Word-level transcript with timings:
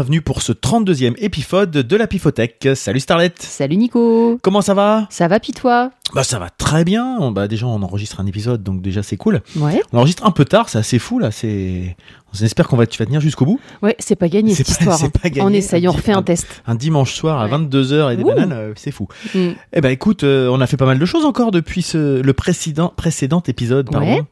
bienvenue 0.00 0.22
pour 0.22 0.40
ce 0.40 0.52
32e 0.52 1.12
épisode 1.18 1.70
de 1.72 1.96
la 1.96 2.06
Pifothèque. 2.06 2.66
Salut 2.74 3.00
Starlet 3.00 3.34
Salut 3.38 3.76
Nico 3.76 4.38
Comment 4.40 4.62
ça 4.62 4.72
va? 4.72 5.06
Ça 5.10 5.28
va 5.28 5.38
pis 5.40 5.52
toi? 5.52 5.90
Bah 6.14 6.24
ça 6.24 6.38
va 6.38 6.48
très 6.48 6.84
bien, 6.84 7.18
On- 7.20 7.32
bah 7.32 7.46
déjà 7.48 7.66
on 7.66 7.82
enregistre 7.82 8.18
un 8.18 8.24
épisode 8.24 8.62
donc 8.62 8.80
déjà 8.80 9.02
c'est 9.02 9.18
cool. 9.18 9.42
Ouais, 9.56 9.82
On 9.92 9.98
enregistre 9.98 10.24
un 10.24 10.30
peu 10.30 10.46
tard, 10.46 10.70
c'est 10.70 10.78
assez 10.78 10.98
fou 10.98 11.18
là, 11.18 11.30
c'est... 11.30 11.96
On 12.34 12.42
espère 12.42 12.66
qu'on 12.66 12.78
va, 12.78 12.86
tu 12.86 12.98
vas 12.98 13.04
tenir 13.04 13.20
jusqu'au 13.20 13.44
bout. 13.44 13.60
ouais, 13.82 13.94
c'est 13.98 14.16
pas 14.16 14.28
gagné 14.30 14.54
C'est 14.54 14.64
cette 14.66 14.68
pas- 14.78 14.80
histoire. 14.84 14.96
c'est 14.98 15.10
pas 15.20 15.28
gagné. 15.28 15.42
On 15.46 15.52
essaye, 15.52 15.86
on 15.86 15.92
refait 15.92 16.12
un 16.12 16.22
test. 16.22 16.62
Un 16.66 16.76
dimanche 16.76 17.12
soir 17.12 17.38
à 17.38 17.44
Ouais. 17.44 17.50
22h 17.50 18.10
et 18.10 18.16
des 18.16 18.22
Ouh. 18.22 18.26
bananes, 18.28 18.52
euh, 18.52 18.72
c'est 18.76 18.92
fou. 18.92 19.06
Mm. 19.34 19.48
Eh 19.74 19.80
ben 19.82 19.90
écoute, 19.90 20.24
euh, 20.24 20.48
on 20.48 20.62
a 20.62 20.66
fait 20.66 20.78
pas 20.78 20.86
mal 20.86 20.98
de 20.98 21.04
choses 21.04 21.26
encore 21.26 21.50
depuis 21.50 21.82
ce, 21.82 22.22
le 22.22 22.32
précédent, 22.32 22.90
précédent 22.96 23.42
épisode. 23.46 23.90
Pardon. 23.90 24.06
Ouais. 24.06 24.22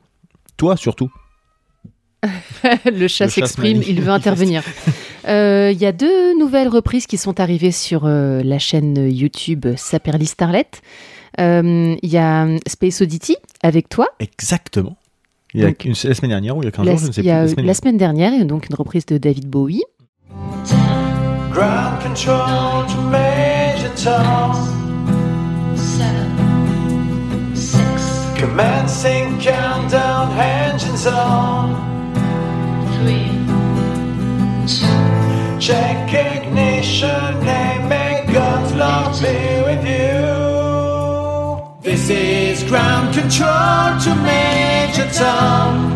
Toi 0.57 0.79
surtout. 0.79 1.11
Le 2.87 3.07
chat 3.07 3.29
s'exprime, 3.29 3.83
se 3.83 3.91
il 3.91 4.01
veut 4.01 4.11
intervenir. 4.13 4.63
Euh, 5.29 5.71
Il 5.73 5.79
y 5.81 5.87
a 5.87 5.93
deux 5.93 6.39
nouvelles 6.39 6.69
reprises 6.69 7.07
qui 7.07 7.17
sont 7.19 7.41
arrivées 7.41 7.73
sur 7.73 8.03
euh, 8.07 8.43
la 8.43 8.59
chaîne 8.59 9.09
YouTube 9.11 9.67
Saperly 9.77 10.27
Starlet. 10.27 10.67
Euh, 11.41 11.95
Il 12.03 12.09
y 12.11 12.17
a 12.19 12.47
Space 12.67 13.01
Oddity 13.03 13.37
avec 13.63 13.89
toi. 13.89 14.09
Exactement. 14.21 14.97
Il 15.55 15.61
y 15.61 15.65
a 15.65 15.69
Donc- 15.69 15.85
une, 15.85 15.95
la 16.05 16.15
semaine 16.15 16.31
dernière 16.31 16.57
ou 16.57 16.63
il 16.63 16.67
y 16.67 16.69
a 16.69 16.73
15 16.73 16.85
La- 16.87 16.93
jours, 16.93 17.01
je 17.03 17.07
ne 17.09 17.13
sais 17.13 17.21
plus. 17.23 17.29
y 17.29 17.31
a 17.31 17.43
la 17.43 17.49
semaine 17.49 17.67
la 17.67 17.75
semaine 17.75 17.97
dernière, 17.97 18.33
et 18.35 18.45
donc 18.45 18.69
une 18.69 18.75
reprise 18.77 19.07
de 19.07 19.17
David 19.19 19.49
Bowie. 19.49 19.83
Ground 21.53 21.99
control 22.03 22.87
to 22.87 23.01
Major 23.11 23.91
Tom. 23.97 24.55
seven, 25.75 27.55
six, 27.55 27.79
Commencing 28.39 29.39
countdown, 29.41 30.29
engines 30.39 31.07
on. 31.07 31.75
three, 33.03 33.31
Check 35.69 36.15
ignition, 36.15 37.11
and 37.47 37.89
may 37.91 38.25
God's 38.33 38.73
love 38.73 39.21
be 39.21 39.37
with 39.69 39.85
you. 39.85 40.23
This 41.83 42.09
is 42.09 42.65
ground 42.65 43.13
control 43.13 43.99
to 44.01 44.15
Major 44.25 45.07
Tom. 45.13 45.93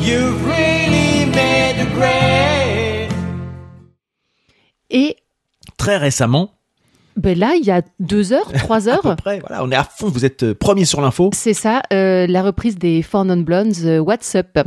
You've 0.00 0.42
really 0.46 1.26
made 1.26 1.78
a 1.78 1.84
great. 1.94 3.10
Et 4.88 5.16
Très 5.76 5.98
récemment, 5.98 6.56
ben 7.16 7.38
là, 7.38 7.54
il 7.56 7.64
y 7.64 7.70
a 7.70 7.82
deux 7.98 8.32
heures, 8.32 8.50
trois 8.58 8.88
à 8.88 8.98
peu 8.98 9.08
heures, 9.08 9.16
près, 9.16 9.40
voilà, 9.40 9.64
on 9.64 9.70
est 9.70 9.76
à 9.76 9.84
fond, 9.84 10.08
vous 10.08 10.24
êtes 10.24 10.42
euh, 10.42 10.54
premiers 10.54 10.84
sur 10.84 11.00
l'info. 11.00 11.30
c'est 11.32 11.54
ça, 11.54 11.82
euh, 11.92 12.26
la 12.26 12.42
reprise 12.42 12.76
des 12.78 13.02
Four 13.02 13.24
Non 13.24 13.38
Blondes, 13.38 13.72
euh, 13.84 13.98
What's 13.98 14.34
Up 14.34 14.58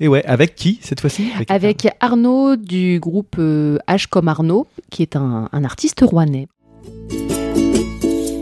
Et 0.00 0.06
ouais, 0.06 0.24
avec 0.24 0.54
qui 0.54 0.78
cette 0.80 1.00
fois-ci? 1.00 1.30
Avec 1.48 1.88
Arnaud 2.00 2.56
du 2.56 3.00
groupe 3.00 3.36
euh, 3.38 3.78
H 3.88 4.06
comme 4.08 4.28
Arnaud, 4.28 4.66
qui 4.90 5.02
est 5.02 5.16
un, 5.16 5.48
un 5.52 5.64
artiste 5.64 6.00
rouennais. 6.02 6.46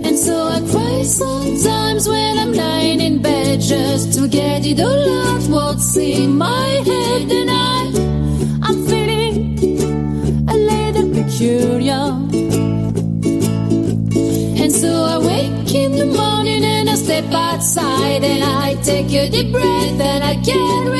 And 0.05 0.17
so 0.17 0.49
I 0.49 0.61
cry 0.71 1.03
sometimes 1.03 2.09
when 2.09 2.39
I'm 2.39 2.53
lying 2.53 3.01
in 3.01 3.23
bed 3.23 3.61
just 3.61 4.19
to 4.19 4.29
get 4.29 4.67
it 4.67 4.81
all 4.81 4.89
out 4.89 5.43
what's 5.49 5.97
in 5.97 6.37
my 6.37 6.83
head. 6.85 7.31
And 7.31 7.51
I, 7.51 7.91
I'm 8.63 8.87
feeling 8.87 9.59
a 10.49 10.55
little 10.55 11.11
peculiar. 11.11 12.13
And 14.63 14.73
so 14.73 14.89
I 14.89 15.19
wake 15.19 15.75
in 15.75 15.93
the 15.93 16.07
morning 16.07 16.65
and 16.65 16.91
I 16.91 16.95
step 16.97 17.33
outside 17.33 18.23
and 18.25 18.45
I 18.45 18.75
take 18.83 19.11
a 19.13 19.31
deep 19.31 19.53
breath 19.53 20.01
and 20.01 20.23
I 20.23 20.35
get 20.43 20.96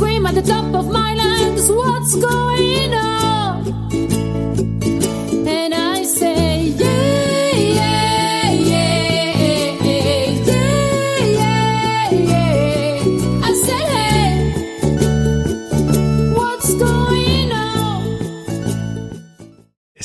scream 0.00 0.24
at 0.24 0.34
the 0.34 0.40
top 0.40 0.74
of 0.74 0.90
my 0.90 1.12
lungs, 1.12 1.70
what's 1.70 2.14
going 2.14 2.94
on? 2.94 3.29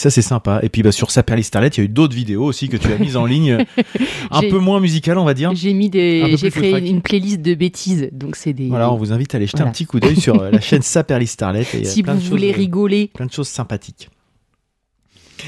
Ça 0.05 0.11
c'est 0.11 0.21
sympa. 0.21 0.59
Et 0.61 0.69
puis 0.69 0.83
bah, 0.83 0.91
sur 0.91 1.09
Saperly 1.09 1.41
Starlet, 1.43 1.69
il 1.69 1.77
y 1.77 1.81
a 1.81 1.83
eu 1.85 1.88
d'autres 1.89 2.16
vidéos 2.16 2.43
aussi 2.43 2.69
que 2.69 2.77
tu 2.77 2.91
as 2.93 2.97
mises 2.99 3.17
en 3.17 3.25
ligne, 3.25 3.57
un 4.31 4.41
peu 4.41 4.59
moins 4.59 4.79
musicales 4.79 5.17
on 5.17 5.25
va 5.25 5.33
dire. 5.33 5.51
J'ai 5.55 5.73
mis 5.73 5.89
des, 5.89 6.35
j'ai 6.38 6.51
créé 6.51 6.88
une 6.88 7.01
playlist 7.01 7.41
de 7.41 7.55
bêtises, 7.55 8.09
donc 8.11 8.35
c'est 8.35 8.53
des. 8.53 8.67
Voilà, 8.67 8.91
on 8.91 8.97
vous 8.97 9.11
invite 9.11 9.33
à 9.33 9.38
aller 9.38 9.47
jeter 9.47 9.57
Voilà. 9.57 9.69
un 9.69 9.73
petit 9.73 9.85
coup 9.85 9.99
d'œil 9.99 10.15
sur 10.19 10.39
euh, 10.41 10.51
la 10.51 10.61
chaîne 10.61 10.83
Saperly 10.83 11.25
Starlet. 11.25 11.65
et 11.73 11.81
a 11.81 11.83
si 11.85 12.03
plein 12.03 12.13
vous 12.13 12.21
de 12.21 12.25
voulez 12.27 12.47
choses, 12.49 12.55
euh, 12.55 12.59
rigoler. 12.59 13.09
plein 13.13 13.25
de 13.25 13.31
choses 13.31 13.47
sympathiques. 13.47 14.09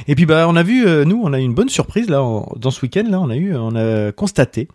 Et 0.07 0.15
puis 0.15 0.25
bah 0.25 0.47
on 0.49 0.55
a 0.55 0.63
vu, 0.63 0.85
euh, 0.87 1.05
nous 1.05 1.21
on 1.23 1.31
a 1.33 1.39
eu 1.39 1.43
une 1.43 1.53
bonne 1.53 1.69
surprise 1.69 2.09
là 2.09 2.21
en- 2.23 2.51
dans 2.57 2.71
ce 2.71 2.81
week-end 2.81 3.05
là, 3.09 3.19
on 3.21 3.29
a 3.29 3.35
eu, 3.37 3.55
on 3.55 3.75
a 3.75 4.11
constaté 4.11 4.67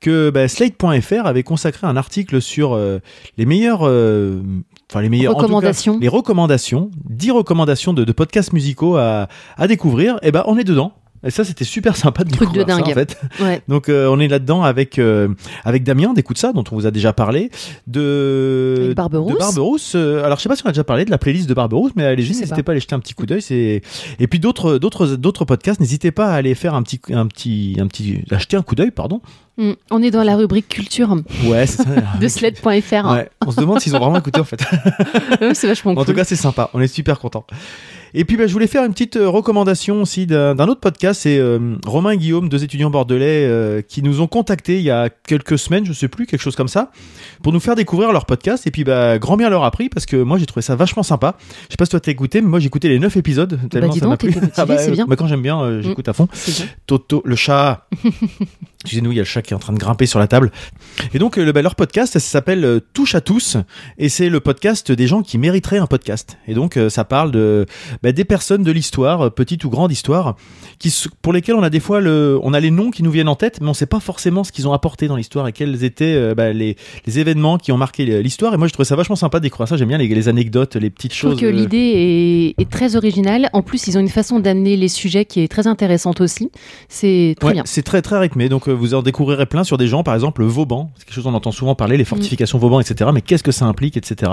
que 0.00 0.30
bah, 0.30 0.48
Slate.fr 0.48 1.26
avait 1.26 1.42
consacré 1.42 1.86
un 1.86 1.96
article 1.96 2.40
sur 2.42 2.72
euh, 2.74 2.98
les 3.38 3.46
meilleurs, 3.46 3.80
euh, 3.86 4.40
enfin 4.94 5.02
les 5.02 5.08
meilleurs 5.08 5.32
en 5.32 5.34
tout 5.34 5.40
cas, 5.40 5.46
Recommandations. 5.46 5.98
les 6.00 6.08
recommandations, 6.08 6.90
10 7.10 7.30
recommandations 7.32 7.92
de, 7.92 8.04
de 8.04 8.12
podcasts 8.12 8.52
musicaux 8.52 8.96
à, 8.96 9.28
à 9.56 9.66
découvrir. 9.66 10.18
Et 10.22 10.30
ben 10.30 10.44
on 10.46 10.56
est 10.56 10.64
dedans. 10.64 10.92
Et 11.24 11.30
ça 11.30 11.44
c'était 11.44 11.64
super 11.64 11.96
sympa 11.96 12.24
de 12.24 12.30
Truc 12.30 12.52
de 12.52 12.58
découvrir 12.64 12.76
ça, 12.76 12.82
dingue. 12.82 12.90
en 12.90 12.94
fait. 12.94 13.18
Ouais. 13.40 13.62
Donc 13.68 13.88
euh, 13.88 14.08
on 14.08 14.20
est 14.20 14.28
là-dedans 14.28 14.62
avec 14.62 14.98
euh, 14.98 15.28
avec 15.64 15.82
Damien 15.84 16.12
d'écoute 16.12 16.38
ça 16.38 16.52
dont 16.52 16.64
on 16.70 16.74
vous 16.74 16.86
a 16.86 16.90
déjà 16.90 17.12
parlé 17.12 17.50
de 17.86 18.74
Avec 18.84 18.96
Barberousse. 18.96 19.32
de 19.32 19.38
Barberousse. 19.38 19.92
Euh, 19.94 20.24
alors 20.24 20.38
je 20.38 20.42
sais 20.42 20.48
pas 20.48 20.56
si 20.56 20.62
on 20.64 20.68
a 20.68 20.72
déjà 20.72 20.84
parlé 20.84 21.04
de 21.04 21.10
la 21.10 21.18
playlist 21.18 21.48
de 21.48 21.54
Barberousse 21.54 21.92
mais 21.96 22.04
allez 22.04 22.22
n'hésitez 22.22 22.48
pas. 22.48 22.62
pas 22.62 22.72
à 22.72 22.74
aller 22.74 22.80
jeter 22.80 22.94
un 22.94 23.00
petit 23.00 23.14
coup 23.14 23.26
d'œil 23.26 23.42
et 23.50 24.26
puis 24.28 24.38
d'autres 24.38 24.78
d'autres 24.78 25.06
d'autres 25.16 25.44
podcasts 25.44 25.80
n'hésitez 25.80 26.10
pas 26.10 26.28
à 26.30 26.34
aller 26.34 26.54
faire 26.54 26.74
un 26.74 26.82
petit 26.82 27.00
un 27.12 27.26
petit 27.26 27.76
un 27.80 27.86
petit 27.86 28.22
acheter 28.30 28.56
un 28.56 28.62
coup 28.62 28.74
d'œil 28.74 28.90
pardon. 28.90 29.20
Mm. 29.56 29.72
On 29.92 30.02
est 30.02 30.10
dans 30.10 30.24
la 30.24 30.36
rubrique 30.36 30.68
culture 30.68 31.16
Ouais, 31.46 31.66
ça. 31.66 31.84
de 32.20 32.26
sled.fr. 32.28 32.66
Ouais, 33.12 33.28
on 33.46 33.50
se 33.52 33.60
demande 33.60 33.78
s'ils 33.80 33.94
ont 33.94 34.00
vraiment 34.00 34.18
écouté 34.18 34.40
en 34.40 34.44
fait. 34.44 34.60
c'est 35.54 35.68
vachement 35.68 35.92
En 35.92 35.94
cool. 35.94 36.06
tout 36.06 36.12
cas, 36.14 36.24
c'est 36.24 36.34
sympa. 36.34 36.70
On 36.74 36.80
est 36.80 36.88
super 36.88 37.20
content. 37.20 37.46
Et 38.16 38.24
puis, 38.24 38.36
bah, 38.36 38.46
je 38.46 38.52
voulais 38.52 38.68
faire 38.68 38.84
une 38.84 38.92
petite 38.92 39.16
euh, 39.16 39.28
recommandation 39.28 40.00
aussi 40.00 40.26
d'un 40.26 40.56
autre 40.68 40.80
podcast. 40.80 41.22
C'est 41.22 41.38
euh, 41.38 41.76
Romain 41.84 42.12
et 42.12 42.16
Guillaume, 42.16 42.48
deux 42.48 42.62
étudiants 42.62 42.90
bordelais, 42.90 43.44
euh, 43.44 43.82
qui 43.82 44.02
nous 44.02 44.20
ont 44.20 44.28
contactés 44.28 44.76
il 44.76 44.84
y 44.84 44.90
a 44.90 45.10
quelques 45.10 45.58
semaines, 45.58 45.84
je 45.84 45.92
sais 45.92 46.06
plus, 46.06 46.26
quelque 46.26 46.40
chose 46.40 46.54
comme 46.54 46.68
ça, 46.68 46.92
pour 47.42 47.52
nous 47.52 47.58
faire 47.58 47.74
découvrir 47.74 48.12
leur 48.12 48.24
podcast. 48.24 48.68
Et 48.68 48.70
puis, 48.70 48.84
bah, 48.84 49.18
grand 49.18 49.36
bien 49.36 49.50
leur 49.50 49.64
a 49.64 49.70
pris 49.72 49.88
parce 49.88 50.06
que 50.06 50.16
moi, 50.16 50.38
j'ai 50.38 50.46
trouvé 50.46 50.62
ça 50.62 50.76
vachement 50.76 51.02
sympa. 51.02 51.36
Je 51.64 51.72
sais 51.72 51.76
pas 51.76 51.86
si 51.86 51.90
toi 51.90 51.98
t'as 51.98 52.12
écouté, 52.12 52.40
mais 52.40 52.48
moi, 52.48 52.60
j'ai 52.60 52.66
écouté 52.66 52.88
les 52.88 53.00
neuf 53.00 53.16
épisodes 53.16 53.58
tellement 53.68 53.88
dis 53.88 53.98
ça 53.98 54.06
m'a 54.06 54.12
donc, 54.12 54.20
plu. 54.20 54.28
motivé, 54.28 54.52
bah, 54.56 54.64
bien. 54.64 55.04
Mm. 55.04 55.08
bah, 55.08 55.16
quand 55.16 55.26
j'aime 55.26 55.42
bien, 55.42 55.60
euh, 55.60 55.82
j'écoute 55.82 56.08
à 56.08 56.12
fond. 56.12 56.28
Toto, 56.86 57.20
le 57.24 57.34
chat. 57.34 57.88
Excusez-nous, 58.84 59.12
il 59.12 59.16
y 59.16 59.18
a 59.18 59.22
le 59.22 59.26
chat 59.26 59.40
qui 59.42 59.54
est 59.54 59.56
en 59.56 59.60
train 59.60 59.72
de 59.72 59.78
grimper 59.78 60.04
sur 60.06 60.18
la 60.18 60.26
table. 60.26 60.50
Et 61.14 61.18
donc, 61.18 61.38
euh, 61.38 61.44
le, 61.44 61.52
bah, 61.52 61.62
leur 61.62 61.74
podcast, 61.74 62.12
ça 62.12 62.20
s'appelle 62.20 62.64
euh, 62.64 62.80
Touche 62.92 63.14
à 63.14 63.20
tous. 63.22 63.56
Et 63.98 64.08
c'est 64.10 64.28
le 64.28 64.40
podcast 64.40 64.92
des 64.92 65.06
gens 65.06 65.22
qui 65.22 65.38
mériteraient 65.38 65.78
un 65.78 65.86
podcast. 65.86 66.36
Et 66.46 66.52
donc, 66.54 66.76
euh, 66.76 66.90
ça 66.90 67.04
parle 67.04 67.30
de, 67.32 67.64
bah, 68.02 68.12
des 68.12 68.24
personnes 68.24 68.62
de 68.62 68.70
l'histoire, 68.70 69.32
petite 69.32 69.64
ou 69.64 69.70
grande 69.70 69.90
histoire, 69.90 70.36
qui, 70.78 70.94
pour 71.22 71.32
lesquelles 71.32 71.54
on 71.54 71.62
a 71.62 71.70
des 71.70 71.80
fois 71.80 72.00
le, 72.00 72.38
on 72.42 72.52
a 72.52 72.60
les 72.60 72.70
noms 72.70 72.90
qui 72.90 73.02
nous 73.02 73.10
viennent 73.10 73.28
en 73.28 73.36
tête, 73.36 73.60
mais 73.62 73.68
on 73.68 73.74
sait 73.74 73.86
pas 73.86 74.00
forcément 74.00 74.44
ce 74.44 74.52
qu'ils 74.52 74.68
ont 74.68 74.72
apporté 74.74 75.08
dans 75.08 75.16
l'histoire 75.16 75.48
et 75.48 75.52
quels 75.52 75.82
étaient 75.82 76.14
euh, 76.14 76.34
bah, 76.34 76.52
les, 76.52 76.76
les 77.06 77.18
événements 77.18 77.56
qui 77.56 77.72
ont 77.72 77.78
marqué 77.78 78.22
l'histoire. 78.22 78.52
Et 78.52 78.56
moi, 78.58 78.66
je 78.68 78.72
trouvais 78.74 78.84
ça 78.86 78.96
vachement 78.96 79.16
sympa 79.16 79.38
de 79.38 79.44
découvrir 79.44 79.66
ça. 79.68 79.78
J'aime 79.78 79.88
bien 79.88 79.98
les, 79.98 80.08
les 80.08 80.28
anecdotes, 80.28 80.76
les 80.76 80.90
petites 80.90 81.14
Je 81.14 81.20
trouve 81.20 81.32
choses. 81.32 81.40
que 81.40 81.46
l'idée 81.46 82.54
est, 82.58 82.60
est 82.62 82.70
très 82.70 82.96
originale. 82.96 83.48
En 83.54 83.62
plus, 83.62 83.86
ils 83.86 83.96
ont 83.96 84.00
une 84.00 84.08
façon 84.10 84.40
d'amener 84.40 84.76
les 84.76 84.88
sujets 84.88 85.24
qui 85.24 85.40
est 85.40 85.48
très 85.48 85.66
intéressante 85.66 86.20
aussi. 86.20 86.50
C'est 86.88 87.34
très 87.40 87.46
Ouais, 87.48 87.52
bien. 87.54 87.62
c'est 87.64 87.82
très 87.82 88.02
très 88.02 88.18
rythmé. 88.18 88.48
Donc 88.48 88.68
vous 88.74 88.94
en 88.94 89.02
découvrirez 89.02 89.46
plein 89.46 89.64
sur 89.64 89.78
des 89.78 89.86
gens, 89.88 90.02
par 90.02 90.14
exemple 90.14 90.42
Vauban. 90.44 90.90
C'est 90.96 91.04
quelque 91.04 91.14
chose 91.14 91.24
dont 91.24 91.30
on 91.30 91.34
entend 91.34 91.52
souvent 91.52 91.74
parler, 91.74 91.94
Mm. 91.96 91.98
les 91.98 92.04
fortifications 92.04 92.58
Vauban, 92.58 92.80
etc. 92.80 93.10
Mais 93.14 93.20
qu'est-ce 93.22 93.42
que 93.42 93.52
ça 93.52 93.64
implique, 93.66 93.96
etc. 93.96 94.30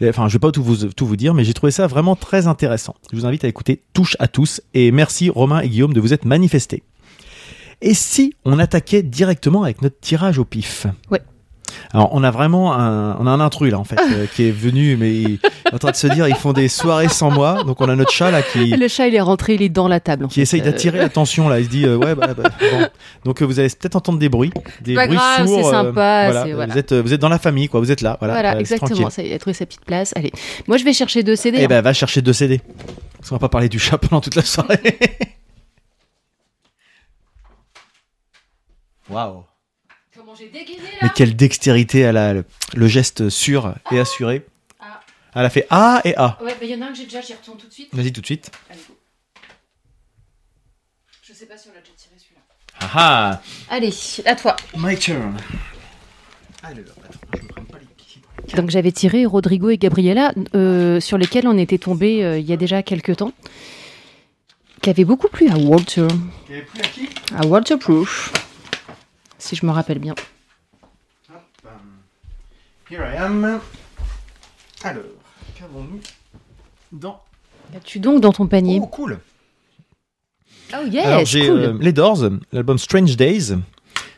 Et, 0.00 0.08
Enfin, 0.08 0.28
je 0.28 0.32
vais 0.34 0.38
pas 0.38 0.50
tout 0.52 0.62
vous 0.62 0.86
tout 0.88 1.06
vous 1.06 1.16
dire, 1.16 1.34
mais 1.34 1.44
j'ai 1.44 1.54
trouvé 1.54 1.72
ça 1.72 1.86
vraiment 1.86 2.16
très 2.16 2.46
intéressant. 2.46 2.94
Je 3.12 3.16
vous 3.16 3.26
invite 3.26 3.44
à 3.44 3.48
écouter 3.48 3.82
Touche 3.92 4.16
à 4.20 4.28
tous 4.28 4.60
et 4.74 4.90
merci 4.92 5.28
Romain 5.30 5.60
et 5.60 5.68
Guillaume 5.68 5.92
de 5.92 6.00
vous 6.00 6.12
être 6.14 6.24
manifestés. 6.24 6.82
Et 7.80 7.94
si 7.94 8.34
on 8.44 8.58
attaquait 8.60 9.02
directement 9.02 9.64
avec 9.64 9.82
notre 9.82 9.98
tirage 10.00 10.38
au 10.38 10.44
pif? 10.44 10.86
Ouais. 11.10 11.20
Alors 11.94 12.08
on 12.12 12.22
a 12.22 12.30
vraiment 12.30 12.74
un, 12.74 13.16
on 13.18 13.26
a 13.26 13.30
un 13.30 13.40
intrus 13.40 13.70
là 13.70 13.78
en 13.78 13.84
fait 13.84 13.98
euh, 13.98 14.26
qui 14.34 14.48
est 14.48 14.50
venu 14.50 14.96
mais 14.96 15.12
il 15.12 15.34
est 15.34 15.74
en 15.74 15.78
train 15.78 15.90
de 15.90 15.96
se 15.96 16.06
dire 16.06 16.26
ils 16.26 16.34
font 16.34 16.52
des 16.52 16.68
soirées 16.68 17.08
sans 17.08 17.30
moi 17.30 17.64
donc 17.64 17.80
on 17.80 17.88
a 17.88 17.96
notre 17.96 18.12
chat 18.12 18.30
là 18.30 18.42
qui 18.42 18.70
Le 18.82 18.88
chat, 18.88 19.08
il 19.08 19.14
est 19.14 19.20
rentré, 19.20 19.54
il 19.54 19.62
est 19.62 19.68
dans 19.68 19.88
la 19.88 20.00
table. 20.00 20.24
en 20.24 20.28
qui 20.28 20.36
fait. 20.36 20.40
essaye 20.42 20.60
Euh, 20.62 20.64
d'attirer 20.64 20.98
l'attention 20.98 21.48
là. 21.48 21.60
Il 21.60 21.66
se 21.66 21.70
dit 21.70 21.84
euh, 21.84 21.96
ouais 21.96 22.14
bah, 22.14 22.34
bah, 22.34 22.50
bon. 22.60 22.88
Donc 23.24 23.42
vous 23.42 23.60
allez 23.60 23.68
peut-être 23.68 23.96
entendre 23.96 24.18
des 24.18 24.28
bruits, 24.28 24.52
des 24.80 24.94
bruits 24.94 25.08
grave, 25.16 25.46
sourds. 25.46 25.56
c'est 25.56 25.70
sympa, 25.70 26.30
voilà. 26.30 26.66
Vous 26.66 26.78
êtes 26.78 26.92
vous 26.92 27.12
êtes 27.12 27.20
dans 27.20 27.28
la 27.28 27.38
famille 27.38 27.68
quoi. 27.68 27.80
Vous 27.80 27.92
êtes 27.92 28.00
là. 28.00 28.16
Voilà, 28.20 28.34
Voilà, 28.34 28.58
exactement. 28.60 29.10
Ça, 29.10 29.22
il 29.22 29.32
a 29.32 29.38
trouvé 29.38 29.54
sa 29.54 29.66
petite 29.66 29.84
place. 29.84 30.12
Allez, 30.16 30.32
moi, 30.66 30.76
je 30.76 30.84
vais 30.84 30.92
chercher 30.92 31.22
deux 31.22 31.36
CD. 31.36 31.58
Eh 31.60 31.64
hein. 31.64 31.68
ben 31.68 31.80
va 31.82 31.92
chercher 31.92 32.22
deux 32.22 32.32
CD. 32.32 32.60
Parce 33.18 33.28
qu'on 33.28 33.36
va 33.36 33.40
pas 33.40 33.48
parler 33.48 33.68
du 33.68 33.78
chat 33.78 33.98
pendant 33.98 34.20
toute 34.20 34.34
la 34.34 34.42
soirée. 34.42 34.80
Waouh. 39.10 39.44
Mais 41.02 41.08
quelle 41.14 41.36
dextérité 41.36 42.00
elle 42.00 42.16
a 42.16 42.32
le, 42.34 42.44
le 42.74 42.88
geste 42.88 43.28
sûr 43.28 43.74
et 43.90 43.98
assuré. 43.98 44.46
Elle 45.34 45.46
a 45.46 45.50
fait 45.50 45.66
A 45.70 46.02
et 46.04 46.14
A. 46.16 46.38
Ouais, 46.42 46.54
il 46.60 46.68
y 46.68 46.74
en 46.74 46.82
a 46.82 46.86
un 46.86 46.92
que 46.92 46.98
j'ai 46.98 47.04
déjà, 47.04 47.22
j'y 47.22 47.32
retourne 47.32 47.56
tout 47.56 47.66
de 47.66 47.72
suite. 47.72 47.88
Vas-y 47.92 48.12
tout 48.12 48.20
de 48.20 48.26
suite. 48.26 48.50
Allez, 48.70 48.80
go. 48.86 48.94
Je 51.22 51.32
sais 51.32 51.46
pas 51.46 51.56
si 51.56 51.68
on 51.68 51.74
l'a 51.74 51.80
déjà 51.80 51.92
tiré 51.96 52.14
celui-là. 52.18 52.40
Ah 52.94 53.40
Allez, 53.70 53.94
à 54.26 54.34
toi. 54.36 54.56
ah 54.60 54.76
My 54.78 54.96
turn. 54.98 55.36
Alors, 56.62 56.76
attends, 57.02 57.18
je 57.38 57.42
me 57.42 57.48
prends 57.48 57.64
pas 57.64 57.78
les. 57.78 58.56
Donc 58.56 58.68
j'avais 58.70 58.92
tiré 58.92 59.24
Rodrigo 59.24 59.70
et 59.70 59.78
Gabriela, 59.78 60.32
euh, 60.54 61.00
sur 61.00 61.16
lesquels 61.16 61.46
on 61.48 61.56
était 61.56 61.78
tombé 61.78 62.22
euh, 62.22 62.38
il 62.38 62.44
y 62.44 62.52
a 62.52 62.56
déjà 62.56 62.82
quelques 62.82 63.16
temps, 63.16 63.32
qui 64.82 64.90
avait 64.90 65.04
beaucoup 65.04 65.28
plu 65.28 65.48
à 65.48 65.56
Walter, 65.56 66.08
y 66.50 66.52
avait 66.52 66.62
plus 66.62 66.80
à 66.80 66.84
qui? 66.88 67.08
À 67.34 67.46
Waterproof, 67.46 68.32
si 69.42 69.56
je 69.56 69.66
me 69.66 69.72
rappelle 69.72 69.98
bien. 69.98 70.14
Here 72.90 73.02
I 73.02 73.16
am. 73.16 73.60
Alors, 74.84 75.02
qu'avons-nous 75.58 76.00
dans... 76.92 77.20
As-tu 77.74 77.98
donc 78.00 78.20
dans 78.20 78.32
ton 78.32 78.46
panier 78.46 78.78
Oh, 78.82 78.86
cool. 78.86 79.18
Oh 80.74 80.86
yes, 80.90 81.06
Alors, 81.06 81.24
j'ai 81.24 81.46
cool. 81.48 81.58
euh, 81.60 81.78
les 81.80 81.92
Doors, 81.92 82.24
l'album 82.52 82.78
Strange 82.78 83.16
Days. 83.16 83.54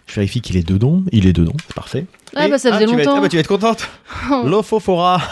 Je 0.06 0.14
vérifie 0.16 0.40
qu'il 0.40 0.56
est 0.56 0.66
dedans. 0.68 1.02
Il 1.12 1.26
est 1.26 1.32
dedans, 1.32 1.52
c'est 1.66 1.74
parfait. 1.74 2.06
Ah 2.34 2.46
Et- 2.46 2.50
bah, 2.50 2.58
ça 2.58 2.72
faisait 2.72 2.86
tu 2.86 2.94
vas 2.94 3.00
être- 3.00 3.06
longtemps. 3.06 3.18
ah 3.18 3.20
bah 3.22 3.28
tu 3.28 3.36
vas 3.36 3.40
être 3.40 3.46
contente. 3.48 3.88
L'Ophofora. 4.44 5.22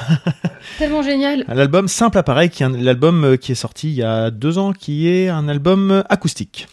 Tellement 0.79 1.03
génial. 1.03 1.45
L'album 1.49 1.89
Simple 1.89 2.19
Appareil, 2.19 2.49
qui 2.49 2.63
est 2.63 2.67
un- 2.67 2.71
l'album 2.79 3.25
euh, 3.25 3.37
qui 3.37 3.53
est 3.53 3.57
sorti 3.57 3.89
il 3.89 3.95
y 3.95 4.03
a 4.03 4.31
deux 4.31 4.57
ans, 4.59 4.73
qui 4.73 5.09
est 5.09 5.29
un 5.29 5.49
album 5.49 5.91
euh, 5.91 6.03
acoustique. 6.09 6.69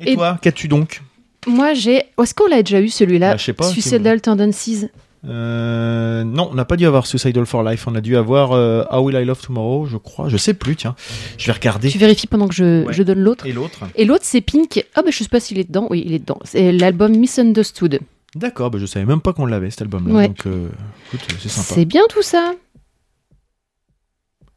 Et, 0.00 0.12
Et- 0.12 0.14
toi, 0.14 0.38
qu'as-tu 0.40 0.68
donc 0.68 1.02
Moi 1.46 1.74
j'ai... 1.74 2.02
Est-ce 2.20 2.34
qu'on 2.34 2.46
l'a 2.48 2.62
déjà 2.62 2.80
eu 2.80 2.88
celui-là 2.88 3.32
Bah, 3.32 3.36
je 3.36 3.44
sais 3.44 3.52
pas, 3.52 3.68
Suicidal 3.68 4.20
Tendencies. 4.20 4.88
Euh, 5.26 6.22
non, 6.22 6.48
on 6.50 6.54
n'a 6.54 6.66
pas 6.66 6.76
dû 6.76 6.84
avoir 6.86 7.06
Suicidal 7.06 7.46
for 7.46 7.62
Life. 7.62 7.86
On 7.86 7.94
a 7.94 8.02
dû 8.02 8.14
avoir 8.16 8.52
euh, 8.52 8.84
How 8.90 9.00
Will 9.00 9.16
I 9.16 9.24
Love 9.24 9.40
Tomorrow, 9.40 9.86
je 9.86 9.96
crois. 9.96 10.28
Je 10.28 10.36
sais 10.36 10.52
plus, 10.52 10.76
tiens. 10.76 10.94
Je 11.38 11.46
vais 11.46 11.52
regarder. 11.52 11.88
Tu 11.88 11.96
vérifies 11.96 12.26
pendant 12.26 12.46
que 12.46 12.54
je, 12.54 12.84
Ouais. 12.84 12.92
je 12.92 13.02
donne 13.02 13.20
l'autre. 13.20 13.46
Et 13.46 13.52
l'autre 13.52 13.84
Et 13.94 14.04
l'autre 14.04 14.24
c'est 14.26 14.42
Pink. 14.42 14.84
Ah 14.94 15.00
bah 15.02 15.10
je 15.10 15.16
sais 15.22 15.28
pas 15.30 15.40
s'il 15.40 15.58
est 15.58 15.64
dedans. 15.64 15.86
Oui, 15.88 16.02
il 16.04 16.12
est 16.12 16.18
dedans. 16.18 16.38
C'est 16.44 16.72
l'album 16.72 17.16
Misunderstood. 17.16 18.00
D'accord, 18.34 18.70
bah, 18.70 18.78
je 18.80 18.86
savais 18.86 19.06
même 19.06 19.20
pas 19.20 19.32
qu'on 19.32 19.46
l'avait 19.46 19.70
cet 19.70 19.82
album-là. 19.82 20.12
Ouais. 20.14 20.28
Donc, 20.28 20.44
euh, 20.46 20.68
écoute, 21.06 21.20
c'est 21.40 21.48
sympa. 21.48 21.68
C'est 21.74 21.84
bien 21.84 22.02
tout 22.10 22.20
ça. 22.22 22.52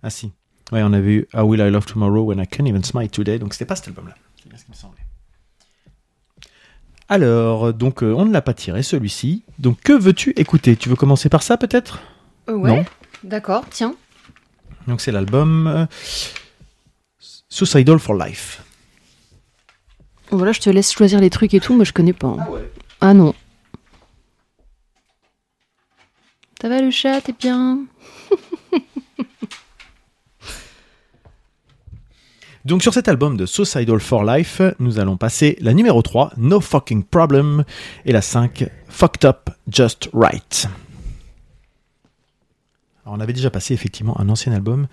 Ah 0.04 0.10
si. 0.10 0.32
Ouais, 0.72 0.82
on 0.84 0.92
avait 0.94 1.12
eu 1.14 1.28
How 1.34 1.44
Will 1.44 1.60
I 1.62 1.70
Love 1.70 1.86
Tomorrow 1.86 2.24
When 2.26 2.40
I 2.40 2.48
Can't 2.48 2.66
Even 2.66 2.84
Smile 2.84 3.10
Today. 3.10 3.40
Donc, 3.40 3.54
c'était 3.54 3.66
pas 3.66 3.76
cet 3.76 3.88
album-là. 3.88 4.16
C'est 4.42 4.50
bien 4.50 4.58
ce 4.58 4.66
qui 4.66 4.72
me 4.72 4.76
semblait. 4.76 5.00
Alors, 7.10 7.74
donc, 7.74 8.04
euh, 8.04 8.14
on 8.14 8.26
ne 8.26 8.34
l'a 8.34 8.42
pas 8.42 8.54
tiré, 8.54 8.84
celui-ci. 8.84 9.44
Donc, 9.60 9.80
que 9.82 9.94
veux-tu 9.94 10.32
écouter? 10.32 10.76
Tu 10.76 10.90
veux 10.90 10.96
commencer 10.96 11.30
par 11.30 11.42
ça, 11.42 11.58
peut-être? 11.58 12.00
Ouais. 12.48 12.78
Non. 12.78 12.86
D'accord, 13.24 13.64
tiens. 13.70 13.96
Donc, 14.88 15.00
c'est 15.02 15.12
l'album 15.12 15.68
euh, 15.68 15.86
Suicidal 17.50 18.00
for 18.00 18.14
Life. 18.16 18.62
Voilà, 20.32 20.52
je 20.52 20.60
te 20.60 20.70
laisse 20.70 20.92
choisir 20.92 21.22
les 21.22 21.30
trucs 21.30 21.54
et 21.54 21.60
tout, 21.62 21.76
mais 21.78 21.86
je 21.86 21.94
connais 21.94 22.14
pas. 22.14 22.28
hein. 22.28 22.48
ouais 22.52 22.70
Ah 23.00 23.14
non. 23.14 23.34
Ça 26.62 26.68
va 26.70 26.82
le 26.82 26.92
chat, 26.92 27.22
t'es 27.22 27.34
bien? 27.40 27.80
Donc 32.68 32.84
sur 32.84 32.94
cet 32.94 33.08
album 33.08 33.38
de 33.38 33.46
Suicidal 33.46 34.02
for 34.02 34.26
Life, 34.26 34.62
nous 34.80 35.00
allons 35.00 35.16
passer 35.16 35.58
la 35.62 35.74
numéro 35.74 36.02
3, 36.02 36.34
No 36.36 36.60
Fucking 36.60 37.04
Problem, 37.06 37.64
et 38.04 38.12
la 38.12 38.22
5, 38.22 38.66
Fucked 38.90 39.24
Up 39.24 39.50
Just 39.72 40.10
Right. 40.14 40.68
Alors 43.06 43.18
on 43.18 43.22
avait 43.22 43.32
déjà 43.32 43.50
passé 43.50 43.74
effectivement 43.74 44.20
un 44.20 44.28
ancien 44.28 44.52
album 44.52 44.88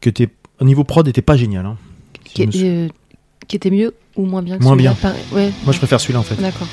que 0.00 0.10
t'es, 0.10 0.30
au 0.60 0.64
niveau 0.64 0.82
prod 0.82 1.06
était 1.06 1.22
pas 1.22 1.36
génial. 1.36 1.64
hein. 1.64 1.76
Si 2.26 2.48
qui, 2.48 2.66
euh, 2.68 2.88
qui 3.46 3.54
était 3.54 3.70
mieux 3.70 3.94
ou 4.16 4.26
moins 4.26 4.42
bien 4.42 4.58
que 4.58 4.64
Moins 4.64 4.72
celui-là 4.72 4.96
bien. 5.00 5.14
Ouais, 5.32 5.52
Moi 5.62 5.72
je 5.72 5.78
préfère 5.78 6.00
celui-là 6.00 6.18
en 6.18 6.24
fait. 6.24 6.34
d'accord. 6.42 6.66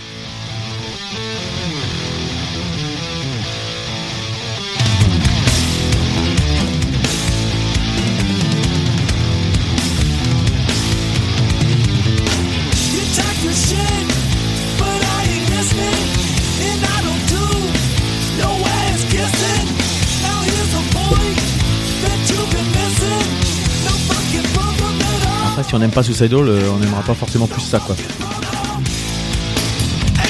Si 25.69 25.75
on 25.75 25.79
n'aime 25.79 25.91
pas 25.91 26.01
Suicidal, 26.03 26.47
euh, 26.47 26.59
on 26.75 26.79
n'aimera 26.79 27.01
pas 27.03 27.13
forcément 27.13 27.45
plus 27.47 27.61
ça 27.61 27.79
quoi. 27.79 27.95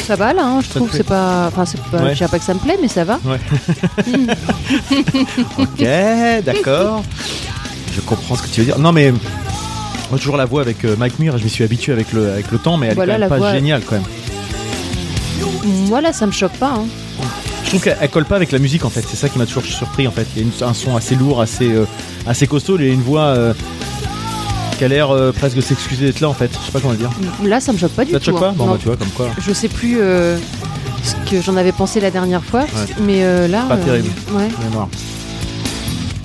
Ça 0.05 0.15
va 0.15 0.33
là, 0.33 0.43
hein, 0.43 0.59
je 0.61 0.69
trouve. 0.69 0.89
C'est 0.91 1.03
pas. 1.03 1.47
Enfin, 1.47 1.65
c'est 1.65 1.79
pas. 1.83 1.97
Ouais. 1.99 2.09
Je 2.11 2.15
dirais 2.17 2.29
pas 2.29 2.39
que 2.39 2.43
ça 2.45 2.53
me 2.55 2.59
plaît, 2.59 2.77
mais 2.81 2.87
ça 2.87 3.03
va. 3.03 3.19
Ok, 5.57 5.83
d'accord. 6.45 7.03
Je 7.95 8.01
comprends 8.01 8.35
ce 8.35 8.43
que 8.43 8.47
tu 8.47 8.61
veux 8.61 8.65
dire. 8.65 8.79
Non 8.79 8.91
mais 8.91 9.11
moi 10.09 10.17
toujours 10.17 10.37
la 10.37 10.45
voix 10.45 10.61
avec 10.61 10.83
euh, 10.85 10.95
Mike 10.97 11.19
Muir, 11.19 11.37
je 11.37 11.43
m'y 11.43 11.49
suis 11.49 11.63
habitué 11.63 11.91
avec 11.93 12.11
le, 12.13 12.31
avec 12.31 12.51
le 12.51 12.57
temps, 12.57 12.77
mais 12.77 12.87
elle 12.87 12.95
Voilà, 12.95 13.13
est 13.13 13.15
quand 13.17 13.19
même 13.21 13.29
pas 13.29 13.37
voix- 13.37 13.53
géniale 13.53 13.81
quand 13.85 13.95
même. 13.95 14.05
Moi 15.87 16.01
là, 16.01 16.11
ça 16.13 16.25
me 16.25 16.31
choque 16.31 16.53
pas. 16.53 16.73
hein. 16.77 16.85
Je 17.63 17.69
trouve 17.69 17.81
qu'elle 17.83 17.97
elle 18.01 18.09
colle 18.09 18.25
pas 18.25 18.35
avec 18.35 18.51
la 18.51 18.57
musique 18.59 18.85
en 18.85 18.89
fait, 18.89 19.03
c'est 19.07 19.15
ça 19.17 19.29
qui 19.29 19.37
m'a 19.37 19.45
toujours 19.45 19.63
surpris 19.63 20.07
en 20.07 20.11
fait. 20.11 20.25
Il 20.35 20.41
y 20.41 20.45
a 20.45 20.47
une- 20.47 20.67
un 20.67 20.73
son 20.73 20.95
assez 20.95 21.15
lourd, 21.15 21.39
assez, 21.41 21.71
euh, 21.71 21.85
assez 22.25 22.47
costaud, 22.47 22.79
et 22.79 22.87
une 22.87 23.01
voix 23.01 23.25
euh, 23.25 23.53
qui 24.79 24.85
a 24.85 24.87
l'air 24.87 25.11
euh, 25.11 25.31
presque 25.33 25.57
de 25.57 25.61
s'excuser 25.61 26.05
d'être 26.07 26.21
là 26.21 26.29
en 26.29 26.33
fait. 26.33 26.49
Je 26.59 26.65
sais 26.65 26.71
pas 26.71 26.79
comment 26.79 26.93
le 26.93 26.97
dire. 26.99 27.11
Là, 27.43 27.59
ça 27.59 27.71
me 27.73 27.77
choque 27.77 27.91
pas 27.91 28.05
du 28.05 28.11
Ça 28.13 28.19
te 28.19 28.25
tout. 28.25 28.31
choque 28.31 28.39
pas 28.39 28.47
hein. 28.49 28.53
Bon 28.55 28.65
Non. 28.65 28.71
bah 28.71 28.77
tu 28.79 28.87
vois 28.87 28.95
comme 28.97 29.09
quoi. 29.09 29.27
Je 29.37 29.51
sais 29.53 29.67
plus 29.67 29.97
euh, 29.99 30.37
ce 31.03 31.29
que 31.29 31.41
j'en 31.41 31.57
avais 31.57 31.73
pensé 31.73 31.99
la 31.99 32.09
dernière 32.11 32.43
fois, 32.43 32.65
mais 33.01 33.23
euh, 33.23 33.47
là. 33.49 33.65
Pas 33.67 33.77
terrible. 33.77 34.09
Ouais. 34.31 34.47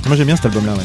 Moi 0.06 0.16
j'aime 0.16 0.26
bien 0.26 0.36
cet 0.36 0.46
album 0.46 0.66
là 0.66 0.72
ouais. 0.72 0.78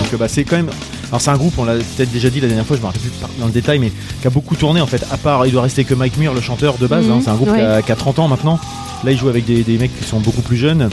Donc 0.00 0.12
euh, 0.14 0.16
bah 0.16 0.28
c'est 0.28 0.44
quand 0.44 0.56
même. 0.56 0.70
Alors 1.10 1.20
c'est 1.20 1.30
un 1.30 1.36
groupe, 1.36 1.52
on 1.58 1.64
l'a 1.64 1.74
peut-être 1.74 2.10
déjà 2.10 2.30
dit 2.30 2.40
la 2.40 2.46
dernière 2.48 2.64
fois, 2.64 2.76
je 2.76 2.80
me 2.80 2.86
rappelle 2.86 3.02
plus 3.02 3.10
par- 3.10 3.28
dans 3.38 3.44
le 3.46 3.52
détail, 3.52 3.78
mais 3.78 3.92
qui 4.22 4.26
a 4.26 4.30
beaucoup 4.30 4.56
tourné 4.56 4.80
en 4.80 4.86
fait. 4.86 5.04
À 5.12 5.18
part, 5.18 5.44
il 5.46 5.52
doit 5.52 5.60
rester 5.62 5.84
que 5.84 5.92
Mike 5.94 6.16
Muir, 6.16 6.32
le 6.32 6.40
chanteur 6.40 6.78
de 6.78 6.86
base. 6.86 7.04
Mhm, 7.04 7.12
hein. 7.12 7.20
c'est 7.22 7.30
un 7.30 7.34
groupe 7.34 7.54
qui, 7.54 7.60
a, 7.60 7.76
ouais. 7.76 7.82
qui 7.82 7.92
a 7.92 7.96
30 7.96 8.18
ans 8.20 8.28
maintenant. 8.28 8.58
Là, 9.04 9.10
il 9.12 9.18
joue 9.18 9.28
avec 9.28 9.44
des, 9.44 9.62
des 9.62 9.76
mecs 9.78 9.94
qui 9.98 10.04
sont 10.08 10.20
beaucoup 10.20 10.40
plus 10.42 10.56
jeunes. 10.56 10.88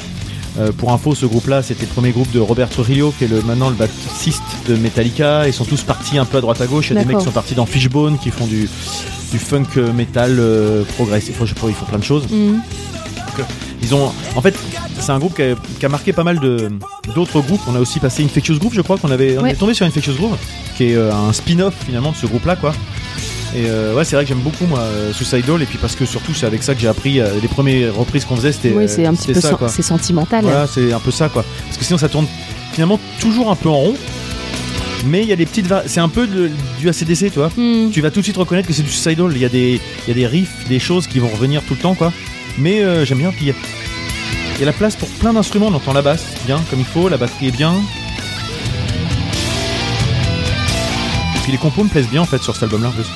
Euh, 0.59 0.71
pour 0.73 0.91
info, 0.91 1.15
ce 1.15 1.25
groupe-là, 1.25 1.63
c'était 1.63 1.83
le 1.85 1.91
premier 1.91 2.11
groupe 2.11 2.29
de 2.31 2.39
Robert 2.39 2.69
Trujillo, 2.69 3.13
qui 3.17 3.23
est 3.25 3.27
le, 3.27 3.41
maintenant 3.41 3.69
le 3.69 3.75
bassiste 3.75 4.41
de 4.67 4.75
Metallica. 4.75 5.47
Ils 5.47 5.53
sont 5.53 5.63
tous 5.65 5.83
partis 5.83 6.17
un 6.17 6.25
peu 6.25 6.37
à 6.37 6.41
droite 6.41 6.59
à 6.59 6.67
gauche. 6.67 6.89
Il 6.89 6.95
y 6.95 6.97
a 6.97 7.01
des 7.01 7.07
mecs 7.07 7.17
qui 7.19 7.23
sont 7.23 7.31
partis 7.31 7.55
dans 7.55 7.65
Fishbone, 7.65 8.17
qui 8.17 8.29
font 8.29 8.45
du, 8.45 8.69
du 9.31 9.37
funk 9.39 9.65
euh, 9.77 9.93
metal 9.93 10.35
euh, 10.39 10.83
progressif. 10.95 11.35
Enfin, 11.35 11.45
je 11.45 11.53
sais 11.53 11.59
pas, 11.59 11.67
ils 11.67 11.73
font 11.73 11.85
plein 11.85 11.99
de 11.99 12.03
choses. 12.03 12.23
Mhm. 12.29 12.59
Ils 13.81 13.95
ont, 13.95 14.11
en 14.35 14.41
fait, 14.41 14.53
c'est 14.99 15.11
un 15.13 15.19
groupe 15.19 15.35
qui 15.35 15.43
a, 15.43 15.55
qui 15.79 15.85
a 15.85 15.89
marqué 15.89 16.11
pas 16.11 16.25
mal 16.25 16.39
de 16.39 16.67
d'autres 17.15 17.39
groupes. 17.39 17.61
On 17.69 17.75
a 17.75 17.79
aussi 17.79 17.99
passé 18.01 18.21
Infectious 18.25 18.57
Groove, 18.59 18.73
je 18.73 18.81
crois 18.81 18.97
qu'on 18.97 19.11
avait, 19.11 19.37
on 19.37 19.43
Ouais. 19.43 19.51
est 19.51 19.55
tombé 19.55 19.73
sur 19.73 19.85
Infectious 19.85 20.15
Groove, 20.15 20.35
qui 20.75 20.91
est 20.91 20.97
un 20.97 21.31
spin-off 21.31 21.73
finalement 21.85 22.11
de 22.11 22.17
ce 22.17 22.25
groupe-là, 22.25 22.57
quoi. 22.57 22.73
Et 23.55 23.65
euh, 23.67 23.95
ouais, 23.95 24.03
c'est 24.05 24.15
vrai 24.15 24.25
que 24.25 24.29
j'aime 24.29 24.41
beaucoup 24.41 24.65
moi 24.67 24.79
euh, 24.79 25.11
Suicidal, 25.11 25.61
et 25.61 25.65
puis 25.65 25.79
parce 25.79 25.95
que 25.95 26.05
surtout 26.05 26.33
c'est 26.35 26.45
avec 26.45 26.61
ça 26.61 26.75
que 26.75 26.81
j'ai 26.81 26.87
appris 26.87 27.19
euh, 27.19 27.29
les 27.41 27.47
premières 27.47 27.95
reprises 27.95 28.23
qu'on 28.25 28.35
faisait, 28.35 28.51
c'était 28.51 28.71
Oui, 28.73 28.87
c'est 28.87 29.05
un 29.07 29.13
petit 29.15 29.33
peu 29.33 29.41
ça, 29.41 29.49
sen- 29.49 29.57
quoi. 29.57 29.69
c'est 29.69 29.81
sentimental. 29.81 30.43
Voilà, 30.43 30.67
c'est 30.67 30.93
un 30.93 30.99
peu 30.99 31.09
ça, 31.11 31.29
quoi. 31.29 31.43
Parce 31.65 31.77
que 31.77 31.83
sinon 31.83 31.97
ça 31.97 32.09
tourne 32.09 32.27
finalement 32.73 32.99
toujours 33.19 33.49
un 33.51 33.55
peu 33.55 33.69
en 33.69 33.77
rond. 33.77 33.95
Mais 35.05 35.21
il 35.21 35.27
y 35.29 35.33
a 35.33 35.35
des 35.37 35.45
petites, 35.45 35.65
c'est 35.87 35.99
un 36.01 36.09
peu 36.09 36.27
de- 36.27 36.51
du 36.77 36.89
ACDC, 36.89 37.31
tu 37.31 37.39
vois 37.39 37.49
Hmm. 37.57 37.89
tu 37.91 38.01
vas 38.01 38.11
tout 38.11 38.19
de 38.19 38.25
suite 38.25 38.37
reconnaître 38.37 38.67
que 38.67 38.73
c'est 38.73 38.83
du 38.83 38.89
Suicidal. 38.89 39.31
Il 39.33 39.41
y 39.41 39.45
a 39.45 39.49
des, 39.49 39.79
il 40.05 40.09
y 40.09 40.11
a 40.11 40.13
des 40.13 40.27
riffs, 40.27 40.67
des 40.67 40.79
choses 40.79 41.07
qui 41.07 41.17
vont 41.19 41.29
revenir 41.29 41.63
tout 41.63 41.73
le 41.73 41.79
temps, 41.79 41.95
quoi. 41.95 42.11
Mais 42.57 42.81
euh, 42.83 43.03
j'aime 43.05 43.19
bien. 43.19 43.31
Puis 43.31 43.45
il 43.45 44.59
y 44.59 44.63
a- 44.63 44.65
la 44.65 44.73
place 44.73 44.95
pour 44.97 45.07
plein 45.07 45.31
d'instruments. 45.33 45.67
On 45.67 45.73
entend 45.73 45.93
la 45.93 46.01
basse 46.01 46.25
bien, 46.45 46.59
comme 46.69 46.79
il 46.79 46.85
faut. 46.85 47.07
La 47.09 47.15
batterie 47.17 47.47
est 47.47 47.51
bien. 47.51 47.73
Et 51.35 51.39
puis 51.43 51.51
les 51.53 51.57
compos 51.57 51.83
me 51.83 51.89
plaisent 51.89 52.09
bien 52.09 52.21
en 52.21 52.25
fait 52.25 52.43
sur 52.43 52.53
cet 52.53 52.63
album-là. 52.63 52.89
en 52.89 52.91
plus. 52.91 53.07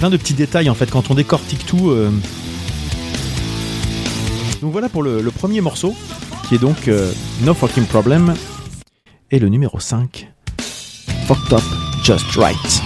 Plein 0.00 0.08
de 0.10 0.16
petits 0.16 0.32
détails 0.34 0.70
en 0.70 0.74
fait 0.74 0.90
quand 0.90 1.10
on 1.10 1.14
décortique 1.14 1.66
tout. 1.66 1.90
euh, 1.90 2.10
donc 4.62 4.72
voilà 4.72 4.88
pour 4.88 5.02
le, 5.02 5.20
le 5.22 5.30
premier 5.30 5.60
morceau, 5.60 5.94
qui 6.48 6.54
est 6.54 6.58
donc 6.58 6.88
euh, 6.88 7.12
No 7.42 7.54
Fucking 7.54 7.84
Problem. 7.84 8.34
Et 9.30 9.38
le 9.38 9.48
numéro 9.48 9.78
5, 9.78 10.28
Fucked 11.26 11.52
Up 11.52 11.62
Just 12.02 12.34
Right. 12.36 12.82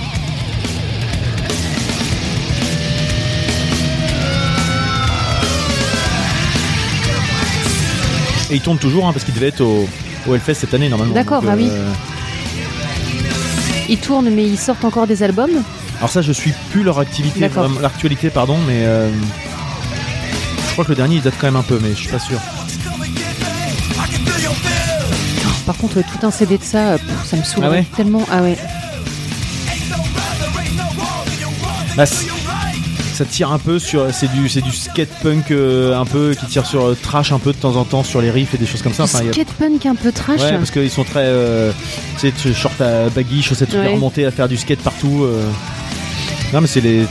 Et 8.50 8.56
il 8.56 8.60
tourne 8.60 8.78
toujours, 8.78 9.06
hein, 9.06 9.12
parce 9.12 9.24
qu'il 9.24 9.34
devait 9.34 9.48
être 9.48 9.62
au, 9.62 9.88
au 10.28 10.34
Hellfest 10.34 10.54
cette 10.54 10.74
année 10.74 10.88
normalement. 10.88 11.14
D'accord, 11.14 11.40
Donc, 11.40 11.50
ah 11.52 11.56
oui. 11.56 11.68
euh, 11.70 11.90
Ils 13.88 13.98
tournent, 13.98 14.30
mais 14.30 14.44
ils 14.46 14.58
sortent 14.58 14.84
encore 14.84 15.06
des 15.06 15.22
albums? 15.22 15.62
Alors 15.98 16.10
ça, 16.10 16.22
je 16.22 16.32
suis 16.32 16.52
plus 16.70 16.82
leur 16.82 16.98
activité, 16.98 17.48
l'actualité, 17.80 18.30
pardon, 18.30 18.58
mais 18.66 18.84
euh, 18.84 19.10
je 20.68 20.72
crois 20.72 20.84
que 20.84 20.90
le 20.90 20.96
dernier 20.96 21.16
il 21.16 21.22
date 21.22 21.34
quand 21.40 21.46
même 21.46 21.56
un 21.56 21.62
peu, 21.62 21.78
mais 21.82 21.90
je 21.90 21.94
suis 22.00 22.08
pas 22.08 22.18
sûr. 22.18 22.38
Par 25.66 25.76
contre, 25.78 25.94
tout 26.02 26.26
un 26.26 26.30
CD 26.30 26.58
de 26.58 26.62
ça, 26.62 26.92
euh, 26.92 26.98
ça 27.24 27.36
me 27.38 27.42
saoule 27.42 27.64
Ah 27.66 27.70
ouais 27.70 27.84
tellement. 27.96 28.22
Ah 28.30 28.42
ouais. 28.42 28.58
Bah, 31.96 32.04
c- 32.04 32.26
ça 33.14 33.24
tire 33.24 33.50
un 33.52 33.58
peu 33.58 33.78
sur, 33.78 34.12
c'est 34.12 34.30
du, 34.30 34.48
c'est 34.50 34.60
du 34.60 34.72
skate 34.72 35.08
punk 35.22 35.52
euh, 35.52 35.96
un 35.98 36.04
peu 36.04 36.34
qui 36.38 36.44
tire 36.46 36.66
sur 36.66 36.84
euh, 36.88 36.98
trash 37.00 37.32
un 37.32 37.38
peu 37.38 37.52
de 37.52 37.56
temps 37.56 37.76
en 37.76 37.84
temps 37.84 38.02
sur 38.02 38.20
les 38.20 38.30
riffs 38.30 38.52
et 38.54 38.58
des 38.58 38.66
choses 38.66 38.82
comme 38.82 38.92
ça. 38.92 39.04
Enfin, 39.04 39.20
il 39.22 39.26
y 39.26 39.30
a- 39.30 39.32
skate 39.32 39.52
punk 39.54 39.86
un 39.86 39.94
peu 39.94 40.12
trash. 40.12 40.40
Ouais, 40.40 40.52
parce 40.58 40.70
qu'ils 40.70 40.90
sont 40.90 41.04
très. 41.04 41.22
Euh, 41.24 41.72
tu 42.20 42.30
sais, 42.36 42.52
short 42.52 42.78
à 42.82 43.08
baggy, 43.08 43.40
chaussettes 43.42 43.70
super 43.70 43.86
Ouais. 43.86 43.94
remontées, 43.94 44.26
à 44.26 44.30
faire 44.32 44.48
du 44.48 44.58
skate 44.58 44.80
partout. 44.80 45.22
euh. 45.24 45.40
Non, 46.54 46.60
mais 46.60 46.66
c'est 46.68 46.80
les 46.80 47.04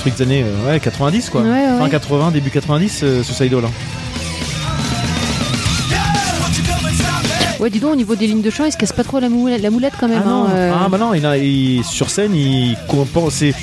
trucs 0.00 0.16
des 0.16 0.22
années 0.22 0.44
euh, 0.44 0.72
ouais, 0.72 0.80
90, 0.80 1.30
quoi. 1.30 1.42
Ouais, 1.42 1.64
Fin 1.78 1.84
ouais. 1.84 1.90
80, 1.90 2.32
début 2.32 2.50
90, 2.50 3.00
euh, 3.04 3.22
Suicidal. 3.22 3.64
hein. 3.64 3.70
Ouais, 7.60 7.70
dis 7.70 7.78
donc, 7.78 7.92
au 7.92 7.96
niveau 7.96 8.16
des 8.16 8.26
lignes 8.26 8.42
de 8.42 8.50
chant, 8.50 8.64
il 8.64 8.72
se 8.72 8.76
casse 8.78 8.92
pas 8.92 9.04
trop 9.04 9.20
la, 9.20 9.28
moulette, 9.28 9.60
la 9.62 9.70
moulette 9.70 9.92
quand 10.00 10.08
même. 10.08 10.22
Ah 10.24 10.28
non, 10.28 10.44
hein, 10.46 10.50
euh. 10.54 10.72
ah, 10.74 10.88
bah 10.88 10.96
non 10.98 11.12
il 11.14 11.24
a, 11.26 11.36
il- 11.36 11.84
sur 11.84 12.08
scène, 12.10 12.34
il 12.34 12.76
compense. 12.88 13.34
C'est, 13.34 13.54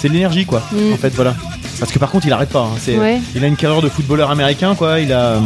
c'est 0.00 0.08
de 0.08 0.14
l'énergie, 0.14 0.46
quoi. 0.46 0.62
Mm. 0.72 0.94
En 0.94 0.96
fait, 0.96 1.10
voilà. 1.14 1.34
Parce 1.78 1.92
que 1.92 1.98
par 1.98 2.10
contre, 2.10 2.26
il 2.26 2.32
arrête 2.32 2.48
pas. 2.48 2.62
hein. 2.62 2.76
C'est, 2.80 2.98
Ouais. 2.98 3.20
Il 3.36 3.44
a 3.44 3.46
une 3.46 3.56
carrière 3.56 3.82
de 3.82 3.88
footballeur 3.88 4.30
américain, 4.30 4.74
quoi. 4.74 4.98
Il 4.98 5.12
a 5.12 5.20
euh, 5.34 5.40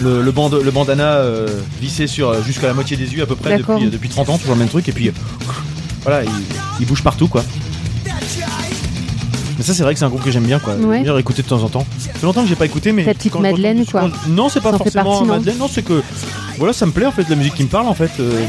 le, 0.00 0.22
le, 0.22 0.70
bandana 0.72 1.16
euh, 1.18 1.46
vissé 1.80 2.06
sur 2.06 2.30
euh, 2.30 2.42
jusqu'à 2.42 2.66
la 2.66 2.74
moitié 2.74 2.96
des 2.96 3.12
yeux 3.14 3.22
à 3.22 3.26
peu 3.26 3.36
près 3.36 3.58
D'accord. 3.58 3.76
depuis, 3.78 3.90
depuis 3.90 4.08
30 4.08 4.30
ans, 4.30 4.38
toujours 4.38 4.54
le 4.54 4.60
même 4.60 4.68
truc. 4.68 4.88
Et 4.88 4.92
puis, 4.92 5.08
euh, 5.08 5.12
voilà, 6.02 6.24
il, 6.24 6.30
il 6.80 6.86
bouge 6.86 7.02
partout, 7.02 7.28
quoi. 7.28 7.44
Mais 9.60 9.66
ça, 9.66 9.74
c'est 9.74 9.82
vrai 9.82 9.92
que 9.92 9.98
c'est 9.98 10.06
un 10.06 10.08
groupe 10.08 10.22
que 10.24 10.30
j'aime 10.30 10.46
bien, 10.46 10.58
quoi. 10.58 10.74
Ouais. 10.76 11.02
J'aime 11.04 11.18
écouter 11.18 11.42
de 11.42 11.46
temps 11.46 11.62
en 11.62 11.68
temps. 11.68 11.84
Ça 11.98 12.10
fait 12.14 12.24
longtemps 12.24 12.40
que 12.42 12.48
j'ai 12.48 12.56
pas 12.56 12.64
écouté, 12.64 12.92
mais. 12.92 13.04
Ta 13.04 13.12
petite 13.12 13.30
quand- 13.32 13.40
Madeleine, 13.40 13.84
quand- 13.84 14.08
quoi. 14.08 14.10
non, 14.26 14.48
c'est 14.48 14.62
pas 14.62 14.72
forcément 14.72 15.04
partie, 15.18 15.24
Madeleine. 15.28 15.58
Non, 15.58 15.68
c'est 15.70 15.82
que. 15.82 16.02
Voilà, 16.56 16.72
ça 16.72 16.86
me 16.86 16.92
plaît, 16.92 17.04
en 17.04 17.12
fait, 17.12 17.28
la 17.28 17.36
musique 17.36 17.54
qui 17.56 17.64
me 17.64 17.68
parle, 17.68 17.86
en 17.86 17.92
fait. 17.92 18.10
euh. 18.20 18.42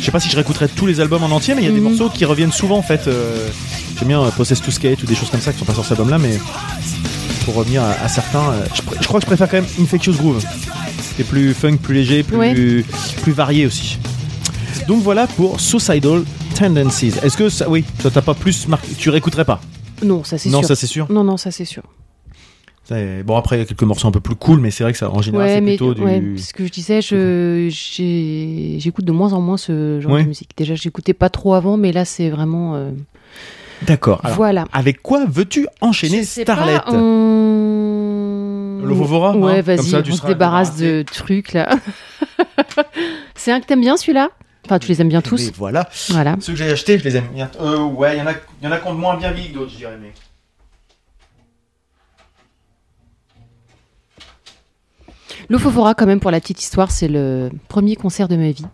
Je 0.00 0.04
sais 0.04 0.10
pas 0.10 0.18
si 0.20 0.28
je 0.28 0.34
réécouterai 0.34 0.68
tous 0.68 0.86
les 0.86 1.00
albums 1.00 1.22
en 1.22 1.30
entier, 1.30 1.54
mais 1.54 1.62
il 1.62 1.66
y 1.66 1.68
a 1.68 1.70
des 1.72 1.80
Mhm. 1.80 1.88
morceaux 1.90 2.10
qui 2.10 2.24
reviennent 2.24 2.50
souvent, 2.52 2.76
en 2.78 2.82
fait. 2.82 3.06
euh. 3.06 3.48
J'aime 3.98 4.08
bien 4.08 4.20
euh, 4.20 4.30
Possess 4.36 4.60
to 4.60 4.72
Skate 4.72 5.02
ou 5.04 5.06
des 5.06 5.14
choses 5.14 5.30
comme 5.30 5.40
ça 5.40 5.52
qui 5.52 5.60
sont 5.60 5.64
pas 5.64 5.72
sur 5.72 5.84
cet 5.84 5.92
album-là, 5.92 6.18
mais 6.18 6.38
pour 7.44 7.54
revenir 7.54 7.80
à, 7.82 7.92
à 8.04 8.08
certains, 8.08 8.40
euh, 8.50 8.64
je, 8.74 9.06
crois 9.06 9.20
que 9.20 9.24
je 9.24 9.26
préfère 9.26 9.48
quand 9.48 9.56
même 9.58 9.66
Infectious 9.80 10.14
Groove. 10.14 10.44
C'est 11.16 11.22
plus 11.24 11.54
funk, 11.54 11.76
plus 11.76 11.94
léger, 11.94 12.24
plus, 12.24 12.36
Ouais. 12.36 12.84
plus 13.22 13.32
varié 13.32 13.66
aussi. 13.66 13.98
Donc 14.88 15.00
voilà 15.02 15.28
pour 15.28 15.60
Suicidal 15.60 16.24
Tendencies. 16.54 17.14
Est-ce 17.22 17.36
que 17.36 17.48
ça, 17.48 17.68
oui, 17.68 17.84
ça 18.00 18.10
t'a 18.10 18.22
pas 18.22 18.34
plus 18.34 18.68
marqué 18.68 18.88
Tu 18.96 19.10
réécouterais 19.10 19.44
pas? 19.44 19.60
Non, 20.02 20.24
ça 20.24 20.38
c'est 20.38 20.50
Non, 20.50 20.58
sûr. 20.60 20.68
ça 20.68 20.76
c'est 20.76 20.86
sûr? 20.86 21.06
Non, 21.10 21.24
non, 21.24 21.36
ça 21.36 21.50
c'est 21.50 21.64
sûr. 21.64 21.82
Bon 23.24 23.36
après 23.36 23.56
il 23.56 23.58
y 23.60 23.62
a 23.62 23.64
quelques 23.64 23.82
morceaux 23.82 24.08
un 24.08 24.12
peu 24.12 24.20
plus 24.20 24.34
cool, 24.34 24.60
mais 24.60 24.70
c'est 24.70 24.84
vrai 24.84 24.92
que 24.92 24.98
ça 24.98 25.10
en 25.10 25.22
général 25.22 25.46
Ouais, 25.48 25.54
c'est 25.54 25.62
plutôt 25.62 25.94
du. 25.94 26.02
ouais, 26.02 26.22
ce 26.36 26.52
que 26.52 26.66
je 26.66 26.70
disais, 26.70 27.00
j'écoute 28.78 29.04
de 29.06 29.12
moins 29.12 29.32
en 29.32 29.40
moins 29.40 29.56
ce 29.56 30.00
genre 30.00 30.12
Ouais. 30.12 30.22
de 30.22 30.28
musique. 30.28 30.50
Déjà, 30.56 30.74
j'écoutais 30.74 31.14
pas 31.14 31.30
trop 31.30 31.54
avant, 31.54 31.76
mais 31.78 31.92
là, 31.92 32.04
c'est 32.04 32.28
vraiment. 32.28 32.74
euh, 32.76 32.90
D'accord. 33.86 34.20
Voilà. 34.36 34.66
avec 34.72 35.00
quoi 35.02 35.24
veux-tu 35.26 35.66
enchaîner 35.80 36.18
Je 36.20 36.26
sais 36.26 36.42
Starlet 36.42 36.78
pas, 36.78 36.92
on... 36.92 38.80
Le 38.84 38.92
Vovora, 38.94 39.34
Ouais, 39.36 39.62
vas-y, 39.62 39.94
on 39.96 40.04
se 40.04 40.26
débarrasse 40.26 40.76
de 40.76 41.02
trucs 41.10 41.54
là. 41.54 41.70
c'est 43.34 43.50
un 43.50 43.60
que 43.60 43.66
t'aimes 43.66 43.80
bien 43.80 43.96
celui-là? 43.96 44.28
Enfin, 44.64 44.78
tu 44.78 44.88
les 44.88 45.00
aimes 45.00 45.08
bien 45.08 45.20
tous. 45.22 45.46
Mais 45.46 45.52
voilà. 45.56 45.88
Voilà. 46.08 46.36
Ceux 46.40 46.52
que 46.52 46.58
j'ai 46.58 46.70
achetés, 46.70 46.98
je 46.98 47.04
les 47.04 47.16
aime 47.16 47.28
bien. 47.34 47.50
Euh, 47.60 47.84
ouais, 47.84 48.16
il 48.16 48.18
y 48.18 48.22
en 48.22 48.26
a, 48.26 48.32
y 48.62 48.66
en 48.66 48.72
a 48.72 48.78
qui 48.78 48.86
ont 48.88 48.94
moins 48.94 49.16
bien 49.16 49.30
vieilli 49.32 49.50
que 49.52 49.58
d'autres, 49.58 49.70
je 49.72 49.76
dirais. 49.76 49.98
Mais... 50.00 50.12
L'Ofofora, 55.48 55.94
quand 55.94 56.06
même, 56.06 56.20
pour 56.20 56.30
la 56.30 56.40
petite 56.40 56.62
histoire, 56.62 56.90
c'est 56.90 57.08
le 57.08 57.50
premier 57.68 57.96
concert 57.96 58.28
de 58.28 58.36
ma 58.36 58.50
vie. 58.50 58.64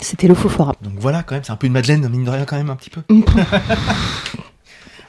C'était 0.00 0.28
l'Ofofora. 0.28 0.74
Donc 0.82 0.94
voilà, 0.98 1.22
quand 1.22 1.34
même, 1.34 1.44
c'est 1.44 1.52
un 1.52 1.56
peu 1.56 1.66
une 1.66 1.72
Madeleine, 1.72 2.06
mine 2.08 2.24
de 2.24 2.30
rien, 2.30 2.44
quand 2.44 2.56
même, 2.56 2.70
un 2.70 2.76
petit 2.76 2.90
peu. 2.90 3.02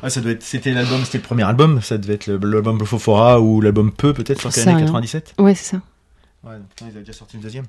Ah, 0.05 0.09
ça 0.09 0.19
devait 0.19 0.33
être, 0.33 0.43
c'était 0.43 0.73
l'album, 0.73 0.99
c'était 1.05 1.19
le 1.19 1.23
premier 1.23 1.43
album, 1.43 1.81
ça 1.81 1.97
devait 1.97 2.15
être 2.15 2.27
le- 2.27 2.35
l'album 2.35 2.77
Fofora 2.85 3.39
ou 3.39 3.61
l'album 3.61 3.89
Peu, 3.89 4.11
peut-être, 4.11 4.41
sur 4.41 4.51
Ça, 4.51 4.59
quelle 4.59 4.67
année 4.67 4.77
rien. 4.79 4.85
97 4.87 5.33
Ouais, 5.39 5.55
c'est 5.55 5.77
ça. 5.77 5.81
Ouais, 6.43 6.57
donc 6.57 6.65
ils 6.81 6.87
avaient 6.87 6.99
déjà 6.99 7.13
sorti 7.13 7.37
le 7.37 7.43
deuxième. 7.43 7.63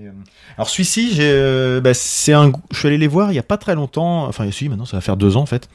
Euh, 0.00 0.10
alors 0.56 0.68
celui-ci, 0.68 1.14
j'ai, 1.14 1.30
euh, 1.30 1.80
bah, 1.80 1.94
c'est 1.94 2.32
un, 2.32 2.52
je 2.70 2.78
suis 2.78 2.88
allé 2.88 2.98
les 2.98 3.08
voir 3.08 3.32
il 3.32 3.34
y 3.34 3.38
a 3.38 3.42
pas 3.42 3.56
très 3.56 3.74
longtemps, 3.74 4.26
enfin 4.26 4.50
si, 4.50 4.68
maintenant 4.68 4.84
ça 4.84 4.96
va 4.96 5.00
faire 5.00 5.16
deux 5.16 5.36
ans 5.36 5.42
en 5.42 5.46
fait. 5.46 5.68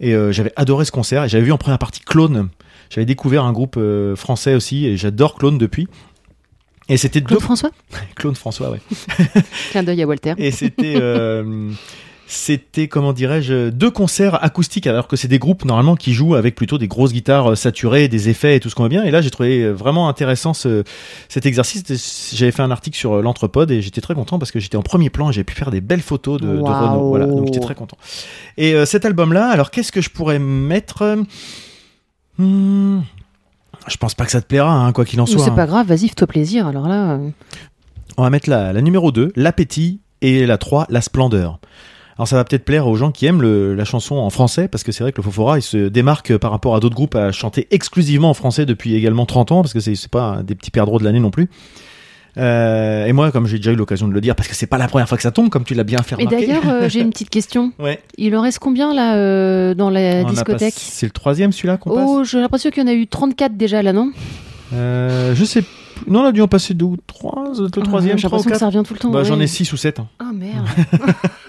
Et 0.00 0.14
euh, 0.14 0.32
j'avais 0.32 0.52
adoré 0.56 0.84
ce 0.84 0.90
concert 0.90 1.24
et 1.24 1.28
j'avais 1.28 1.44
vu 1.44 1.52
en 1.52 1.58
première 1.58 1.78
partie 1.78 2.00
Clone. 2.00 2.48
J'avais 2.90 3.06
découvert 3.06 3.44
un 3.44 3.52
groupe 3.52 3.76
euh, 3.76 4.16
français 4.16 4.54
aussi 4.54 4.86
et 4.86 4.96
j'adore 4.96 5.34
Clone 5.36 5.58
depuis. 5.58 5.88
Et 6.88 6.96
c'était 6.96 7.20
deux 7.20 7.26
Claude 7.36 7.42
François? 7.42 7.70
Clone 8.14 8.34
François, 8.34 8.70
ouais. 8.70 8.80
Clin 9.70 9.82
d'œil 9.82 10.02
à 10.02 10.06
Walter. 10.06 10.34
Et 10.36 10.50
c'était, 10.50 10.96
euh, 10.96 11.70
c'était 12.26 12.88
comment 12.88 13.12
dirais-je, 13.12 13.70
deux 13.70 13.90
concerts 13.90 14.42
acoustiques 14.42 14.86
alors 14.86 15.08
que 15.08 15.16
c'est 15.16 15.28
des 15.28 15.38
groupes 15.38 15.64
normalement 15.64 15.94
qui 15.96 16.12
jouent 16.14 16.34
avec 16.34 16.54
plutôt 16.54 16.78
des 16.78 16.88
grosses 16.88 17.12
guitares 17.12 17.52
euh, 17.52 17.54
saturées, 17.54 18.08
des 18.08 18.28
effets 18.28 18.56
et 18.56 18.60
tout 18.60 18.70
ce 18.70 18.74
qu'on 18.74 18.84
va 18.84 18.88
bien. 18.88 19.04
Et 19.04 19.10
là, 19.10 19.20
j'ai 19.20 19.30
trouvé 19.30 19.62
euh, 19.62 19.72
vraiment 19.72 20.08
intéressant 20.08 20.54
ce, 20.54 20.84
cet 21.28 21.46
exercice. 21.46 21.84
J'avais 22.34 22.52
fait 22.52 22.62
un 22.62 22.70
article 22.70 22.96
sur 22.96 23.14
euh, 23.14 23.22
l'entrepode 23.22 23.70
et 23.70 23.82
j'étais 23.82 24.00
très 24.00 24.14
content 24.14 24.38
parce 24.38 24.52
que 24.52 24.60
j'étais 24.60 24.76
en 24.76 24.82
premier 24.82 25.10
plan 25.10 25.30
et 25.30 25.32
j'ai 25.32 25.44
pu 25.44 25.54
faire 25.54 25.70
des 25.70 25.80
belles 25.80 26.02
photos 26.02 26.40
de. 26.40 26.48
Renault. 26.48 27.08
Voilà, 27.08 27.26
donc 27.26 27.46
j'étais 27.46 27.60
très 27.60 27.74
content. 27.74 27.98
Et 28.56 28.74
euh, 28.74 28.86
cet 28.86 29.04
album-là, 29.04 29.48
alors 29.48 29.70
qu'est-ce 29.70 29.92
que 29.92 30.00
je 30.00 30.10
pourrais 30.10 30.38
mettre 30.38 31.16
Hmm, 32.38 33.00
Je 33.86 33.96
pense 33.96 34.14
pas 34.14 34.24
que 34.24 34.32
ça 34.32 34.40
te 34.40 34.46
plaira, 34.46 34.72
hein, 34.72 34.92
quoi 34.92 35.04
qu'il 35.04 35.20
en 35.20 35.26
soit. 35.26 35.42
C'est 35.42 35.50
hein. 35.50 35.54
pas 35.54 35.66
grave, 35.66 35.86
vas-y, 35.86 36.08
fais-toi 36.08 36.26
plaisir. 36.26 36.66
Alors 36.66 36.88
là, 36.88 37.12
euh, 37.12 37.30
On 38.16 38.22
va 38.22 38.30
mettre 38.30 38.50
la, 38.50 38.72
la 38.72 38.82
numéro 38.82 39.12
2, 39.12 39.32
l'appétit, 39.36 40.00
et 40.20 40.46
la 40.46 40.58
3, 40.58 40.86
la 40.88 41.00
splendeur. 41.00 41.60
Alors 42.16 42.28
ça 42.28 42.36
va 42.36 42.44
peut-être 42.44 42.64
plaire 42.64 42.86
aux 42.86 42.94
gens 42.96 43.10
qui 43.10 43.26
aiment 43.26 43.42
le- 43.42 43.74
la 43.74 43.84
chanson 43.84 44.14
en 44.16 44.30
français, 44.30 44.68
parce 44.68 44.84
que 44.84 44.92
c'est 44.92 45.02
vrai 45.02 45.10
que 45.12 45.16
le 45.18 45.24
Fofora, 45.24 45.58
il 45.58 45.62
se 45.62 45.88
démarque 45.88 46.36
par 46.38 46.50
rapport 46.52 46.76
à 46.76 46.80
d'autres 46.80 46.94
groupes 46.94 47.16
à 47.16 47.32
chanter 47.32 47.66
exclusivement 47.72 48.30
en 48.30 48.34
français 48.34 48.66
depuis 48.66 48.94
également 48.94 49.26
30 49.26 49.50
ans, 49.52 49.62
parce 49.62 49.72
que 49.72 49.80
c'est 49.80 50.08
pas 50.08 50.42
des 50.44 50.54
petits 50.54 50.70
perdreaux 50.70 50.98
de 51.00 51.04
l'année 51.04 51.18
non 51.20 51.30
plus. 51.30 51.48
Euh, 52.36 53.06
et 53.06 53.12
moi, 53.12 53.30
comme 53.30 53.46
j'ai 53.46 53.58
déjà 53.58 53.70
eu 53.72 53.76
l'occasion 53.76 54.08
de 54.08 54.12
le 54.12 54.20
dire, 54.20 54.34
parce 54.34 54.48
que 54.48 54.54
c'est 54.56 54.66
pas 54.66 54.78
la 54.78 54.88
première 54.88 55.08
fois 55.08 55.16
que 55.16 55.22
ça 55.22 55.30
tombe, 55.30 55.50
comme 55.50 55.62
tu 55.64 55.74
l'as 55.74 55.84
bien 55.84 55.98
fait 56.02 56.16
Mais 56.16 56.24
remarquer. 56.24 56.46
d'ailleurs, 56.46 56.68
euh, 56.68 56.88
j'ai 56.88 57.00
une 57.00 57.10
petite 57.10 57.30
question. 57.30 57.72
ouais. 57.78 58.00
Il 58.18 58.36
en 58.36 58.42
reste 58.42 58.58
combien 58.58 58.92
là 58.94 59.16
euh, 59.16 59.74
dans 59.74 59.88
la 59.90 60.22
On 60.24 60.30
discothèque? 60.30 60.74
C'est 60.76 61.06
le 61.06 61.12
troisième 61.12 61.52
celui-là 61.52 61.76
qu'on 61.76 61.90
passe? 61.94 62.04
Oh, 62.06 62.24
j'ai 62.24 62.40
l'impression 62.40 62.70
qu'il 62.70 62.82
y 62.82 62.86
en 62.86 62.88
a 62.88 62.94
eu 62.94 63.06
34 63.06 63.56
déjà 63.56 63.82
là, 63.82 63.92
non? 63.92 64.10
Je 64.72 65.44
sais. 65.44 65.62
Non, 66.08 66.20
on 66.22 66.24
a 66.26 66.32
dû 66.32 66.42
en 66.42 66.48
passer 66.48 66.74
deux 66.74 66.86
ou 66.86 66.96
trois. 67.06 67.52
Le 67.56 67.68
troisième, 67.70 67.84
Ah, 67.84 67.88
trois 67.88 68.00
J'ai 68.00 68.16
l'impression 68.22 68.50
que 68.50 68.58
ça 68.58 68.66
revient 68.66 68.82
tout 68.84 68.94
le 68.94 68.98
temps. 69.00 69.10
Bah, 69.10 69.22
J'en 69.22 69.38
ai 69.38 69.46
six 69.46 69.72
ou 69.72 69.76
sept. 69.76 70.00
hein. 70.00 70.08
Ah 70.18 70.30
merde. 70.34 70.66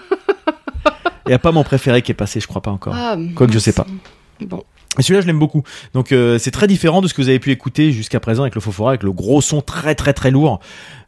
Il 1.26 1.30
n'y 1.30 1.34
a 1.34 1.38
pas 1.38 1.52
mon 1.52 1.64
préféré 1.64 2.02
qui 2.02 2.12
est 2.12 2.14
passé, 2.14 2.40
je 2.40 2.46
crois 2.46 2.62
pas 2.62 2.70
encore. 2.70 2.94
Ah, 2.96 3.16
Quoique 3.34 3.52
je 3.52 3.58
sais 3.58 3.72
pas. 3.72 3.86
Bon. 4.40 4.62
Et 4.98 5.02
celui-là, 5.02 5.20
je 5.20 5.26
l'aime 5.26 5.38
beaucoup. 5.38 5.62
Donc, 5.92 6.12
euh, 6.12 6.38
c'est 6.38 6.50
très 6.50 6.66
différent 6.66 7.02
de 7.02 7.08
ce 7.08 7.12
que 7.14 7.20
vous 7.20 7.28
avez 7.28 7.38
pu 7.38 7.50
écouter 7.50 7.92
jusqu'à 7.92 8.18
présent 8.20 8.42
avec 8.44 8.54
le 8.54 8.60
Fofora, 8.62 8.90
avec 8.90 9.02
le 9.02 9.12
gros 9.12 9.40
son 9.42 9.60
très 9.60 9.94
très 9.94 10.12
très 10.14 10.30
lourd 10.30 10.60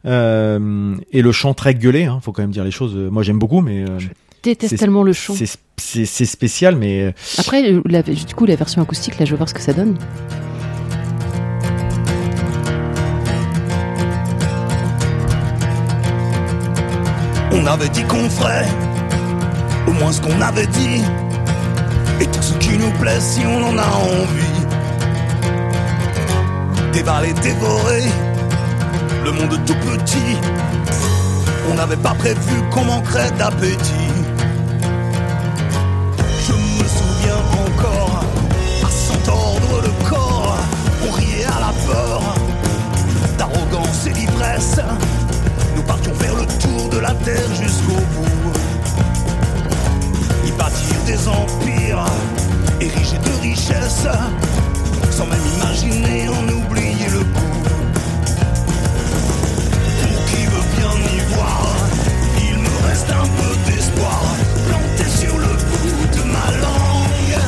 euh, 0.05 0.95
et 1.11 1.21
le 1.21 1.31
chant 1.31 1.53
très 1.55 1.73
gueulé. 1.73 2.03
Hein, 2.05 2.19
faut 2.21 2.31
quand 2.31 2.43
même 2.43 2.51
dire 2.51 2.63
les 2.63 2.71
choses. 2.71 2.95
Moi, 2.95 3.23
j'aime 3.23 3.39
beaucoup, 3.39 3.61
mais 3.61 3.83
euh, 3.89 3.97
Déteste 4.43 4.71
C'est- 4.71 4.77
tellement 4.77 5.03
le 5.03 5.13
chant. 5.13 5.33
c'est 5.77 6.25
spécial. 6.25 6.75
Mais 6.75 7.13
Après, 7.39 7.63
la- 7.85 8.03
du 8.03 8.35
coup, 8.35 8.45
la 8.45 8.55
version 8.55 8.81
acoustique, 8.81 9.17
là, 9.19 9.25
je 9.25 9.31
veux 9.31 9.37
voir 9.37 9.49
ce 9.49 9.53
que 9.53 9.61
ça 9.61 9.73
donne. 9.73 9.97
On 17.51 17.65
avait 17.65 17.89
dit 17.89 18.03
qu'on 18.03 18.29
ferait 18.29 18.67
au 19.89 19.93
moins 19.93 20.11
ce 20.11 20.21
qu'on 20.21 20.41
avait 20.41 20.67
dit. 20.67 21.01
Et 22.21 22.25
tout 22.25 22.41
ce 22.41 22.53
qui 22.55 22.77
nous 22.77 22.91
plaît 23.01 23.19
si 23.19 23.41
on 23.45 23.63
en 23.63 23.77
a 23.77 23.87
envie. 23.87 24.61
Dévaler, 26.93 27.33
dévorer 27.33 28.03
le 29.23 29.31
monde 29.31 29.59
tout 29.65 29.75
petit. 29.75 30.37
On 31.71 31.75
n'avait 31.75 31.97
pas 31.97 32.13
prévu 32.13 32.55
qu'on 32.71 32.85
manquerait 32.85 33.31
d'appétit. 33.31 34.13
Je 36.45 36.53
me 36.53 36.87
souviens 36.97 37.41
encore 37.65 38.23
à 38.83 38.89
s'entendre 38.89 39.81
le 39.83 40.09
corps. 40.09 40.57
On 41.07 41.11
riait 41.11 41.45
à 41.45 41.59
la 41.67 41.73
peur 41.87 42.21
d'arrogance 43.37 44.07
et 44.07 44.11
d'ivresse. 44.11 44.79
Nous 45.75 45.83
partions 45.83 46.13
faire 46.15 46.35
le 46.35 46.45
tour 46.61 46.89
de 46.89 46.99
la 46.99 47.13
terre 47.13 47.55
jusqu'au 47.55 47.93
bout 47.93 48.28
des 51.09 51.27
empires, 51.27 52.05
érigés 52.79 53.17
de 53.17 53.41
richesses, 53.41 54.07
sans 55.09 55.25
même 55.25 55.47
imaginer 55.57 56.29
en 56.29 56.43
oublier 56.53 57.09
le 57.09 57.19
goût. 57.19 57.63
Pour 60.01 60.25
qui 60.29 60.45
veut 60.45 60.67
bien 60.77 60.93
y 61.15 61.33
voir, 61.33 61.65
il 62.37 62.57
me 62.59 62.87
reste 62.87 63.09
un 63.09 63.27
peu 63.39 63.51
d'espoir, 63.71 64.21
planté 64.67 65.05
sur 65.09 65.35
le 65.35 65.47
bout 65.47 66.05
de 66.15 66.23
ma 66.35 66.47
langue. 66.61 67.39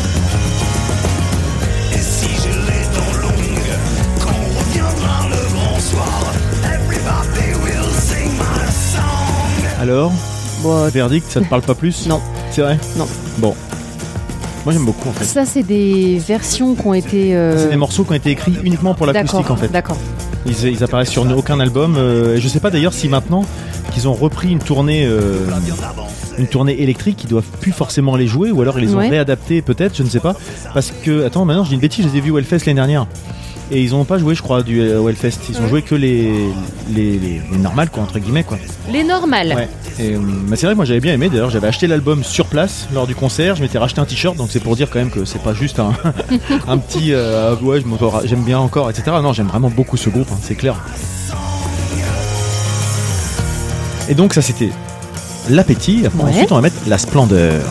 Et 1.94 2.02
si 2.02 2.30
j'ai 2.42 2.58
les 2.70 2.86
dents 2.96 3.16
longues, 3.22 3.76
quand 4.22 4.38
on 4.42 4.50
reviendra 4.60 5.16
le 5.30 5.42
grand 5.54 5.80
soir, 5.80 6.34
everybody 6.64 7.50
will 7.64 7.92
sing 7.94 8.32
my 8.40 8.72
song. 8.72 9.80
Alors 9.80 10.12
verdict, 10.92 11.32
ça 11.32 11.40
ne 11.42 11.46
parle 11.46 11.62
pas 11.62 11.76
plus? 11.76 12.08
Non. 12.08 12.22
C'est 12.52 12.62
vrai 12.62 12.78
Non. 12.98 13.08
Bon. 13.38 13.56
Moi 14.66 14.74
j'aime 14.74 14.86
beaucoup 14.86 15.10
en 15.10 15.14
fait. 15.14 15.24
ça, 15.26 15.44
c'est 15.46 15.64
des 15.64 16.20
versions 16.26 16.76
qui 16.76 16.86
ont 16.86 16.94
été. 16.94 17.36
euh, 17.36 17.58
C'est 17.58 17.70
des 17.72 17.76
morceaux 17.78 18.04
qui 18.04 18.12
ont 18.12 18.16
été 18.16 18.30
écrits 18.30 18.54
uniquement 18.64 18.94
pour 18.94 19.08
l'acoustique 19.08 19.40
D'accord, 19.40 19.56
en 19.56 19.60
fait. 19.60 19.70
d'accord. 19.70 19.98
Ils, 20.46 20.68
ils 20.68 20.84
apparaissent 20.84 21.10
sur 21.10 21.26
aucun 21.36 21.60
album. 21.60 21.96
euh, 21.98 22.36
et 22.36 22.42
je 22.42 22.48
sais 22.48 22.60
pas 22.60 22.70
d'ailleurs 22.70 22.94
si 22.94 23.08
maintenant 23.10 23.44
qu'ils 23.92 24.08
ont 24.08 24.14
repris 24.14 24.52
une 24.52 24.60
tournée, 24.60 25.06
euh, 25.06 25.40
une 26.38 26.48
tournée 26.48 26.80
électrique, 26.82 27.24
ils 27.24 27.30
doivent 27.30 27.44
plus 27.60 27.72
forcément 27.72 28.16
les 28.16 28.28
jouer 28.28 28.52
ou 28.52 28.62
alors 28.62 28.78
ils 28.80 28.86
les 28.86 28.94
ont 28.94 29.00
Ouais. 29.00 29.10
réadaptés 29.10 29.62
peut-être, 29.62 29.96
je 29.98 30.04
ne 30.04 30.10
sais 30.10 30.20
pas. 30.20 30.36
Parce 30.74 30.92
que 31.04 31.26
attends, 31.26 31.44
maintenant 31.46 31.64
je 31.64 31.70
dis 31.70 31.76
une 31.76 31.82
bêtise, 31.82 32.06
je 32.06 32.12
les 32.12 32.18
ai 32.20 32.22
vus 32.22 32.32
au 32.32 32.38
Hellfest 32.38 32.60
l'année 32.68 32.76
dernière. 32.76 33.08
Et 33.74 33.82
ils 33.82 33.96
ont 33.96 34.04
pas 34.04 34.18
joué, 34.18 34.36
je 34.36 34.42
crois, 34.42 34.64
du 34.64 34.82
euh, 34.82 35.08
Hellfest. 35.08 35.40
Ils 35.50 35.58
ont 35.62 35.68
joué 35.70 35.82
que 35.82 35.96
les, 35.96 36.30
les, 36.94 37.18
les, 37.18 37.42
les 37.52 37.58
normales, 37.58 37.90
quoi, 37.90 38.04
entre 38.04 38.20
guillemets, 38.20 38.44
quoi. 38.44 38.58
Les 38.92 39.02
normales. 39.04 39.54
Ouais. 39.56 39.70
Et, 39.98 40.14
euh, 40.16 40.20
bah, 40.20 40.58
c'est 40.58 40.66
vrai 40.66 40.74
que 40.74 40.78
moi 40.78 40.84
j'avais 40.86 41.00
bien 41.00 41.14
aimé. 41.14 41.30
D'ailleurs, 41.30 41.50
j'avais 41.50 41.68
acheté 41.68 41.88
l'album 41.88 42.22
sur 42.24 42.48
place 42.48 42.88
lors 42.94 43.08
du 43.08 43.16
concert. 43.16 43.56
Je 43.56 43.62
m'étais 43.62 43.78
racheté 43.78 44.02
un 44.02 44.06
t-shirt, 44.06 44.36
donc 44.36 44.50
c'est 44.52 44.60
pour 44.60 44.76
dire 44.76 44.90
quand 44.90 45.00
même 45.00 45.10
que 45.10 45.24
c'est 45.24 45.42
pas 45.42 45.54
juste 45.54 45.80
un, 45.80 45.94
un 46.68 46.78
petit 46.78 47.14
euh, 47.14 47.56
ouais, 47.62 47.82
j'aime 48.26 48.44
bien 48.44 48.60
encore, 48.60 48.90
etc. 48.90 49.04
Non, 49.24 49.32
j'aime 49.32 49.48
vraiment 49.48 49.70
beaucoup 49.70 49.96
ce 49.96 50.10
groupe, 50.10 50.28
hein, 50.34 50.38
c'est 50.44 50.56
clair. 50.56 50.76
Et 54.10 54.16
donc 54.16 54.34
ça 54.34 54.42
c'était 54.42 54.70
l'appétit. 55.50 56.04
Après, 56.06 56.24
Ouais. 56.24 56.30
Ensuite, 56.32 56.52
on 56.52 56.56
va 56.56 56.62
mettre 56.62 56.76
la 56.88 56.98
splendeur. 56.98 57.64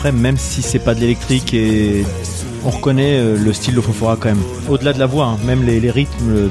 Après, 0.00 0.12
même 0.12 0.38
si 0.38 0.62
c'est 0.62 0.78
pas 0.78 0.94
de 0.94 1.00
l'électrique 1.00 1.52
et 1.52 2.06
on 2.64 2.70
reconnaît 2.70 3.18
euh, 3.18 3.36
le 3.36 3.52
style 3.52 3.74
de 3.74 3.82
Fofora 3.82 4.16
quand 4.18 4.30
même. 4.30 4.40
Au-delà 4.66 4.94
de 4.94 4.98
la 4.98 5.04
voix, 5.04 5.26
hein, 5.26 5.36
même 5.44 5.62
les, 5.62 5.78
les 5.78 5.90
rythmes, 5.90 6.26
le- 6.26 6.50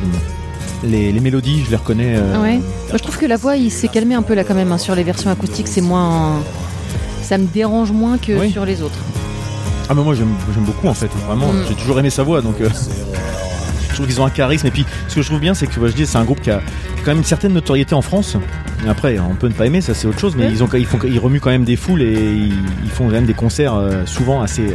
les, 0.83 1.11
les 1.11 1.19
mélodies, 1.19 1.63
je 1.65 1.71
les 1.71 1.75
reconnais. 1.75 2.13
euh, 2.15 2.39
Ouais. 2.43 2.59
Je 2.93 2.97
trouve 2.99 3.17
que 3.17 3.25
la 3.25 3.37
voix, 3.37 3.55
il 3.55 3.71
s'est 3.71 3.87
calmé 3.87 4.13
un 4.13 4.21
peu 4.21 4.35
là 4.35 4.43
quand 4.43 4.53
même. 4.53 4.71
hein. 4.71 4.77
Sur 4.77 4.93
les 4.93 5.01
versions 5.01 5.31
acoustiques, 5.31 5.67
c'est 5.67 5.81
moins. 5.81 6.43
Ça 7.23 7.39
me 7.39 7.47
dérange 7.47 7.91
moins 7.91 8.19
que 8.19 8.33
Oui. 8.39 8.51
sur 8.51 8.65
les 8.65 8.83
autres. 8.83 8.99
Ah 9.89 9.95
mais 9.95 10.03
moi 10.03 10.13
j'aime 10.13 10.27
beaucoup 10.59 10.87
en 10.87 10.93
fait, 10.93 11.09
vraiment, 11.27 11.51
Mm. 11.51 11.63
j'ai 11.69 11.73
toujours 11.73 11.97
aimé 11.97 12.11
sa 12.11 12.21
voix 12.21 12.43
donc 12.43 12.61
euh, 12.61 12.69
je 13.89 13.95
trouve 13.95 14.05
qu'ils 14.05 14.21
ont 14.21 14.25
un 14.25 14.29
charisme 14.29 14.67
et 14.67 14.71
puis 14.71 14.85
ce 15.07 15.15
que 15.15 15.23
je 15.23 15.27
trouve 15.27 15.39
bien 15.39 15.55
c'est 15.55 15.65
que 15.65 15.87
je 15.87 15.91
dis 15.93 16.05
c'est 16.05 16.19
un 16.19 16.23
groupe 16.23 16.39
qui 16.41 16.51
a, 16.51 16.57
qui 16.59 17.01
a 17.01 17.03
quand 17.03 17.07
même 17.11 17.17
une 17.17 17.23
certaine 17.23 17.53
notoriété 17.53 17.95
en 17.95 18.03
France. 18.03 18.37
Après 18.87 19.19
on 19.19 19.35
peut 19.35 19.47
ne 19.47 19.53
pas 19.53 19.65
aimer 19.65 19.81
ça 19.81 19.93
c'est 19.93 20.07
autre 20.07 20.19
chose 20.19 20.35
mais 20.35 20.45
Ouais. 20.45 20.51
ils 20.51 20.63
ont 20.63 20.69
ils 20.73 20.85
font 20.85 20.99
ils 21.03 21.19
remuent 21.19 21.39
quand 21.41 21.49
même 21.49 21.65
des 21.65 21.75
foules 21.75 22.01
et 22.01 22.13
ils, 22.13 22.53
ils 22.83 22.89
font 22.89 23.05
quand 23.05 23.11
même 23.11 23.25
des 23.25 23.33
concerts 23.33 23.75
euh, 23.75 24.05
souvent 24.05 24.41
assez 24.41 24.73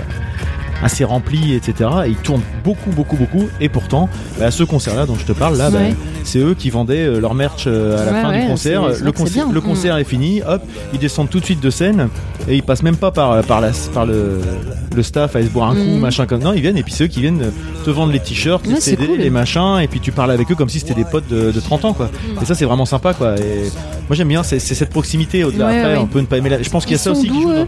assez 0.85 1.03
remplis 1.05 1.55
etc 1.55 1.91
et 2.07 2.11
ils 2.11 2.17
tournent 2.17 2.43
beaucoup 2.63 2.91
beaucoup 2.91 3.17
beaucoup. 3.17 3.49
Et 3.61 3.69
pourtant 3.69 4.09
bah, 4.39 4.51
ce 4.51 4.63
concert 4.63 4.95
là 4.95 5.07
dont 5.07 5.17
je 5.17 5.25
te 5.25 5.33
parle 5.33 5.57
là 5.57 5.71
bah, 5.71 5.79
Ouais. 5.79 5.95
c'est 6.23 6.39
eux 6.39 6.55
qui 6.55 6.71
vendaient 6.71 7.05
euh, 7.07 7.21
leur 7.21 7.35
merch 7.35 7.65
euh, 7.67 8.01
à 8.01 8.05
la 8.05 8.13
Ouais, 8.13 8.23
fin 8.23 8.31
ouais, 8.31 8.41
du 8.43 8.47
concert 8.49 8.83
le 9.03 9.11
concert 9.13 9.47
le 9.51 9.61
Mm. 9.61 9.65
concert 9.65 9.97
est 9.97 10.05
fini 10.05 10.43
hop 10.47 10.63
ils 10.93 10.99
descendent 10.99 11.31
tout 11.31 11.41
de 11.41 11.45
suite 11.45 11.61
de 11.61 11.71
scène 11.71 12.09
et 12.49 12.55
ils 12.55 12.63
passent 12.63 12.83
même 12.83 12.97
pas 12.97 13.11
par 13.11 13.43
par 13.45 13.61
la 13.61 13.71
par 13.93 14.05
le 14.07 14.39
le 14.95 15.03
staff 15.03 15.35
à 15.35 15.43
se 15.43 15.49
boire 15.49 15.71
un 15.71 15.75
coup 15.75 15.81
Mhm. 15.81 15.99
machin 16.01 16.27
comme 16.27 16.43
non 16.43 16.53
ils 16.53 16.61
viennent 16.61 16.77
et 16.77 16.83
puis 16.85 16.93
ceux 16.93 17.07
qui 17.09 17.21
viennent 17.21 17.51
te 17.85 17.91
vendre 17.91 18.13
les 18.13 18.21
t-shirts 18.21 18.67
les 18.67 18.81
CD 18.81 19.07
cool. 19.07 19.19
les 19.19 19.31
machins 19.31 19.79
et 19.83 19.89
puis 19.89 19.99
tu 20.01 20.13
parles 20.13 20.31
avec 20.31 20.51
eux 20.53 20.55
comme 20.55 20.69
si 20.69 20.79
c'était 20.81 20.95
des 20.95 21.05
potes 21.05 21.27
de, 21.29 21.51
de 21.51 21.61
30 21.61 21.85
ans 21.87 21.93
quoi. 21.95 22.07
Mm. 22.07 22.43
et 22.43 22.45
ça 22.45 22.55
c'est 22.55 22.65
vraiment 22.67 22.85
sympa 22.87 23.15
quoi. 23.15 23.37
Et 23.39 23.71
moi 24.09 24.17
j'aime 24.17 24.29
bien 24.29 24.43
c'est 24.43 24.59
cette 24.59 24.91
proximité 24.91 25.43
au-delà. 25.45 25.69
Après 25.69 25.97
on 25.97 26.07
peut 26.07 26.21
ne 26.21 26.27
pas 26.27 26.37
aimer 26.37 26.51
la... 26.51 26.63
je 26.63 26.69
pense 26.71 26.85
qu'il 26.85 26.93
y 26.93 26.97
a 26.97 26.99
ça 26.99 27.11
aussi 27.13 27.29
qui 27.29 27.41
joue 27.43 27.53
dans- 27.53 27.67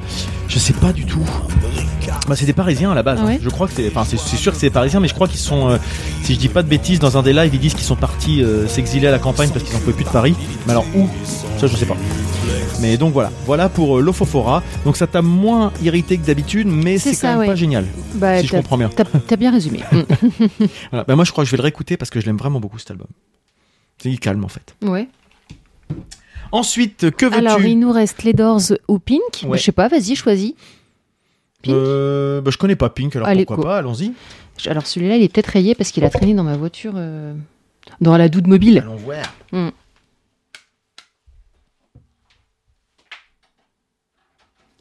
je 0.48 0.59
sais 0.59 0.74
pas 0.74 0.92
du 0.92 1.05
tout 1.07 1.24
bah, 2.29 2.37
c'est 2.37 2.47
des 2.47 2.53
Parisiens 2.53 2.91
à 2.93 2.95
la 2.95 3.03
base. 3.03 3.19
Ah 3.23 3.27
ouais 3.27 3.35
hein. 3.35 3.39
Je 3.43 3.49
crois 3.49 3.67
que 3.67 3.73
c'est, 3.75 3.87
enfin, 3.89 4.05
c'est, 4.05 4.19
c'est 4.19 4.37
sûr 4.37 4.53
que 4.53 4.59
c'est 4.59 4.67
des 4.67 4.73
Parisiens, 4.73 5.01
mais 5.01 5.09
je 5.09 5.15
crois 5.15 5.29
qu'ils 5.29 5.39
sont, 5.41 5.71
euh, 5.71 5.79
si 6.23 6.35
je 6.35 6.39
dis 6.39 6.49
pas 6.49 6.62
de 6.62 6.69
bêtises, 6.69 6.99
dans 6.99 7.17
un 7.17 7.23
des 7.23 7.33
lives 7.33 7.55
ils 7.55 7.61
disent 7.61 7.75
qu'ils 7.75 7.85
sont 7.85 7.97
partis 7.97 8.43
euh, 8.43 8.67
s'exiler 8.67 9.07
à 9.07 9.11
la 9.11 9.19
campagne 9.19 9.51
parce 9.51 9.65
qu'ils 9.65 9.75
en 9.77 9.79
pouvaient 9.81 9.93
plus 9.93 10.05
de 10.05 10.11
Paris. 10.11 10.35
Mais 10.67 10.73
alors 10.73 10.85
où? 10.95 11.09
Ça 11.59 11.67
je 11.67 11.77
sais 11.77 11.87
pas. 11.87 11.97
Mais 12.81 12.97
donc 12.99 13.12
voilà, 13.15 13.31
voilà 13.47 13.69
pour 13.71 13.99
euh, 13.99 14.01
l'Ofofora. 14.03 14.62
Donc 14.85 14.97
ça 14.97 15.07
t'a 15.07 15.23
moins 15.23 15.73
irrité 15.83 16.19
que 16.19 16.27
d'habitude, 16.27 16.67
mais 16.67 16.99
C'est 16.99 17.15
ça, 17.15 17.29
quand 17.29 17.33
même 17.33 17.39
ouais. 17.41 17.47
pas 17.47 17.55
génial. 17.55 17.87
Bah, 18.15 18.41
si 18.41 18.47
je 18.47 18.53
comprends 18.53 18.77
bien. 18.77 18.91
T'as 18.95 19.05
t'as 19.05 19.37
bien 19.37 19.51
résumé. 19.51 19.81
Voilà. 20.91 21.05
Bah, 21.05 21.17
moi 21.17 21.25
je 21.25 21.33
crois 21.33 21.45
que 21.45 21.47
je 21.47 21.53
vais 21.53 21.59
le 21.59 21.62
réécouter 21.62 21.97
parce 21.97 22.11
que 22.11 22.21
je 22.21 22.27
l'aime 22.27 22.37
vraiment 22.37 22.61
beaucoup 22.61 22.79
cet 22.79 22.91
album. 22.91 23.07
C'est 24.03 24.11
il 24.11 24.21
calme 24.21 24.45
en 24.45 24.49
fait. 24.49 24.75
ouais. 24.83 25.09
Ensuite, 26.53 27.11
que 27.11 27.27
veux-tu? 27.27 27.39
Alors, 27.39 27.61
il 27.61 27.79
nous 27.79 27.91
reste 27.91 28.23
les 28.23 28.33
Doors 28.33 28.61
ou 28.89 28.99
Pink. 28.99 29.21
Ouais. 29.45 29.59
Je 29.59 29.62
sais 29.65 29.73
pas, 29.73 29.89
vas-y, 29.89 30.15
choisis. 30.15 30.53
Pink 31.66 31.76
Euh, 31.76 32.40
bah, 32.40 32.50
je 32.50 32.59
connais 32.59 32.76
pas 32.76 32.88
Pink, 32.90 33.14
alors 33.16 33.29
Allez, 33.29 33.44
pourquoi 33.44 33.57
go. 33.64 33.68
pas, 33.70 33.79
allons-y. 33.79 34.12
Alors, 34.66 34.87
celui-là, 34.87 35.16
il 35.16 35.22
est 35.22 35.29
peut-être 35.33 35.48
rayé 35.48 35.74
parce 35.74 35.90
qu'il 35.90 36.05
a 36.05 36.11
traîné 36.11 36.35
dans 36.35 36.44
ma 36.44 36.57
voiture, 36.57 36.94
euh, 36.96 37.35
dans 38.00 38.16
la 38.16 38.29
doude 38.29 38.46
mobile. 38.46 38.79
Allons 38.79 38.96
voir. 38.96 39.24
Mm. 39.52 39.68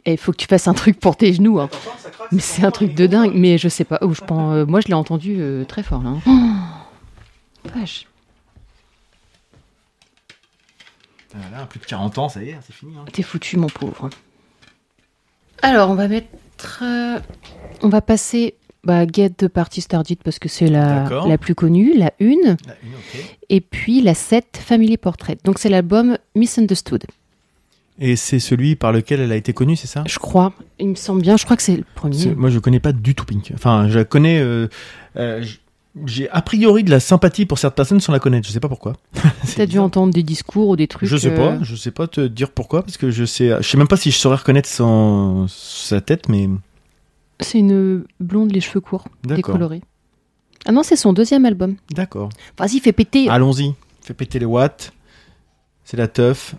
Il 0.08 0.18
faut 0.20 0.32
que 0.32 0.38
tu 0.38 0.46
fasses 0.48 0.68
un 0.68 0.74
truc 0.76 1.00
pour 1.00 1.18
tes 1.18 1.34
genoux. 1.34 1.60
hein. 1.60 1.70
Mais 2.32 2.40
c'est 2.40 2.64
un 2.64 2.70
truc 2.72 2.94
de 2.94 3.08
dingue. 3.08 3.32
Mais 3.34 3.58
je 3.58 3.68
sais 3.68 3.84
pas. 3.86 3.98
où 4.04 4.14
je 4.14 4.22
pense, 4.22 4.54
euh, 4.56 4.66
moi, 4.66 4.80
je 4.80 4.88
l'ai 4.88 4.94
entendu 4.94 5.38
euh, 5.40 5.66
très 5.66 5.82
fort 5.82 6.04
là. 6.04 6.12
hein. 6.12 6.22
Oh, 7.66 7.70
vache. 7.74 8.06
Voilà, 11.34 11.66
plus 11.66 11.80
de 11.80 11.86
40 11.86 12.18
ans, 12.20 12.30
ça 12.30 12.42
y 12.44 12.50
est, 12.50 12.58
c'est 12.66 12.72
fini. 12.74 12.94
hein. 12.98 13.06
T'es 13.12 13.24
foutu, 13.24 13.58
mon 13.58 13.68
pauvre. 13.68 14.10
Alors, 15.64 15.90
on 15.90 15.96
va 15.96 16.08
mettre. 16.08 16.28
Euh, 16.82 17.20
on 17.82 17.90
va 17.90 18.02
passer. 18.02 18.56
Bah, 18.84 19.08
Get 19.12 19.32
the 19.32 19.48
Party 19.48 19.82
Started 19.82 20.20
parce 20.24 20.38
que 20.38 20.48
c'est 20.48 20.68
la, 20.68 21.10
la 21.28 21.38
plus 21.40 21.56
connue, 21.56 21.98
la 21.98 22.14
une, 22.20 22.56
et 23.50 23.60
puis 23.60 24.00
la 24.02 24.14
7 24.14 24.60
Family 24.64 24.98
Portrait. 24.98 25.40
Donc 25.44 25.58
c'est 25.58 25.70
l'album 25.70 26.20
Misunderstood, 26.36 27.04
Et 28.00 28.16
c'est 28.16 28.38
celui 28.38 28.76
par 28.76 28.92
lequel 28.92 29.22
elle 29.22 29.32
a 29.32 29.38
été 29.38 29.54
connue, 29.54 29.76
c'est 29.76 29.88
ça? 29.88 30.04
Je 30.06 30.20
crois. 30.20 30.54
Il 30.78 30.90
me 30.90 30.94
semble 30.96 31.24
bien, 31.24 31.36
je 31.36 31.46
crois 31.46 31.58
que 31.58 31.64
c'est 31.64 31.78
le 31.78 31.86
premier. 31.96 32.36
Moi, 32.36 32.52
je 32.52 32.60
connais 32.60 32.80
pas 32.80 32.92
du 32.92 33.16
tout 33.16 33.26
Pink. 33.26 33.52
Enfin, 33.56 33.90
je 33.90 34.02
connais. 34.02 34.40
euh, 34.40 34.68
euh, 35.18 35.44
j'ai 36.06 36.30
a 36.30 36.42
priori 36.42 36.84
de 36.84 36.92
la 36.92 37.00
sympathie 37.00 37.46
pour 37.46 37.58
certaines 37.58 37.76
personnes 37.76 38.00
sans 38.02 38.12
la 38.12 38.20
connaître. 38.20 38.48
Je 38.48 38.52
sais 38.52 38.60
pas 38.60 38.68
pourquoi. 38.68 38.94
T'as 39.56 39.66
dû 39.66 39.80
entendre 39.80 40.14
des 40.14 40.24
discours 40.24 40.70
ou 40.70 40.76
des 40.76 40.88
trucs. 40.88 41.08
Je 41.08 41.16
sais 41.16 41.32
euh, 41.32 41.58
pas. 41.58 41.64
Je 41.64 41.76
sais 41.76 41.92
pas 41.92 42.08
te 42.08 42.22
dire 42.22 42.52
pourquoi 42.52 42.84
parce 42.84 42.98
que 42.98 43.12
je 43.12 43.24
sais. 43.24 43.52
Je 43.62 43.68
sais 43.68 43.78
même 43.78 43.88
pas 43.88 43.98
si 43.98 44.12
je 44.12 44.18
saurais 44.18 44.38
reconnaître 44.38 44.70
sa 45.48 46.02
tête, 46.02 46.28
mais 46.28 46.50
C'est 47.40 47.60
une 47.60 48.04
blonde, 48.20 48.52
les 48.52 48.62
cheveux 48.62 48.82
courts, 48.82 49.08
D'accord. 49.24 49.54
décolorés. 49.54 49.82
Ah 50.66 50.72
non, 50.72 50.84
c'est 50.84 50.96
son 50.96 51.14
deuxième 51.14 51.46
album. 51.46 51.76
d'accord. 51.92 52.30
Vas-y, 52.58 52.80
fais 52.80 52.92
péter. 52.92 53.30
Allons-y. 53.30 53.76
Fais 54.02 54.16
péter 54.16 54.40
les 54.40 54.46
watts. 54.46 54.92
C'est 55.84 55.98
la 55.98 56.08
teuf. 56.08 56.56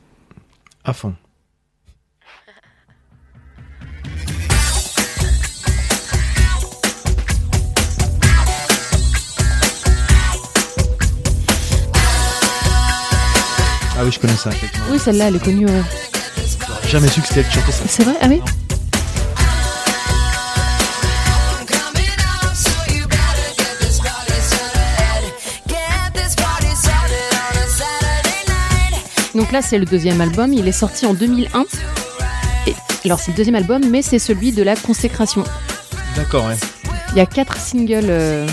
À 0.85 0.93
fond. 0.93 1.15
Ah 13.99 14.05
oui, 14.05 14.13
je 14.13 14.19
connais 14.19 14.37
ça, 14.37 14.51
effectivement. 14.51 14.87
Oui, 14.91 14.99
celle-là, 14.99 15.29
elle 15.29 15.37
est 15.37 15.45
connue, 15.45 15.67
jamais 16.89 17.09
su 17.09 17.21
que 17.21 17.29
c'était 17.29 17.41
elle 17.41 17.47
qui 17.49 17.55
chantait 17.55 17.73
ça. 17.73 17.85
C'est 17.89 18.05
vrai? 18.05 18.15
Ah 18.21 18.27
oui 18.29 18.41
Donc 29.35 29.53
là, 29.53 29.61
c'est 29.61 29.79
le 29.79 29.85
deuxième 29.85 30.21
album. 30.21 30.53
Il 30.53 30.67
est 30.67 30.73
sorti 30.73 31.05
en 31.07 31.13
2001. 31.15 31.65
Alors, 33.05 33.21
c'est 33.21 33.31
le 33.31 33.37
deuxième 33.37 33.55
album, 33.55 33.83
mais 33.89 34.03
c'est 34.03 34.19
celui 34.19 34.51
de 34.51 34.63
la 34.63 34.75
consécration. 34.75 35.45
D'accord, 36.17 36.47
ouais. 36.47 36.57
Il 37.13 37.19
y 37.19 37.21
a 37.21 37.27
quatre 37.27 37.57
singles 37.57 38.07
euh, 38.09 38.49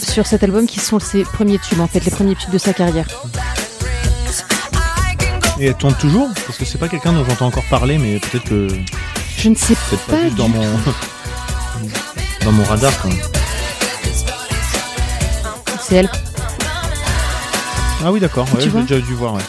sur 0.00 0.26
cet 0.26 0.44
album 0.44 0.66
qui 0.66 0.78
sont 0.78 1.00
ses 1.00 1.24
premiers 1.24 1.58
tubes, 1.58 1.80
en 1.80 1.88
fait, 1.88 2.04
les 2.04 2.10
premiers 2.10 2.36
tubes 2.36 2.52
de 2.52 2.58
sa 2.58 2.72
carrière. 2.72 3.06
Et 5.60 5.66
elle 5.66 5.74
tourne 5.74 5.94
toujours 5.94 6.28
Parce 6.46 6.56
que 6.56 6.64
c'est 6.64 6.78
pas 6.78 6.88
quelqu'un 6.88 7.12
dont 7.12 7.22
j'entends 7.24 7.46
encore 7.46 7.64
parler, 7.68 7.98
mais 7.98 8.18
peut-être 8.18 8.48
que. 8.48 8.68
Je 9.36 9.48
ne 9.50 9.54
sais 9.54 9.74
Peut-être 9.74 10.06
pas, 10.06 10.12
pas 10.12 10.22
juste 10.22 10.36
dans 10.36 10.48
du 10.48 10.56
mon. 10.56 10.64
dans 12.44 12.52
mon 12.52 12.64
radar, 12.64 12.98
quoi. 13.00 13.10
C'est 15.82 15.96
elle. 15.96 16.10
Ah 18.02 18.10
oui, 18.10 18.20
d'accord, 18.20 18.46
ouais, 18.54 18.62
j'ai 18.62 18.70
déjà 18.70 18.98
dû 19.00 19.12
voir, 19.14 19.34
ouais. 19.34 19.42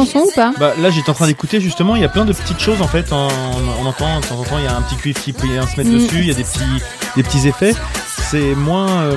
Cette 0.00 0.12
chanson 0.12 0.26
ou 0.26 0.30
pas 0.34 0.52
Bah 0.58 0.72
là 0.80 0.90
j'étais 0.90 1.10
en 1.10 1.14
train 1.14 1.26
d'écouter 1.26 1.60
justement, 1.60 1.96
il 1.96 2.02
y 2.02 2.04
a 2.04 2.08
plein 2.08 2.24
de 2.24 2.32
petites 2.32 2.60
choses 2.60 2.80
en 2.82 2.88
fait, 2.88 3.12
en- 3.12 3.28
on 3.82 3.86
entend 3.86 4.20
de 4.20 4.26
temps 4.26 4.38
en 4.40 4.44
temps 4.44 4.58
il 4.58 4.64
y 4.64 4.68
a 4.68 4.76
un 4.76 4.82
petit 4.82 4.96
cuivre 4.96 5.20
qui 5.22 5.32
vient 5.32 5.66
se 5.66 5.76
mettre 5.76 5.90
Mm. 5.90 5.94
dessus, 5.94 6.18
il 6.20 6.26
y 6.26 6.30
a 6.30 6.34
des 6.34 6.44
petits, 6.44 6.82
des 7.16 7.22
petits 7.22 7.46
effets, 7.48 7.74
c'est 8.30 8.54
moins... 8.54 8.88
euh, 9.02 9.16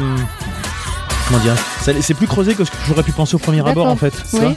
comment 1.28 1.40
dire 1.40 1.56
ça- 1.82 1.92
C'est 2.02 2.14
plus 2.14 2.28
creusé 2.28 2.54
que 2.56 2.64
ce 2.66 2.72
que 2.72 2.78
j'aurais 2.88 3.04
pu 3.04 3.12
penser 3.12 3.36
au 3.36 3.40
premier 3.40 3.68
abord 3.68 3.88
en 3.88 3.96
fait. 3.96 4.14
Oui. 4.34 4.40
vois 4.40 4.54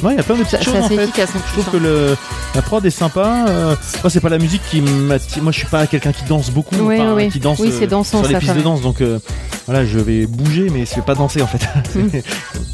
Ouais, 0.00 0.14
il 0.14 0.16
y 0.16 0.20
a 0.20 0.22
plein 0.22 0.36
de 0.36 0.44
Ça- 0.44 0.58
petites 0.58 0.72
choses 0.72 0.84
en 0.84 0.88
fait. 0.88 0.94
efficace. 0.94 1.30
Je 1.34 1.52
trouve 1.54 1.64
hein. 1.66 1.70
que 1.72 1.76
le, 1.76 2.16
la 2.54 2.62
prod 2.62 2.86
est 2.86 2.90
sympa. 2.90 3.46
euh, 3.48 3.74
moi, 4.00 4.10
c'est 4.10 4.20
pas 4.20 4.28
la 4.28 4.38
musique 4.38 4.62
qui 4.70 4.80
m'attire. 4.80 5.42
Moi, 5.42 5.50
je 5.50 5.58
suis 5.58 5.66
pas 5.66 5.88
quelqu'un 5.88 6.12
qui 6.12 6.22
danse 6.22 6.50
beaucoup. 6.50 6.76
Oui, 6.78 7.00
enfin, 7.00 7.14
oui, 7.14 7.28
qui 7.30 7.40
danse 7.40 7.58
Oui, 7.58 7.72
euh, 7.82 7.86
dansant, 7.88 8.18
sur 8.20 8.28
les 8.28 8.34
ça, 8.34 8.38
pistes 8.38 8.54
de 8.54 8.60
danse. 8.60 8.80
Donc, 8.80 9.00
euh, 9.00 9.18
voilà, 9.66 9.84
je 9.84 9.98
vais 9.98 10.26
bouger, 10.26 10.68
mais 10.72 10.86
je 10.86 10.94
vais 10.94 11.02
pas 11.02 11.16
danser 11.16 11.42
en 11.42 11.48
fait. 11.48 11.66
Mm. 11.98 12.08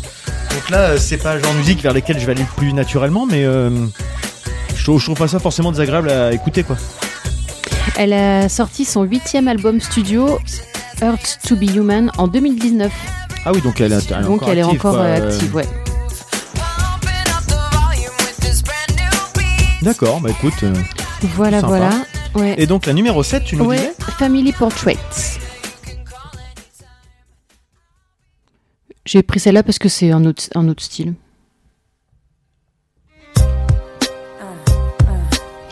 donc 0.65 0.71
là, 0.71 0.79
euh, 0.91 0.99
c'est 0.99 1.19
pas 1.19 1.35
le 1.37 1.43
genre 1.43 1.53
de 1.53 1.59
musique 1.59 1.83
vers 1.83 1.93
lesquelles 1.93 2.19
je 2.19 2.25
vais 2.27 2.33
aller 2.33 2.43
le 2.43 2.57
plus 2.57 2.73
naturellement, 2.73 3.27
mais 3.27 3.45
euh, 3.45 3.71
je, 4.75 4.83
trouve, 4.85 4.99
je 4.99 5.05
trouve 5.07 5.19
pas 5.19 5.29
ça 5.29 5.39
forcément 5.39 5.71
désagréable 5.73 6.11
à 6.11 6.33
écouter, 6.33 6.63
quoi. 6.63 6.77
Elle 7.97 8.13
a 8.13 8.49
sorti 8.49 8.85
son 8.85 9.03
huitième 9.03 9.47
album 9.47 9.81
studio, 9.81 10.39
Earth 11.03 11.39
to 11.47 11.55
be 11.57 11.75
Human, 11.75 12.11
en 12.19 12.29
2019. 12.29 12.91
Ah 13.45 13.53
oui, 13.53 13.61
donc 13.61 13.81
elle, 13.81 13.93
est- 13.93 14.11
elle 14.11 14.19
est 14.21 14.23
Donc 14.23 14.37
encore 14.43 14.49
elle 14.51 14.59
est 14.59 14.63
active, 14.63 14.81
encore 14.81 14.93
quoi. 14.95 15.01
euh, 15.05 15.29
active, 15.31 15.55
ouais. 15.55 15.67
D'accord, 19.83 20.21
bah 20.21 20.31
écoute. 20.31 20.55
euh, 20.63 20.73
Voilà, 21.37 21.61
Sympa. 21.61 21.67
voilà. 21.77 21.91
Ouais. 22.35 22.55
Et 22.59 22.67
donc 22.67 22.87
la 22.87 22.95
numéro 22.95 23.23
7, 23.23 23.45
tu 23.45 23.57
nous 23.57 23.67
Ouais, 23.67 23.77
disais? 23.77 23.93
Family 24.19 24.53
Portraits. 24.53 24.99
J'ai 29.07 29.23
pris 29.23 29.39
celle-là 29.41 29.63
parce 29.63 29.79
que 29.79 29.89
c'est 29.89 30.11
un 30.13 30.25
autre, 30.25 30.43
un 30.55 30.69
autre 30.69 30.83
style. 30.83 31.15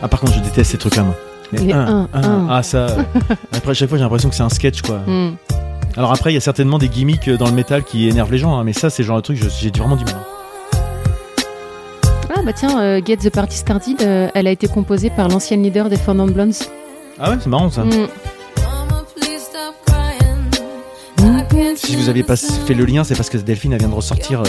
Ah, 0.01 0.07
par 0.07 0.19
contre, 0.19 0.33
je 0.33 0.39
déteste 0.41 0.71
ces 0.71 0.77
trucs-là, 0.77 1.03
moi. 1.03 1.15
Les 1.51 1.59
Les 1.59 1.73
un, 1.73 2.09
un. 2.13 2.47
Ah, 2.49 2.63
ça. 2.63 2.77
euh, 2.89 3.03
Après, 3.51 3.71
à 3.71 3.73
chaque 3.73 3.89
fois, 3.89 3.97
j'ai 3.97 4.03
l'impression 4.03 4.29
que 4.29 4.35
c'est 4.35 4.43
un 4.43 4.49
sketch, 4.49 4.81
quoi. 4.81 4.99
Hmm. 5.07 5.35
Alors 5.95 6.11
après, 6.11 6.31
il 6.31 6.33
y 6.33 6.37
a 6.37 6.41
certainement 6.41 6.79
des 6.79 6.89
gimmicks 6.89 7.27
euh, 7.27 7.37
dans 7.37 7.45
le 7.45 7.51
métal 7.53 7.83
qui 7.83 8.07
énervent 8.09 8.31
les 8.31 8.39
gens, 8.39 8.57
hein, 8.57 8.63
mais 8.63 8.73
ça, 8.73 8.89
c'est 8.89 9.03
le 9.03 9.07
genre 9.07 9.17
de 9.17 9.21
truc, 9.21 9.37
j'ai 9.37 9.69
vraiment 9.69 9.95
du 9.95 10.03
mal. 10.05 10.15
Ah 12.35 12.41
bah 12.43 12.51
tiens, 12.53 12.81
euh, 12.81 12.99
Get 13.05 13.17
the 13.17 13.29
Party 13.29 13.55
Started, 13.55 14.01
euh, 14.01 14.27
elle 14.33 14.47
a 14.47 14.51
été 14.51 14.67
composée 14.67 15.11
par 15.11 15.27
l'ancienne 15.29 15.61
leader 15.61 15.89
des 15.89 15.97
Four 15.97 16.15
Non 16.15 16.25
Blondes. 16.25 16.55
Ah 17.19 17.29
ouais, 17.29 17.37
c'est 17.39 17.47
marrant 17.49 17.69
ça. 17.69 17.83
Hmm. 17.83 18.07
Si 21.75 21.95
vous 21.95 22.09
aviez 22.09 22.23
pas 22.23 22.35
fait 22.35 22.73
le 22.73 22.85
lien, 22.85 23.03
c'est 23.03 23.15
parce 23.15 23.29
que 23.29 23.37
Delphine 23.37 23.73
elle 23.73 23.79
vient 23.79 23.89
de 23.89 23.93
ressortir 23.93 24.41
euh, 24.41 24.45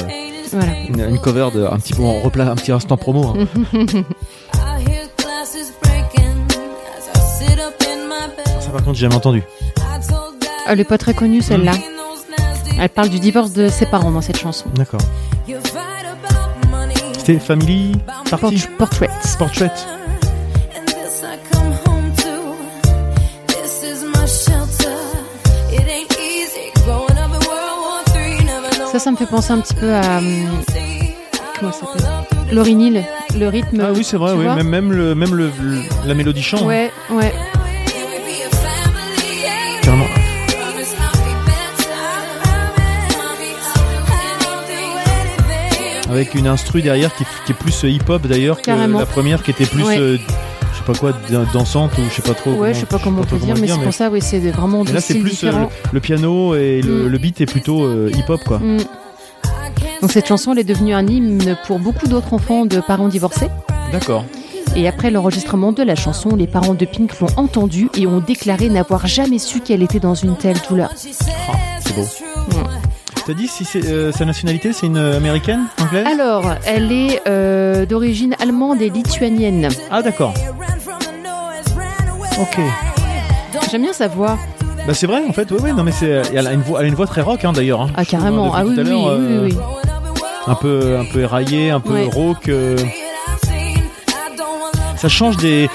Voilà. 0.52 0.72
une, 0.88 1.00
une 1.00 1.18
cover 1.18 1.48
de 1.54 1.64
un 1.64 1.78
petit 1.78 1.92
peu 1.94 2.02
en 2.02 2.20
replat, 2.20 2.50
un 2.50 2.54
petit 2.54 2.72
instant 2.72 2.96
promo. 2.96 3.34
hein. 3.36 3.46
Ça 8.60 8.70
par 8.70 8.82
contre, 8.84 8.94
j'ai 8.94 9.02
jamais 9.02 9.14
entendu. 9.14 9.42
Elle 10.66 10.80
est 10.80 10.84
pas 10.84 10.98
très 10.98 11.14
connue 11.14 11.42
celle-là. 11.42 11.72
nasty. 11.72 12.76
Elle 12.80 12.88
parle 12.88 13.08
du 13.10 13.20
divorce 13.20 13.52
de 13.52 13.68
ses 13.68 13.86
parents 13.86 14.10
dans 14.10 14.22
cette 14.22 14.38
chanson. 14.38 14.66
D'accord. 14.74 15.00
C'était 17.18 17.38
Family 17.38 17.92
Party 18.30 18.64
Port- 18.78 18.88
Portraits. 19.38 19.70
Ça, 28.94 29.00
ça 29.00 29.10
me 29.10 29.16
fait 29.16 29.26
penser 29.26 29.50
un 29.50 29.58
petit 29.58 29.74
peu 29.74 29.92
à 29.92 30.18
hum, 30.18 30.46
comment 31.58 31.72
ça 31.72 31.80
s'appelle? 31.80 32.54
Laurie 32.54 32.76
Neal, 32.76 33.02
le 33.36 33.48
rythme. 33.48 33.80
Ah 33.84 33.90
oui, 33.92 34.04
c'est 34.04 34.16
vrai, 34.16 34.34
oui. 34.34 34.44
Même, 34.46 34.68
même, 34.68 34.92
le, 34.92 35.16
même 35.16 35.34
le, 35.34 35.50
le- 35.60 35.82
la 36.06 36.14
mélodie 36.14 36.44
chant. 36.44 36.58
hein. 36.62 36.66
Ouais, 36.66 36.92
ouais. 37.10 37.32
Carrément. 39.82 40.06
Avec 46.10 46.34
une 46.34 46.46
instru 46.46 46.82
derrière 46.82 47.14
qui, 47.14 47.24
qui 47.46 47.52
est 47.52 47.54
plus 47.54 47.84
euh, 47.84 47.88
hip-hop 47.88 48.22
d'ailleurs 48.26 48.58
que 48.58 48.62
Carrément. 48.66 48.98
la 48.98 49.06
première 49.06 49.42
qui 49.42 49.50
était 49.50 49.64
plus, 49.66 49.82
Ouais. 49.82 49.98
euh, 49.98 50.18
sais 50.86 50.92
pas 50.92 50.98
quoi, 50.98 51.12
dan- 51.30 51.46
dansante 51.52 51.92
ou 51.98 52.02
je 52.10 52.14
sais 52.14 52.22
pas 52.22 52.34
trop. 52.34 52.52
Ouais, 52.52 52.74
je 52.74 52.80
sais 52.80 52.86
pas 52.86 52.98
comment 52.98 53.22
on 53.22 53.24
peut 53.24 53.36
dire, 53.38 53.54
mais 53.60 53.66
c'est 53.66 53.76
mais- 53.78 53.84
pour 53.84 53.94
ça, 53.94 54.10
oui, 54.10 54.20
c'est 54.20 54.38
vraiment 54.50 54.84
deux 54.84 54.92
là, 54.92 55.00
c'est 55.00 55.14
plus 55.18 55.42
euh, 55.44 55.50
le, 55.52 55.66
le 55.92 56.00
piano 56.00 56.54
et 56.54 56.80
le, 56.82 57.04
Mm. 57.04 57.08
le 57.08 57.18
beat 57.18 57.40
est 57.40 57.46
plutôt 57.46 57.84
euh, 57.84 58.10
hip-hop 58.14 58.42
quoi. 58.44 58.58
Mm. 58.58 58.78
Donc 60.02 60.12
cette 60.12 60.26
chanson, 60.28 60.52
elle 60.52 60.58
est 60.58 60.64
devenue 60.64 60.92
un 60.94 61.06
hymne 61.06 61.56
pour 61.66 61.78
beaucoup 61.78 62.06
d'autres 62.06 62.32
enfants 62.34 62.66
de 62.66 62.80
parents 62.80 63.08
divorcés. 63.08 63.48
D'accord. 63.92 64.24
Et 64.76 64.88
après 64.88 65.10
l'enregistrement 65.10 65.72
de 65.72 65.82
la 65.82 65.94
chanson, 65.94 66.34
les 66.36 66.46
parents 66.48 66.74
de 66.74 66.84
Pink 66.84 67.18
l'ont 67.20 67.28
entendue 67.36 67.88
et 67.96 68.06
ont 68.06 68.18
déclaré 68.20 68.68
n'avoir 68.68 69.06
jamais 69.06 69.38
su 69.38 69.60
qu'elle 69.60 69.82
était 69.82 70.00
dans 70.00 70.14
une 70.14 70.36
telle 70.36 70.56
douleur. 70.68 70.90
Ah, 70.92 71.52
c'est 71.80 71.94
beau. 71.94 72.04
T'as 73.26 73.32
dit 73.32 73.48
si 73.48 73.64
euh, 73.76 74.12
sa 74.12 74.26
nationalité, 74.26 74.74
c'est 74.74 74.84
une 74.86 74.98
américaine, 74.98 75.60
anglaise? 75.80 76.06
Alors, 76.06 76.44
elle 76.66 76.92
est 76.92 77.22
euh, 77.26 77.86
d'origine 77.86 78.34
allemande 78.38 78.82
et 78.82 78.90
lituanienne. 78.90 79.68
Ah 79.90 80.02
d'accord. 80.02 80.34
Ok. 82.40 82.58
J'aime 83.70 83.82
bien 83.82 83.92
sa 83.92 84.08
voix. 84.08 84.36
Bah 84.86 84.92
c'est 84.94 85.06
vrai 85.06 85.22
en 85.28 85.32
fait. 85.32 85.50
Ouais 85.50 85.60
ouais. 85.60 85.72
Non 85.72 85.82
mais 85.84 85.92
c'est. 85.92 86.22
Elle 86.34 86.46
a 86.46 86.52
une 86.52 86.60
voix, 86.62 86.80
elle 86.80 86.86
a 86.86 86.88
une 86.88 86.94
voix 86.94 87.06
très 87.06 87.20
rock 87.22 87.44
hein, 87.44 87.52
d'ailleurs. 87.52 87.80
hein. 87.82 87.90
Ah 87.96 88.04
carrément. 88.04 88.52
Ah 88.54 88.64
oui, 88.64 88.74
oui, 88.76 88.82
oui, 88.84 88.92
oui, 88.92 89.04
euh, 89.08 89.44
oui. 89.44 89.56
Un 90.46 90.54
peu, 90.54 90.98
un 90.98 91.04
peu 91.10 91.20
éraillé, 91.20 91.70
un 91.70 91.80
peu 91.80 91.94
Ouais. 91.94 92.08
rauque. 92.12 92.48
euh, 92.48 92.76
ça 94.96 95.08
change 95.08 95.36
des 95.38 95.68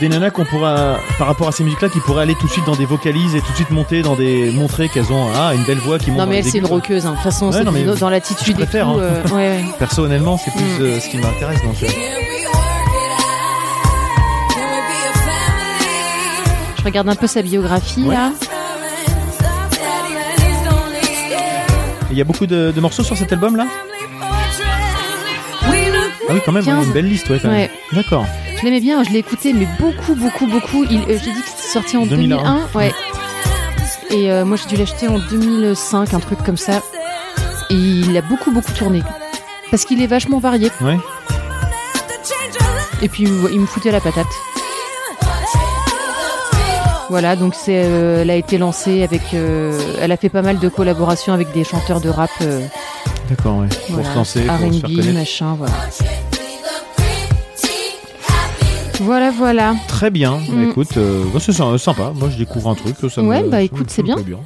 des 0.00 0.08
nanas 0.10 0.28
qu'on 0.30 0.44
pourra 0.44 0.96
par 1.18 1.26
rapport 1.26 1.48
à 1.48 1.52
ces 1.52 1.64
musiques 1.64 1.80
là 1.80 1.88
qui 1.88 2.00
pourraient 2.00 2.22
aller 2.22 2.34
tout 2.38 2.46
de 2.46 2.52
suite 2.52 2.66
dans 2.66 2.76
des 2.76 2.84
vocalises 2.84 3.34
et 3.34 3.40
tout 3.40 3.50
de 3.50 3.56
suite 3.56 3.70
monter 3.70 4.02
dans 4.02 4.14
des 4.14 4.50
montrer 4.50 4.88
qu'elles 4.90 5.10
ont 5.10 5.26
ah 5.34 5.54
une 5.54 5.62
belle 5.64 5.78
voix 5.78 5.98
qui 5.98 6.10
monte 6.10 6.20
Non 6.20 6.26
mais 6.26 6.38
elle 6.38 6.44
c'est 6.44 6.58
une 6.58 6.66
hein. 6.66 6.68
De 6.68 6.80
toute 7.14 7.16
façon, 7.22 7.46
Ouais, 7.46 7.52
c'est 7.52 7.64
non, 7.64 7.72
mais 7.72 7.82
dans- 7.84 8.10
l'attitude 8.10 8.44
je 8.46 8.50
et 8.50 8.54
tout. 8.54 8.60
préfère, 8.60 8.88
hein. 8.88 8.96
euh, 9.00 9.22
ouais. 9.34 9.64
Personnellement, 9.78 10.36
c'est 10.36 10.50
plus 10.52 10.64
Mm. 10.64 11.00
ce 11.00 11.08
qui 11.08 11.16
m'intéresse 11.16 11.62
donc. 11.62 11.76
Regarde 16.86 17.08
un 17.08 17.14
peu 17.16 17.26
sa 17.26 17.42
biographie 17.42 18.02
Ouais. 18.04 18.14
là. 18.14 18.32
Il 22.10 22.16
y 22.16 22.20
a 22.20 22.24
beaucoup 22.24 22.46
de, 22.46 22.72
de 22.74 22.80
morceaux 22.80 23.02
sur 23.02 23.16
cet 23.16 23.32
album 23.32 23.56
là? 23.56 23.66
Ah 26.28 26.32
oui 26.32 26.40
quand 26.44 26.52
même, 26.52 26.64
ouais, 26.64 26.72
15. 26.72 26.86
une 26.86 26.92
belle 26.92 27.08
liste 27.08 27.28
ouais 27.30 27.38
quand 27.40 27.48
même. 27.48 27.56
Ouais. 27.58 27.70
D'accord. 27.92 28.24
Je 28.58 28.64
l'aimais 28.64 28.80
bien, 28.80 29.04
je 29.04 29.10
l'ai 29.10 29.18
écouté, 29.18 29.52
mais 29.52 29.68
beaucoup, 29.78 30.14
beaucoup, 30.14 30.46
beaucoup. 30.46 30.84
Il, 30.90 31.00
euh, 31.02 31.18
J'ai 31.22 31.32
dit 31.32 31.40
que 31.42 31.48
c'était 31.48 31.68
sorti 31.72 31.96
en 31.96 32.06
2001. 32.06 32.36
2001. 32.36 32.68
ouais. 32.78 32.92
Et 34.10 34.30
euh, 34.32 34.44
moi, 34.44 34.56
j'ai 34.56 34.68
dû 34.68 34.76
l'acheter 34.76 35.08
en 35.08 35.18
2005, 35.18 36.14
un 36.14 36.20
truc 36.20 36.42
comme 36.44 36.56
ça. 36.56 36.80
Et 37.70 37.74
il 37.74 38.16
a 38.16 38.22
beaucoup, 38.22 38.50
beaucoup 38.50 38.72
tourné. 38.72 39.02
Parce 39.70 39.84
qu'il 39.84 40.00
est 40.02 40.06
vachement 40.06 40.38
varié. 40.38 40.70
Ouais. 40.80 40.96
Et 43.02 43.08
puis, 43.08 43.24
il 43.24 43.60
me 43.60 43.66
foutait 43.66 43.92
la 43.92 44.00
patate. 44.00 44.26
Voilà, 47.08 47.36
donc 47.36 47.54
c'est, 47.54 47.84
euh, 47.84 48.22
elle 48.22 48.30
a 48.30 48.34
été 48.36 48.58
lancée 48.58 49.02
avec. 49.04 49.22
euh, 49.34 49.78
elle 50.00 50.10
a 50.10 50.16
fait 50.16 50.28
pas 50.28 50.42
mal 50.42 50.58
de 50.58 50.68
collaborations 50.68 51.32
avec 51.32 51.52
des 51.52 51.62
chanteurs 51.62 52.00
de 52.00 52.08
rap. 52.08 52.30
euh, 52.42 52.66
D'accord 53.28 53.58
ouais. 53.58 53.68
Pour 53.68 53.94
voilà, 53.96 54.10
se 54.10 54.14
lancer, 54.16 54.40
pour 54.44 54.56
se 54.56 54.62
faire 54.80 54.80
connaître. 54.90 55.12
machin, 55.14 55.54
voilà. 55.54 55.72
Voilà, 59.00 59.30
voilà. 59.30 59.74
Très 59.88 60.10
bien. 60.10 60.32
Bah, 60.48 60.54
Mm. 60.54 60.70
écoute, 60.70 60.96
euh, 60.96 61.24
bah, 61.32 61.38
c'est 61.40 61.52
sy- 61.52 61.78
sympa. 61.78 62.12
Moi 62.14 62.28
je 62.30 62.38
découvre 62.38 62.70
un 62.70 62.74
truc. 62.74 62.96
Ça 63.10 63.22
Ouais, 63.22 63.42
bah, 63.42 63.58
ça 63.58 63.62
écoute, 63.62 63.80
me- 63.80 63.88
c'est 63.88 63.96
ça 63.96 64.02
me 64.02 64.06
bien. 64.06 64.16
plaît 64.16 64.36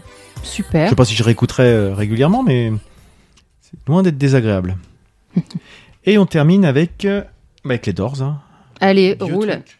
Je 0.42 0.48
Super. 0.48 0.88
sais 0.90 0.94
pas 0.96 1.04
si 1.04 1.14
je 1.14 1.22
réécouterai 1.22 1.62
euh, 1.64 1.94
régulièrement, 1.94 2.42
mais 2.42 2.72
c'est 3.62 3.78
loin 3.88 4.02
d'être 4.02 4.18
désagréable. 4.18 4.76
Et 6.04 6.18
on 6.18 6.26
termine 6.26 6.64
avec, 6.64 7.04
euh, 7.04 7.20
bah, 7.64 7.70
avec 7.70 7.86
les 7.86 7.92
Doors. 7.92 8.22
hein. 8.22 8.38
Allez, 8.80 9.16
Vieux 9.22 9.34
roule. 9.34 9.48
truc. 9.50 9.79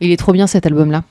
Il 0.00 0.10
est 0.10 0.16
trop 0.16 0.32
bien 0.32 0.46
cet 0.46 0.66
album-là. 0.66 1.04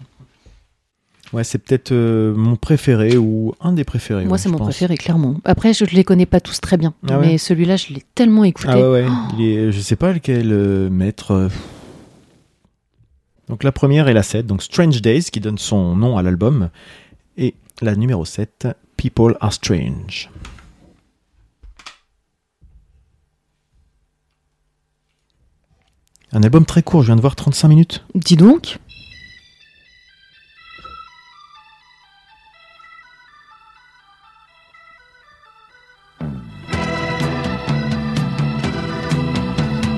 Ouais, 1.34 1.44
c'est 1.44 1.58
peut-être 1.58 1.92
euh, 1.92 2.34
mon 2.36 2.56
préféré 2.56 3.18
ou 3.18 3.54
un 3.60 3.74
des 3.74 3.84
préférés. 3.84 4.24
Moi, 4.24 4.34
ouais, 4.34 4.38
c'est 4.38 4.48
mon 4.48 4.58
pense. 4.60 4.68
préféré, 4.68 4.96
clairement. 4.96 5.36
Après, 5.44 5.74
je 5.74 5.84
ne 5.84 5.90
les 5.90 6.04
connais 6.04 6.26
pas 6.28 6.40
tous 6.40 6.62
très 6.62 6.78
bien. 6.78 6.94
Ah 7.10 7.20
ouais 7.20 7.26
mais 7.28 7.38
celui-là, 7.38 7.76
je 7.78 7.94
l'ai 7.94 8.04
tellement 8.14 8.44
écouté. 8.44 8.70
Ah 8.72 8.78
ouais, 8.80 8.88
ouais. 9.04 9.06
Il 9.38 9.44
est, 9.46 9.72
je 9.72 9.80
sais 9.80 9.96
pas 9.96 10.14
lequel 10.14 10.52
euh, 10.52 10.90
mettre. 10.90 11.32
euh. 11.32 11.48
Donc 13.50 13.64
la 13.64 13.72
première 13.72 14.08
est 14.08 14.14
la 14.14 14.24
7, 14.24 14.46
donc 14.46 14.64
Strange 14.64 15.02
Days, 15.02 15.24
qui 15.32 15.40
donne 15.40 15.58
son 15.58 15.96
nom 15.96 16.18
à 16.18 16.24
l'album. 16.24 16.70
Et 17.38 17.54
la 17.82 17.96
numéro 17.96 18.24
7, 18.24 18.68
People 18.96 19.36
Are 19.42 19.52
Strange. 19.54 20.30
Un 26.36 26.44
album 26.44 26.66
très 26.66 26.84
court, 26.84 27.02
je 27.02 27.08
viens 27.08 27.16
de 27.16 27.22
voir 27.22 27.36
35 27.36 27.70
minutes. 27.70 28.04
Dis 28.14 28.36
donc. 28.36 28.78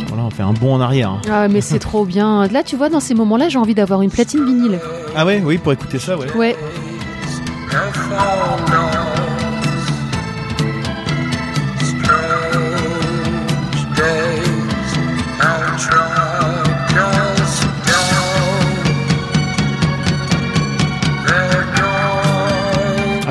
Voilà, 0.07 0.23
on 0.23 0.29
fait 0.29 0.43
un 0.43 0.53
bond 0.53 0.73
en 0.75 0.81
arrière. 0.81 1.11
hein. 1.11 1.21
Ah, 1.29 1.47
mais 1.47 1.61
c'est 1.61 1.79
trop 1.79 2.05
bien. 2.05 2.47
Là, 2.47 2.63
tu 2.63 2.75
vois, 2.75 2.89
dans 2.89 2.99
ces 2.99 3.13
moments-là, 3.13 3.49
j'ai 3.49 3.57
envie 3.57 3.75
d'avoir 3.75 4.01
une 4.01 4.11
platine 4.11 4.45
vinyle. 4.45 4.79
Ah 5.15 5.25
ouais, 5.25 5.41
oui, 5.43 5.57
pour 5.57 5.73
écouter 5.73 5.99
ça, 5.99 6.17
ouais. 6.17 6.31
Ouais. 6.35 6.55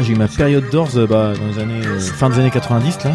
J'ai 0.07 0.13
eu 0.13 0.17
ma 0.17 0.29
période 0.29 0.65
d'Ors 0.71 0.89
euh, 0.97 1.07
bah, 1.07 1.33
dans 1.39 1.47
les 1.55 1.63
années, 1.63 1.87
euh, 1.87 1.99
fin 2.01 2.31
des 2.31 2.39
années 2.39 2.51
90, 2.51 2.99
là. 3.05 3.11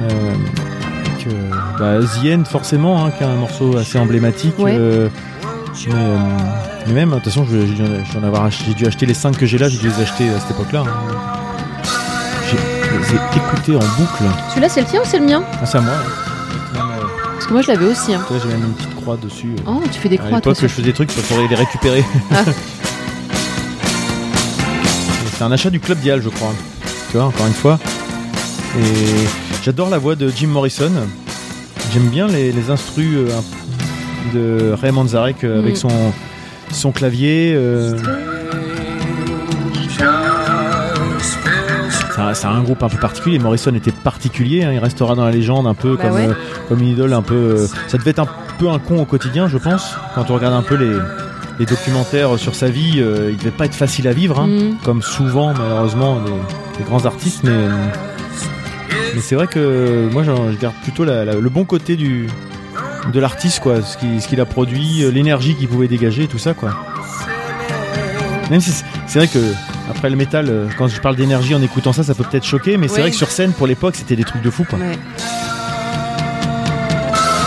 Avec, 0.00 1.26
euh, 1.26 1.50
bah, 1.78 2.06
The 2.06 2.26
End, 2.38 2.44
forcément, 2.44 3.04
hein, 3.04 3.10
qui 3.16 3.24
est 3.24 3.26
un 3.26 3.34
morceau 3.36 3.76
assez 3.76 3.98
emblématique. 3.98 4.58
Ouais. 4.58 4.76
mais, 4.78 5.94
mais 6.86 6.92
même, 6.92 7.10
de 7.10 7.14
toute 7.16 7.24
façon, 7.24 7.44
j'ai 7.50 7.64
dû, 7.64 7.74
dû 7.74 7.82
en 8.18 8.24
avoir 8.26 8.44
ach- 8.44 8.62
j'ai 8.66 8.74
dû 8.74 8.86
acheter 8.86 9.06
les 9.06 9.14
5 9.14 9.36
que 9.36 9.46
j'ai 9.46 9.58
là, 9.58 9.68
j'ai 9.68 9.78
dû 9.78 9.88
les 9.88 10.00
acheter 10.02 10.28
à 10.30 10.38
cette 10.40 10.52
époque-là. 10.52 10.84
hein. 10.86 11.86
J'ai- 12.50 12.56
écoutés 13.36 13.76
en 13.76 13.78
boucle. 13.98 14.24
Celui-là, 14.50 14.68
c'est 14.68 14.80
le 14.80 14.86
tien 14.86 15.00
ou 15.00 15.04
c'est 15.04 15.18
le 15.18 15.26
mien? 15.26 15.42
Ah, 15.62 15.66
c'est 15.66 15.78
à 15.78 15.80
moi. 15.80 15.92
euh, 15.94 16.78
Parce 17.34 17.46
que 17.46 17.52
moi, 17.52 17.62
je 17.62 17.68
l'avais 17.68 17.86
aussi. 17.86 18.12
hein. 18.14 18.20
j'ai 18.30 18.48
même 18.48 18.62
une 18.64 18.72
petite 18.72 18.94
croix 18.96 19.16
dessus. 19.16 19.54
Oh, 19.66 19.80
tu 19.90 19.98
fais 20.00 20.08
des 20.08 20.16
à 20.16 20.18
croix, 20.18 20.40
toi. 20.40 20.52
l'époque, 20.52 20.62
je 20.62 20.66
faisais 20.68 20.82
des 20.88 20.92
trucs, 20.92 21.12
il 21.16 21.22
faudrait 21.22 21.46
les 21.48 21.54
récupérer. 21.56 22.04
Ah. 22.32 22.42
C'est 25.40 25.46
un 25.46 25.52
achat 25.52 25.70
du 25.70 25.80
Club 25.80 25.98
Dial, 26.00 26.20
je 26.22 26.28
crois. 26.28 26.52
Tu 27.10 27.16
vois, 27.16 27.24
encore 27.24 27.46
une 27.46 27.54
fois. 27.54 27.78
Et 28.78 29.24
j'adore 29.64 29.88
la 29.88 29.96
voix 29.96 30.14
de 30.14 30.28
Jim 30.28 30.48
Morrison. 30.48 30.90
J'aime 31.94 32.08
bien 32.08 32.26
les, 32.26 32.52
les 32.52 32.70
instrus 32.70 33.16
euh, 33.16 33.30
de 34.34 34.74
Ray 34.74 34.92
Manzarek 34.92 35.42
euh, 35.44 35.60
avec 35.60 35.72
Mm. 35.72 35.76
son, 35.76 36.12
son 36.72 36.92
clavier. 36.92 37.54
euh. 37.56 37.96
C'est 42.34 42.46
un- 42.46 42.50
un, 42.50 42.60
groupe 42.62 42.82
un 42.82 42.90
peu 42.90 42.98
particulier. 42.98 43.38
Morrison 43.38 43.74
était 43.74 43.92
particulier. 43.92 44.64
hein. 44.64 44.72
Il 44.74 44.78
restera 44.78 45.14
dans 45.14 45.24
la 45.24 45.30
légende 45.30 45.66
un 45.66 45.72
peu 45.72 45.96
Bah 45.96 46.02
comme, 46.02 46.12
ouais. 46.16 46.28
euh, 46.28 46.34
comme 46.68 46.80
une 46.80 46.88
idole. 46.88 47.14
Un 47.14 47.22
peu, 47.22 47.34
euh, 47.34 47.66
ça 47.88 47.96
devait 47.96 48.10
être 48.10 48.18
un 48.18 48.28
peu 48.58 48.68
un 48.68 48.78
con 48.78 49.00
au 49.00 49.04
quotidien, 49.06 49.48
je 49.48 49.56
pense. 49.56 49.94
Quand 50.14 50.30
on 50.30 50.34
regarde 50.34 50.52
un 50.52 50.60
peu 50.62 50.74
les, 50.74 50.92
les 51.60 51.66
documentaires 51.66 52.38
sur 52.38 52.54
sa 52.56 52.68
vie, 52.68 52.94
euh, 52.96 53.28
il 53.30 53.36
devait 53.36 53.50
pas 53.52 53.66
être 53.66 53.74
facile 53.74 54.08
à 54.08 54.12
vivre. 54.12 54.40
hein 54.40 54.46
Mhm. 54.48 54.76
comme 54.82 55.02
souvent 55.02 55.52
malheureusement 55.56 56.18
des 56.78 56.84
grands 56.84 57.04
artistes 57.06 57.42
mais 57.44 57.52
mais 59.14 59.20
c'est 59.20 59.34
vrai 59.34 59.46
que 59.46 60.08
moi 60.12 60.22
je 60.24 60.32
garde 60.60 60.74
plutôt 60.82 61.04
la- 61.04 61.24
la- 61.24 61.34
le 61.34 61.48
bon 61.50 61.64
côté 61.64 61.96
du 61.96 62.28
de 63.12 63.20
l'artiste 63.20 63.60
quoi 63.60 63.76
ce 63.82 64.26
qu'il 64.28 64.40
a 64.40 64.44
produit 64.46 65.02
euh, 65.04 65.10
l'énergie 65.10 65.54
qu'il 65.54 65.68
pouvait 65.68 65.88
dégager 65.88 66.26
tout 66.28 66.38
ça 66.38 66.54
quoi 66.54 66.70
même 68.50 68.60
si 68.60 68.70
c'est- 69.06 69.18
vrai 69.18 69.28
que 69.28 69.38
après 69.90 70.08
le 70.10 70.16
métal 70.16 70.46
euh, 70.48 70.66
quand 70.78 70.86
je 70.88 71.00
parle 71.00 71.16
d'énergie 71.16 71.54
en 71.54 71.62
écoutant 71.62 71.92
ça 71.92 72.02
ça 72.04 72.14
peut 72.14 72.24
peut-être 72.24 72.44
choquer 72.46 72.76
mais 72.78 72.88
c'est 72.88 73.00
vrai 73.00 73.10
que 73.10 73.16
sur 73.16 73.30
scène 73.30 73.52
pour 73.52 73.66
l'époque 73.66 73.96
c'était 73.96 74.16
des 74.16 74.24
trucs 74.24 74.42
de 74.42 74.50
fou 74.50 74.64
quoi 74.68 74.78
Ouais. 74.78 74.98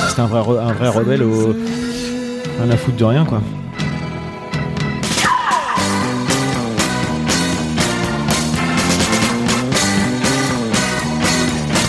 c'était 0.09 0.21
un 0.21 0.27
vrai 0.27 0.39
un 0.61 0.73
vrai 0.73 0.89
rebelle 0.89 1.23
au 1.23 1.55
rien 2.61 2.69
à 2.71 2.77
foutre 2.77 2.97
de 2.97 3.03
rien 3.05 3.25
quoi 3.25 3.41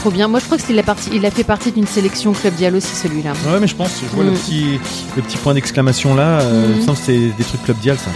Trop 0.05 0.11
bien. 0.11 0.29
Moi, 0.29 0.39
je 0.39 0.45
crois 0.45 0.59
que 0.59 0.63
c'est 0.63 0.75
la 0.75 0.83
partie. 0.83 1.09
Il 1.15 1.25
a 1.25 1.31
fait 1.31 1.45
partie 1.45 1.73
d'une 1.73 1.87
sélection 1.87 2.33
Club 2.35 2.53
Dial 2.57 2.77
aussi, 2.77 2.95
celui-là. 2.95 3.33
Ouais, 3.47 3.59
mais 3.59 3.67
je 3.67 3.75
pense, 3.75 4.03
je 4.03 4.15
vois 4.15 4.25
le 4.25 4.33
Mm. 4.33 4.35
petit, 4.35 4.79
le 5.17 5.23
petit 5.23 5.39
point 5.39 5.55
d'exclamation 5.55 6.15
là. 6.15 6.41
euh, 6.43 6.75
Mm. 6.77 6.95
C'est 6.95 7.17
des 7.17 7.43
trucs 7.45 7.63
Club 7.65 7.79
Dial, 7.79 7.97
ça. 7.97 8.11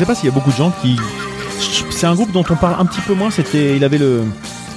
Sais 0.00 0.06
pas 0.06 0.14
s'il 0.14 0.26
y 0.28 0.32
a 0.32 0.34
beaucoup 0.34 0.50
de 0.50 0.56
gens 0.56 0.72
qui. 0.82 0.96
C'est 1.90 2.06
un 2.06 2.14
groupe 2.14 2.32
dont 2.32 2.44
on 2.48 2.56
parle 2.56 2.76
un 2.80 2.86
petit 2.86 3.00
peu 3.02 3.14
moins. 3.14 3.30
C'était, 3.30 3.76
il 3.76 3.84
avait 3.84 3.98
le, 3.98 4.22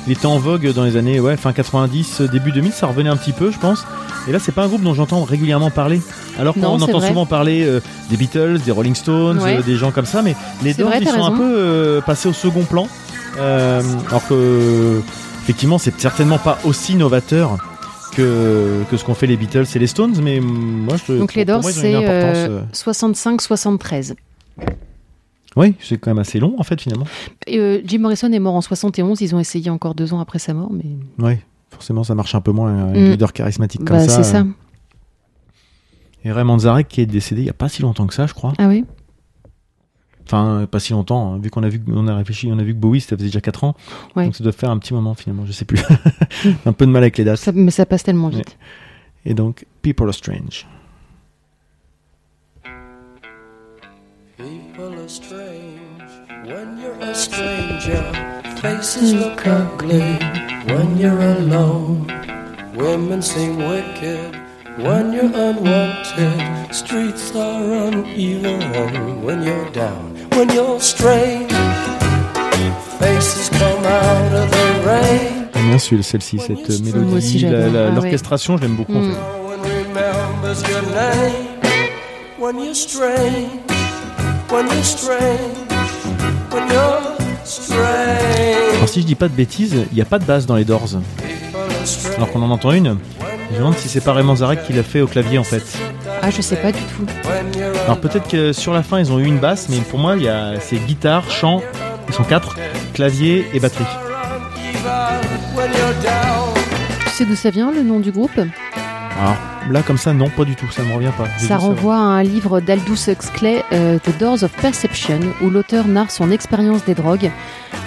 il 0.05 0.11
était 0.13 0.25
en 0.25 0.37
vogue 0.37 0.71
dans 0.73 0.83
les 0.83 0.97
années, 0.97 1.19
ouais, 1.19 1.37
fin 1.37 1.53
90, 1.53 2.21
début 2.31 2.51
2000. 2.51 2.71
Ça 2.73 2.87
revenait 2.87 3.09
un 3.09 3.15
petit 3.15 3.31
peu, 3.31 3.51
je 3.51 3.57
pense. 3.57 3.85
Et 4.27 4.31
là, 4.31 4.39
c'est 4.39 4.51
pas 4.51 4.63
un 4.63 4.67
groupe 4.67 4.81
dont 4.83 4.93
j'entends 4.93 5.23
régulièrement 5.23 5.69
parler. 5.71 6.01
Alors 6.37 6.53
qu'on 6.55 6.63
entend 6.65 6.97
vrai. 6.99 7.07
souvent 7.07 7.25
parler 7.25 7.63
euh, 7.65 7.79
des 8.09 8.17
Beatles, 8.17 8.59
des 8.65 8.71
Rolling 8.71 8.95
Stones, 8.95 9.39
Ouais. 9.39 9.57
euh, 9.57 9.61
des 9.61 9.75
gens 9.77 9.91
comme 9.91 10.05
ça, 10.05 10.21
mais 10.21 10.35
les 10.63 10.73
Doors 10.73 10.91
ils 10.99 11.07
sont 11.07 11.23
un 11.23 11.31
peu 11.31 11.55
euh, 11.57 12.01
passés 12.01 12.27
au 12.29 12.33
second 12.33 12.63
plan. 12.63 12.87
Alors 13.37 14.27
que, 14.27 15.01
effectivement, 15.43 15.77
c'est 15.77 15.99
certainement 15.99 16.37
pas 16.37 16.57
aussi 16.65 16.95
novateur 16.95 17.57
que, 18.15 18.83
que 18.91 18.97
ce 18.97 19.03
qu'ont 19.03 19.13
fait 19.15 19.27
les 19.27 19.37
Beatles 19.37 19.65
et 19.73 19.79
les 19.79 19.87
Stones, 19.87 20.15
mais 20.21 20.39
moi, 20.39 20.95
je 21.07 21.13
Donc 21.13 21.33
les 21.33 21.45
Doors, 21.45 21.63
c'est 21.63 21.91
une 21.91 21.95
importance. 21.97 22.37
euh, 22.37 22.59
euh, 22.59 22.61
65-73. 22.73 24.13
Oui, 25.55 25.75
c'est 25.79 25.97
quand 25.97 26.09
même 26.11 26.19
assez 26.19 26.39
long 26.39 26.55
en 26.57 26.63
fait 26.63 26.81
finalement. 26.81 27.05
Et, 27.47 27.59
euh, 27.59 27.81
Jim 27.85 27.99
Morrison 27.99 28.31
est 28.31 28.39
mort 28.39 28.55
en 28.55 28.61
71. 28.61 29.21
Ils 29.21 29.35
ont 29.35 29.39
essayé 29.39 29.69
encore 29.69 29.93
deux 29.95 30.13
ans 30.13 30.19
après 30.19 30.39
sa 30.39 30.53
mort, 30.53 30.71
mais 30.71 30.85
Oui, 31.19 31.35
forcément 31.69 32.03
ça 32.03 32.15
marche 32.15 32.33
un 32.35 32.41
peu 32.41 32.51
moins 32.51 32.71
euh, 32.71 32.93
un 32.93 33.07
Mm. 33.07 33.11
leader 33.11 33.33
charismatique 33.33 33.83
comme 33.85 33.97
bah, 33.97 34.07
ça. 34.07 34.23
c'est 34.23 34.31
ça. 34.31 34.45
Et 36.25 36.31
Ray 36.31 36.43
Manzarek 36.45 36.87
qui 36.87 37.01
est 37.01 37.05
décédé 37.05 37.41
il 37.41 37.45
y 37.45 37.49
a 37.49 37.53
pas 37.53 37.69
si 37.69 37.81
longtemps 37.81 38.07
que 38.07 38.13
ça, 38.13 38.25
je 38.27 38.33
crois. 38.33 38.53
Ah 38.57 38.67
oui. 38.67 38.85
Enfin, 40.25 40.61
euh, 40.61 40.67
pas 40.67 40.79
si 40.79 40.93
longtemps, 40.93 41.33
hein, 41.33 41.39
vu 41.39 41.49
qu'on 41.49 41.63
a 41.63 41.69
vu, 41.69 41.81
on 41.87 42.07
a 42.07 42.15
réfléchi, 42.15 42.49
on 42.49 42.57
a 42.57 42.63
vu 42.63 42.73
que 42.73 42.79
Bowie, 42.79 43.01
ça 43.01 43.17
faisait 43.17 43.27
déjà 43.27 43.41
4 43.41 43.65
ans. 43.65 43.75
Ouais. 44.15 44.23
Donc 44.25 44.35
ça 44.37 44.43
doit 44.43 44.53
faire 44.53 44.71
un 44.71 44.77
petit 44.79 44.93
moment 44.93 45.13
finalement, 45.15 45.45
je 45.45 45.51
sais 45.51 45.65
plus. 45.65 45.81
un 46.65 46.71
peu 46.71 46.85
de 46.85 46.91
mal 46.91 47.03
avec 47.03 47.17
les 47.17 47.25
dates. 47.25 47.39
Ça- 47.39 47.51
mais 47.51 47.71
ça 47.71 47.85
passe 47.85 48.03
tellement 48.03 48.29
vite. 48.29 48.57
Et 49.25 49.33
donc, 49.33 49.65
People 49.81 50.07
Are 50.07 50.13
Strange. 50.13 50.65
People 54.37 54.97
are 54.99 55.09
strange 55.09 55.42
when 56.45 56.77
you're 56.77 56.97
a 57.01 57.13
stranger. 57.15 58.03
Faces 58.61 59.13
look 59.13 59.45
ugly 59.45 60.17
when 60.71 60.97
you're 60.97 61.19
alone. 61.19 62.07
Women 62.75 63.21
seem 63.21 63.57
wicked 63.57 64.35
when 64.77 65.13
you're 65.13 65.25
unwanted. 65.25 66.73
Streets 66.73 67.35
are 67.35 67.87
uneven 67.87 69.23
when 69.23 69.43
you're 69.43 69.69
down. 69.71 70.15
When 70.35 70.49
you're 70.49 70.79
strange, 70.79 71.51
faces 72.99 73.49
come 73.49 73.83
out 73.85 74.33
of 74.33 74.49
the 74.51 74.67
rain. 74.85 75.39
J'aime 75.53 75.69
bien 75.69 75.77
celle-ci, 76.03 76.39
cette 76.39 76.81
mélodie, 76.81 77.45
Ah 77.45 77.91
l'orchestration, 77.95 78.57
je 78.57 78.61
l'aime 78.63 78.75
beaucoup 78.75 78.95
en 78.95 79.01
Mm. 79.01 79.13
fait. 79.13 79.19
Name 80.93 81.33
when 82.39 82.59
you're 82.59 82.75
strange. 82.75 83.49
When 84.49 84.67
you're 84.67 84.83
strange. 84.83 85.72
Alors 88.75 88.89
si 88.89 89.01
je 89.01 89.05
dis 89.05 89.15
pas 89.15 89.27
de 89.27 89.33
bêtises, 89.33 89.75
il 89.91 89.95
n'y 89.95 90.01
a 90.01 90.05
pas 90.05 90.19
de 90.19 90.25
basse 90.25 90.45
dans 90.45 90.55
les 90.55 90.65
Doors. 90.65 90.89
Alors 92.17 92.31
qu'on 92.31 92.41
en 92.41 92.51
entend 92.51 92.71
une. 92.71 92.97
Je 93.49 93.53
me 93.53 93.59
demande 93.59 93.77
si 93.77 93.89
c'est 93.89 94.01
pas 94.01 94.13
Ray 94.13 94.23
Manzarek 94.23 94.63
qui 94.63 94.73
l'a 94.73 94.83
fait 94.83 95.01
au 95.01 95.07
clavier 95.07 95.37
en 95.37 95.43
fait. 95.43 95.63
Ah, 96.21 96.29
je 96.29 96.41
sais 96.41 96.55
pas 96.55 96.71
du 96.71 96.79
tout. 96.81 97.05
Alors 97.85 97.99
peut-être 97.99 98.27
que 98.27 98.53
sur 98.53 98.73
la 98.73 98.83
fin 98.83 98.99
ils 98.99 99.11
ont 99.11 99.19
eu 99.19 99.25
une 99.25 99.39
basse, 99.39 99.67
mais 99.69 99.77
pour 99.77 99.99
moi 99.99 100.15
il 100.15 100.23
y 100.23 100.29
a 100.29 100.59
c'est 100.59 100.77
guitare, 100.77 101.29
chant, 101.29 101.61
ils 102.07 102.13
sont 102.13 102.23
quatre, 102.23 102.55
clavier 102.93 103.45
et 103.53 103.59
batterie. 103.59 103.85
Tu 107.05 107.09
sais 107.09 107.25
d'où 107.25 107.35
ça 107.35 107.49
vient 107.49 107.71
le 107.71 107.83
nom 107.83 107.99
du 107.99 108.11
groupe? 108.11 108.39
Alors 108.39 109.35
là 109.69 109.81
comme 109.81 109.97
ça 109.97 110.13
non 110.13 110.29
pas 110.29 110.45
du 110.45 110.55
tout, 110.55 110.69
ça 110.71 110.83
me 110.83 110.93
revient 110.93 111.11
pas. 111.17 111.25
Ça 111.37 111.47
savoir. 111.47 111.61
renvoie 111.61 111.95
à 111.95 111.99
un 111.99 112.23
livre 112.23 112.59
d'Aldous 112.59 113.09
Huxley, 113.09 113.63
euh, 113.71 113.97
The 113.99 114.17
Doors 114.19 114.43
of 114.43 114.51
Perception, 114.61 115.19
où 115.41 115.49
l'auteur 115.49 115.87
narre 115.87 116.11
son 116.11 116.31
expérience 116.31 116.83
des 116.85 116.93
drogues, 116.93 117.31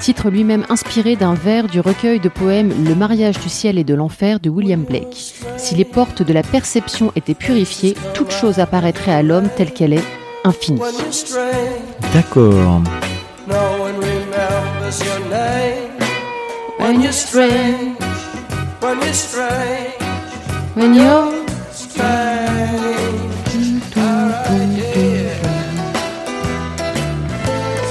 titre 0.01 0.31
lui-même 0.31 0.65
inspiré 0.69 1.17
d'un 1.17 1.35
vers 1.35 1.67
du 1.67 1.81
recueil 1.81 2.21
de 2.21 2.29
poèmes 2.29 2.73
Le 2.85 2.95
mariage 2.95 3.39
du 3.39 3.49
ciel 3.49 3.79
et 3.79 3.85
de 3.85 3.95
l'enfer 3.95 4.41
de 4.41 4.51
William 4.51 4.83
Blake. 4.83 5.35
Si 5.57 5.75
les 5.75 5.85
portes 5.85 6.23
de 6.23 6.33
la 6.33 6.43
perception 6.43 7.13
étaient 7.17 7.35
purifiées, 7.35 7.95
toute 8.15 8.31
chose 8.31 8.59
apparaîtrait 8.59 9.13
à 9.13 9.23
l'homme 9.23 9.49
telle 9.57 9.73
qu'elle 9.73 9.93
est, 9.93 10.05
infinie. 10.45 10.81
D'accord. 12.13 12.83
no 13.49 13.55
one 13.81 13.95
remembers 14.01 15.01
your 15.05 15.21
name. 15.31 15.93
When 16.79 17.01
you're 17.01 17.13
strange, 17.13 17.97
When 18.81 19.01
you're 19.01 19.15
strange, 19.15 19.95
when 20.75 20.95
you're 20.95 21.46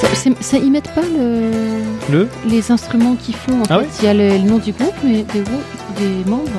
Ça, 0.02 0.30
ça 0.42 0.58
imite 0.58 0.90
pas 0.94 1.02
le... 1.02 1.52
Le 2.12 2.30
les 2.48 2.72
instruments 2.72 3.16
qu'ils 3.16 3.36
font. 3.36 3.62
En 3.62 3.64
Ah 3.70 3.80
fait, 3.80 3.82
ouais 3.82 3.88
il 4.00 4.06
y 4.06 4.08
a 4.08 4.14
le, 4.14 4.30
le 4.30 4.50
nom 4.50 4.58
du 4.58 4.72
groupe, 4.72 4.94
mais 5.04 5.24
des, 5.24 5.42
groupes- 5.42 5.98
des 5.98 6.30
membres. 6.30 6.50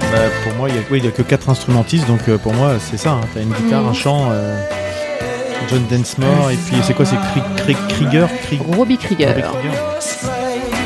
bah, 0.00 0.18
pour 0.44 0.54
moi 0.54 0.68
il 0.68 0.74
y 0.74 0.78
a 0.78 0.82
oui, 0.90 0.98
il 0.98 1.04
y 1.04 1.08
a 1.08 1.10
que 1.10 1.22
quatre 1.22 1.48
instrumentistes 1.48 2.06
donc 2.06 2.28
euh, 2.28 2.36
pour 2.38 2.52
moi 2.54 2.74
c'est 2.78 2.98
ça. 2.98 3.12
hein. 3.12 3.20
T'as 3.32 3.40
une 3.40 3.52
guitare, 3.52 3.86
un 3.86 3.94
chant, 3.94 4.28
euh, 4.30 4.58
John 5.70 5.82
Densmore 5.90 6.50
et 6.50 6.56
puis 6.56 6.76
c'est 6.82 6.94
quoi 6.94 7.06
c'est 7.06 7.16
Kri- 7.16 7.42
Kri- 7.74 7.76
Krieger, 7.88 8.28
Kri- 8.46 8.60
Robbie 8.76 8.98
Krieger. 8.98 9.28
Robbie 9.28 9.42
Krieger. 9.42 10.84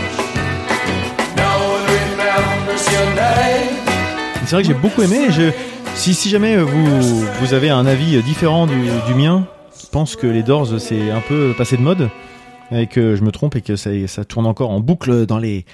C'est 4.49 4.57
vrai 4.57 4.63
que 4.63 4.69
j'ai 4.69 4.73
beaucoup 4.81 5.03
aimé. 5.03 5.27
et 5.29 5.31
Je, 5.31 5.51
si, 5.95 6.15
si 6.15 6.31
jamais 6.31 6.57
euh, 6.57 6.63
vous, 6.65 7.21
vous 7.39 7.53
avez 7.53 7.69
un 7.69 7.85
avis 7.85 8.23
différent 8.23 8.67
du, 8.67 8.77
du 9.07 9.13
mien, 9.13 9.47
qui 9.77 9.89
pense 9.89 10.17
que 10.17 10.27
les 10.27 10.43
Doors 10.43 10.81
c'est 10.81 11.11
un 11.11 11.21
peu 11.21 11.53
passé 11.59 11.77
de 11.77 11.83
mode 11.83 12.09
et 12.73 12.87
que 12.87 13.15
je 13.15 13.23
me 13.23 13.31
trompe 13.31 13.57
et 13.57 13.61
que 13.61 13.77
ça, 13.77 13.91
ça 14.07 14.25
tourne 14.25 14.47
encore 14.47 14.71
en 14.71 14.81
boucle 14.81 15.27
dans 15.27 15.37
les 15.37 15.67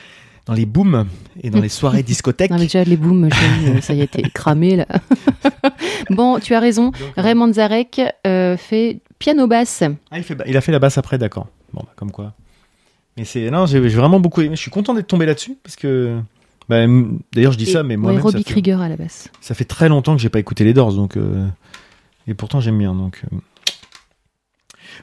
dans 0.47 0.55
les 0.55 0.67
booms 0.67 1.07
et 1.41 1.51
dans 1.51 1.61
les 1.61 1.69
soirées 1.69 2.03
discothèques. 2.07 2.51
Non, 2.51 2.57
mais 2.57 2.65
déjà, 2.65 2.83
les 2.83 2.97
booms, 2.97 3.27
euh, 3.27 3.81
ça 3.81 3.95
y 3.95 4.01
est, 4.01 4.09
t'es 4.09 4.23
cramé 4.23 4.75
là. 4.75 4.87
bon, 6.11 6.41
tu 6.41 6.53
as 6.57 6.61
raison. 6.61 6.91
Raymond 7.17 7.53
Zarek 7.53 8.01
euh, 8.27 8.57
fait 8.57 8.99
piano-basse. 9.21 9.85
Ah, 10.11 10.19
il, 10.19 10.25
fait, 10.25 10.37
il 10.49 10.57
a 10.57 10.61
fait 10.61 10.73
la 10.73 10.81
basse 10.81 10.99
après, 10.99 11.17
d'accord. 11.17 11.47
Bon, 11.73 11.83
bah, 11.85 11.93
comme 11.95 12.11
quoi. 12.11 12.33
Mais 13.17 13.25
c'est 13.25 13.49
non, 13.53 13.67
j'ai 13.67 13.89
j'ai 13.89 13.97
vraiment 13.97 14.19
beaucoup 14.19 14.41
aimé. 14.41 14.57
Je 14.57 14.61
suis 14.63 14.73
content 14.73 14.95
d'être 14.95 15.07
tombé 15.07 15.27
là-dessus 15.27 15.57
parce 15.63 15.77
que. 15.77 16.19
Bah, 16.69 16.85
D'ailleurs, 17.33 17.53
je 17.53 17.59
dis 17.59 17.67
ça, 17.67 17.83
mais 17.83 17.97
moi-même, 17.97 18.21
Robbie 18.23 18.45
Krieger 18.45 18.81
à 18.81 18.89
la 18.89 18.97
basse. 18.97 19.29
ça 19.41 19.55
fait 19.55 19.65
très 19.65 19.89
longtemps 19.89 20.15
que 20.17 20.23
j'ai 20.23 20.29
pas 20.31 20.39
écouté 20.39 20.65
les 20.65 20.73
Doors, 20.75 20.93
donc. 20.95 21.17
euh, 21.17 21.47
Et 22.27 22.35
pourtant, 22.35 22.61
j'aime 22.61 22.79
bien, 22.79 22.95
donc. 22.95 23.23
euh. 23.33 23.37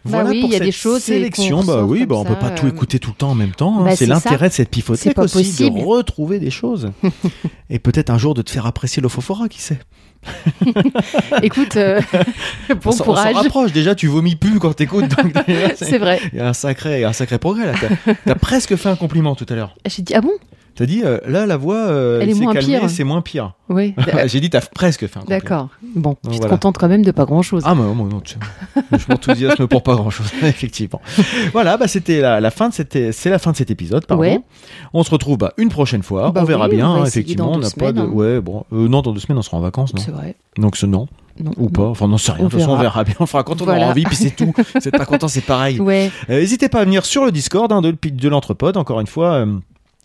Bah 0.05 0.23
oui, 0.25 0.39
pour 0.39 0.49
il 0.49 0.53
y 0.53 0.55
a 0.55 0.59
cette 0.59 0.63
des 0.67 0.71
choses 0.71 1.01
sélection. 1.03 1.63
Bah 1.65 1.83
oui, 1.83 2.05
bah 2.05 2.15
on 2.15 2.23
peut 2.23 2.29
ça, 2.33 2.39
pas 2.39 2.49
tout 2.51 2.65
euh, 2.65 2.69
écouter 2.69 2.97
tout 2.97 3.09
le 3.11 3.15
temps 3.15 3.31
en 3.31 3.35
même 3.35 3.51
temps. 3.51 3.79
hein. 3.81 3.83
bah, 3.83 3.95
c'est 3.95 4.05
l'intérêt 4.05 4.47
de 4.47 4.53
cette 4.53 4.67
C'est 4.67 4.71
pifothèque 4.71 5.19
aussi, 5.19 5.33
possible. 5.43 5.79
de 5.79 5.83
retrouver 5.85 6.39
des 6.39 6.49
choses. 6.49 6.91
et 7.69 7.77
peut-être 7.77 8.09
un 8.09 8.17
jour 8.17 8.33
de 8.33 8.41
te 8.41 8.49
faire 8.49 8.65
apprécier 8.65 9.01
le 9.01 9.09
Fofora, 9.09 9.49
qui 9.49 9.61
sait. 9.61 9.79
Écoute, 11.41 11.75
euh, 11.77 11.99
bon 12.69 12.75
on 12.85 12.91
s'en- 12.91 13.03
on 13.03 13.05
courage. 13.07 13.35
rapproche. 13.35 13.73
Déjà, 13.73 13.93
tu 13.93 14.07
vomis 14.07 14.35
plus 14.35 14.59
quand 14.59 14.73
t'écoutes. 14.73 15.11
C'est 15.75 15.97
vrai. 15.97 16.19
Il 16.31 16.37
y 16.37 16.41
a 16.41 16.47
un 16.49 16.53
sacré, 16.53 17.03
un 17.03 17.13
sacré 17.13 17.37
progrès 17.37 17.65
là. 17.67 17.73
T'as- 17.79 18.13
T'as 18.25 18.35
presque 18.35 18.75
fait 18.77 18.89
un 18.89 18.95
compliment 18.95 19.35
tout 19.35 19.45
à 19.49 19.55
l'heure. 19.55 19.75
J'ai 19.85 20.03
dit, 20.03 20.13
ah 20.15 20.21
bon? 20.21 20.31
T'as 20.81 20.87
dit 20.87 21.03
euh, 21.05 21.19
là 21.27 21.45
la 21.45 21.57
voix, 21.57 21.75
euh, 21.75 22.21
Elle 22.21 22.29
il 22.31 22.37
est 22.37 22.41
moins 22.41 22.53
calmé, 22.53 22.79
pire. 22.79 22.89
c'est 22.89 23.03
moins 23.03 23.21
pire. 23.21 23.53
Oui. 23.69 23.93
J'ai 24.25 24.39
dit 24.39 24.49
t'as 24.49 24.61
presque 24.61 25.05
fait 25.05 25.19
un. 25.19 25.23
D'accord. 25.27 25.69
Bon, 25.95 26.15
tu 26.23 26.29
te 26.31 26.35
voilà. 26.37 26.49
contentes 26.49 26.79
quand 26.79 26.87
même 26.87 27.03
de 27.03 27.11
pas 27.11 27.25
grand-chose. 27.25 27.61
Ah 27.67 27.75
moi, 27.75 27.85
moi 27.93 28.07
non, 28.11 28.19
tu- 28.19 28.37
je 28.91 29.05
m'enthousiasme 29.07 29.67
pour 29.67 29.83
pas 29.83 29.93
grand 29.93 30.09
chose, 30.09 30.25
effectivement. 30.41 30.99
Voilà, 31.53 31.77
bah 31.77 31.87
c'était 31.87 32.19
la, 32.19 32.39
la 32.41 32.49
fin 32.49 32.69
de 32.69 32.73
cette, 32.73 33.13
c'est 33.13 33.29
la 33.29 33.37
fin 33.37 33.51
de 33.51 33.57
cet 33.57 33.69
épisode, 33.69 34.07
pardon. 34.07 34.23
Ouais. 34.23 34.39
On 34.93 35.03
se 35.03 35.11
retrouve 35.11 35.37
bah, 35.37 35.53
une 35.57 35.69
prochaine 35.69 36.01
fois, 36.01 36.31
Bah 36.31 36.41
on 36.41 36.45
verra 36.45 36.67
oui, 36.67 36.77
bien, 36.77 36.89
on 36.89 37.05
effectivement. 37.05 37.51
dans 37.51 37.57
on 37.57 37.59
n'a 37.59 37.69
pas 37.69 37.91
de, 37.91 37.99
hein. 38.01 38.07
ouais, 38.11 38.41
bon, 38.41 38.63
euh, 38.73 38.87
non, 38.87 39.03
dans 39.03 39.11
deux 39.13 39.19
semaines 39.19 39.37
on 39.37 39.43
sera 39.43 39.57
en 39.57 39.61
vacances, 39.61 39.93
non? 39.93 40.01
C'est 40.03 40.11
vrai. 40.11 40.35
Donc 40.57 40.77
ce 40.77 40.87
non 40.87 41.07
Non. 41.39 41.51
ou 41.57 41.69
pas, 41.69 41.83
enfin 41.85 42.07
non, 42.07 42.17
c'est 42.17 42.31
rien. 42.31 42.41
On 42.41 42.45
De 42.45 42.49
toute 42.49 42.59
façon, 42.59 42.71
on 42.73 42.77
verra. 42.77 43.03
bien. 43.03 43.13
On 43.19 43.25
fera 43.27 43.43
quand 43.43 43.61
on 43.61 43.65
Voilà. 43.65 43.81
aura 43.81 43.91
envie, 43.91 44.03
puis 44.03 44.15
c'est 44.15 44.31
tout. 44.35 44.51
C'est 44.79 44.91
pas 44.91 45.05
content, 45.05 45.27
c'est 45.27 45.41
pareil. 45.45 45.79
Ouais. 45.79 46.09
Euh, 46.29 46.39
N'hésitez 46.39 46.69
pas 46.69 46.79
à 46.79 46.85
venir 46.85 47.05
sur 47.05 47.23
le 47.23 47.31
Discord 47.31 47.71
hein, 47.71 47.81
de, 47.81 47.91
de 48.01 48.29
l'Entrepode, 48.29 48.77
encore 48.77 48.99
une 48.99 49.07
fois. 49.07 49.33
euh, 49.35 49.45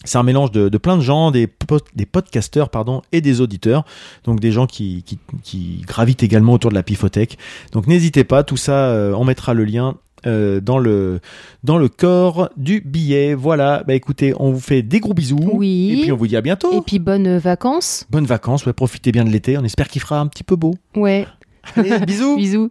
c'est 0.05 0.19
un 0.19 0.23
mélange 0.23 0.51
de, 0.53 0.69
de 0.69 0.79
plein 0.79 0.97
de 0.97 1.03
gens, 1.03 1.31
des, 1.31 1.47
pod- 1.47 1.83
des 1.95 2.07
podcasteurs 2.07 2.69
pardon, 2.71 3.03
et 3.13 3.21
des 3.21 3.41
auditeurs, 3.41 3.85
donc 4.25 4.41
des 4.41 4.53
gens 4.53 4.67
qui, 4.67 5.03
qui, 5.05 5.19
qui 5.43 5.83
gravitent 5.87 6.23
également 6.23 6.53
autour 6.53 6.71
de 6.71 6.77
la 6.77 6.83
pifothèque. 6.83 7.39
Donc 7.73 7.87
n'hésitez 7.87 8.23
pas, 8.25 8.45
tout 8.45 8.57
ça, 8.57 8.89
euh, 8.91 9.13
on 9.15 9.25
mettra 9.25 9.55
le 9.55 9.65
lien 9.65 9.97
euh, 10.27 10.61
dans, 10.61 10.79
le, 10.79 11.21
dans 11.65 11.79
le 11.79 11.89
corps 11.89 12.51
du 12.57 12.81
billet. 12.81 13.35
Voilà, 13.35 13.85
bah 13.87 13.95
écoutez, 13.95 14.33
on 14.39 14.51
vous 14.53 14.61
fait 14.61 14.83
des 14.83 15.01
gros 15.01 15.15
bisous. 15.15 15.39
Oui. 15.53 15.97
Et 15.99 16.03
puis 16.03 16.13
on 16.13 16.17
vous 16.17 16.27
dit 16.27 16.37
à 16.37 16.41
bientôt. 16.41 16.73
Et 16.79 16.83
puis 16.83 16.99
bonnes 16.99 17.39
vacances. 17.39 18.05
Bonnes 18.11 18.27
vacances, 18.27 18.67
ouais, 18.67 18.73
profitez 18.73 19.13
bien 19.13 19.25
de 19.25 19.31
l'été, 19.31 19.57
on 19.59 19.65
espère 19.65 19.89
qu'il 19.89 20.03
fera 20.03 20.21
un 20.21 20.27
petit 20.27 20.45
peu 20.45 20.57
beau. 20.57 20.75
Ouais. 20.95 21.27
Allez, 21.75 21.99
bisous 22.01 22.37
Bisous. 22.39 22.71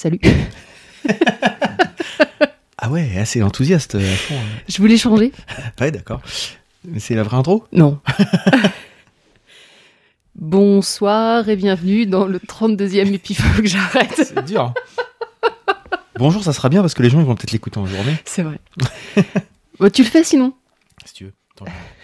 Salut. 0.00 0.18
Ah 2.82 2.88
ouais, 2.88 3.18
assez 3.18 3.42
enthousiaste 3.42 3.96
à 3.96 4.00
fond. 4.00 4.34
hein. 4.34 4.62
Je 4.66 4.78
voulais 4.78 4.96
changer. 4.96 5.32
Ouais, 5.78 5.90
d'accord. 5.90 6.22
Mais 6.86 6.98
c'est 6.98 7.14
la 7.14 7.22
vraie 7.22 7.36
intro? 7.36 7.66
Non. 7.72 8.00
Bonsoir 10.34 11.46
et 11.50 11.56
bienvenue 11.56 12.06
dans 12.06 12.24
le 12.24 12.38
32e 12.38 13.12
épi. 13.12 13.34
Faut 13.34 13.60
que 13.60 13.68
j'arrête. 13.68 14.14
C'est 14.16 14.42
dur. 14.46 14.72
Bonjour, 16.16 16.42
ça 16.42 16.54
sera 16.54 16.70
bien 16.70 16.80
parce 16.80 16.94
que 16.94 17.02
les 17.02 17.10
gens 17.10 17.20
ils 17.20 17.26
vont 17.26 17.34
peut-être 17.34 17.52
l'écouter 17.52 17.76
en 17.78 17.84
journée. 17.84 18.16
C'est 18.24 18.44
vrai. 18.44 18.58
Bah, 19.78 19.90
tu 19.90 20.02
le 20.02 20.08
fais 20.08 20.24
sinon? 20.24 20.54
Si 21.04 21.12
tu 21.12 21.24
veux. 21.24 21.34
Attends, 21.56 21.66
je- 21.66 21.99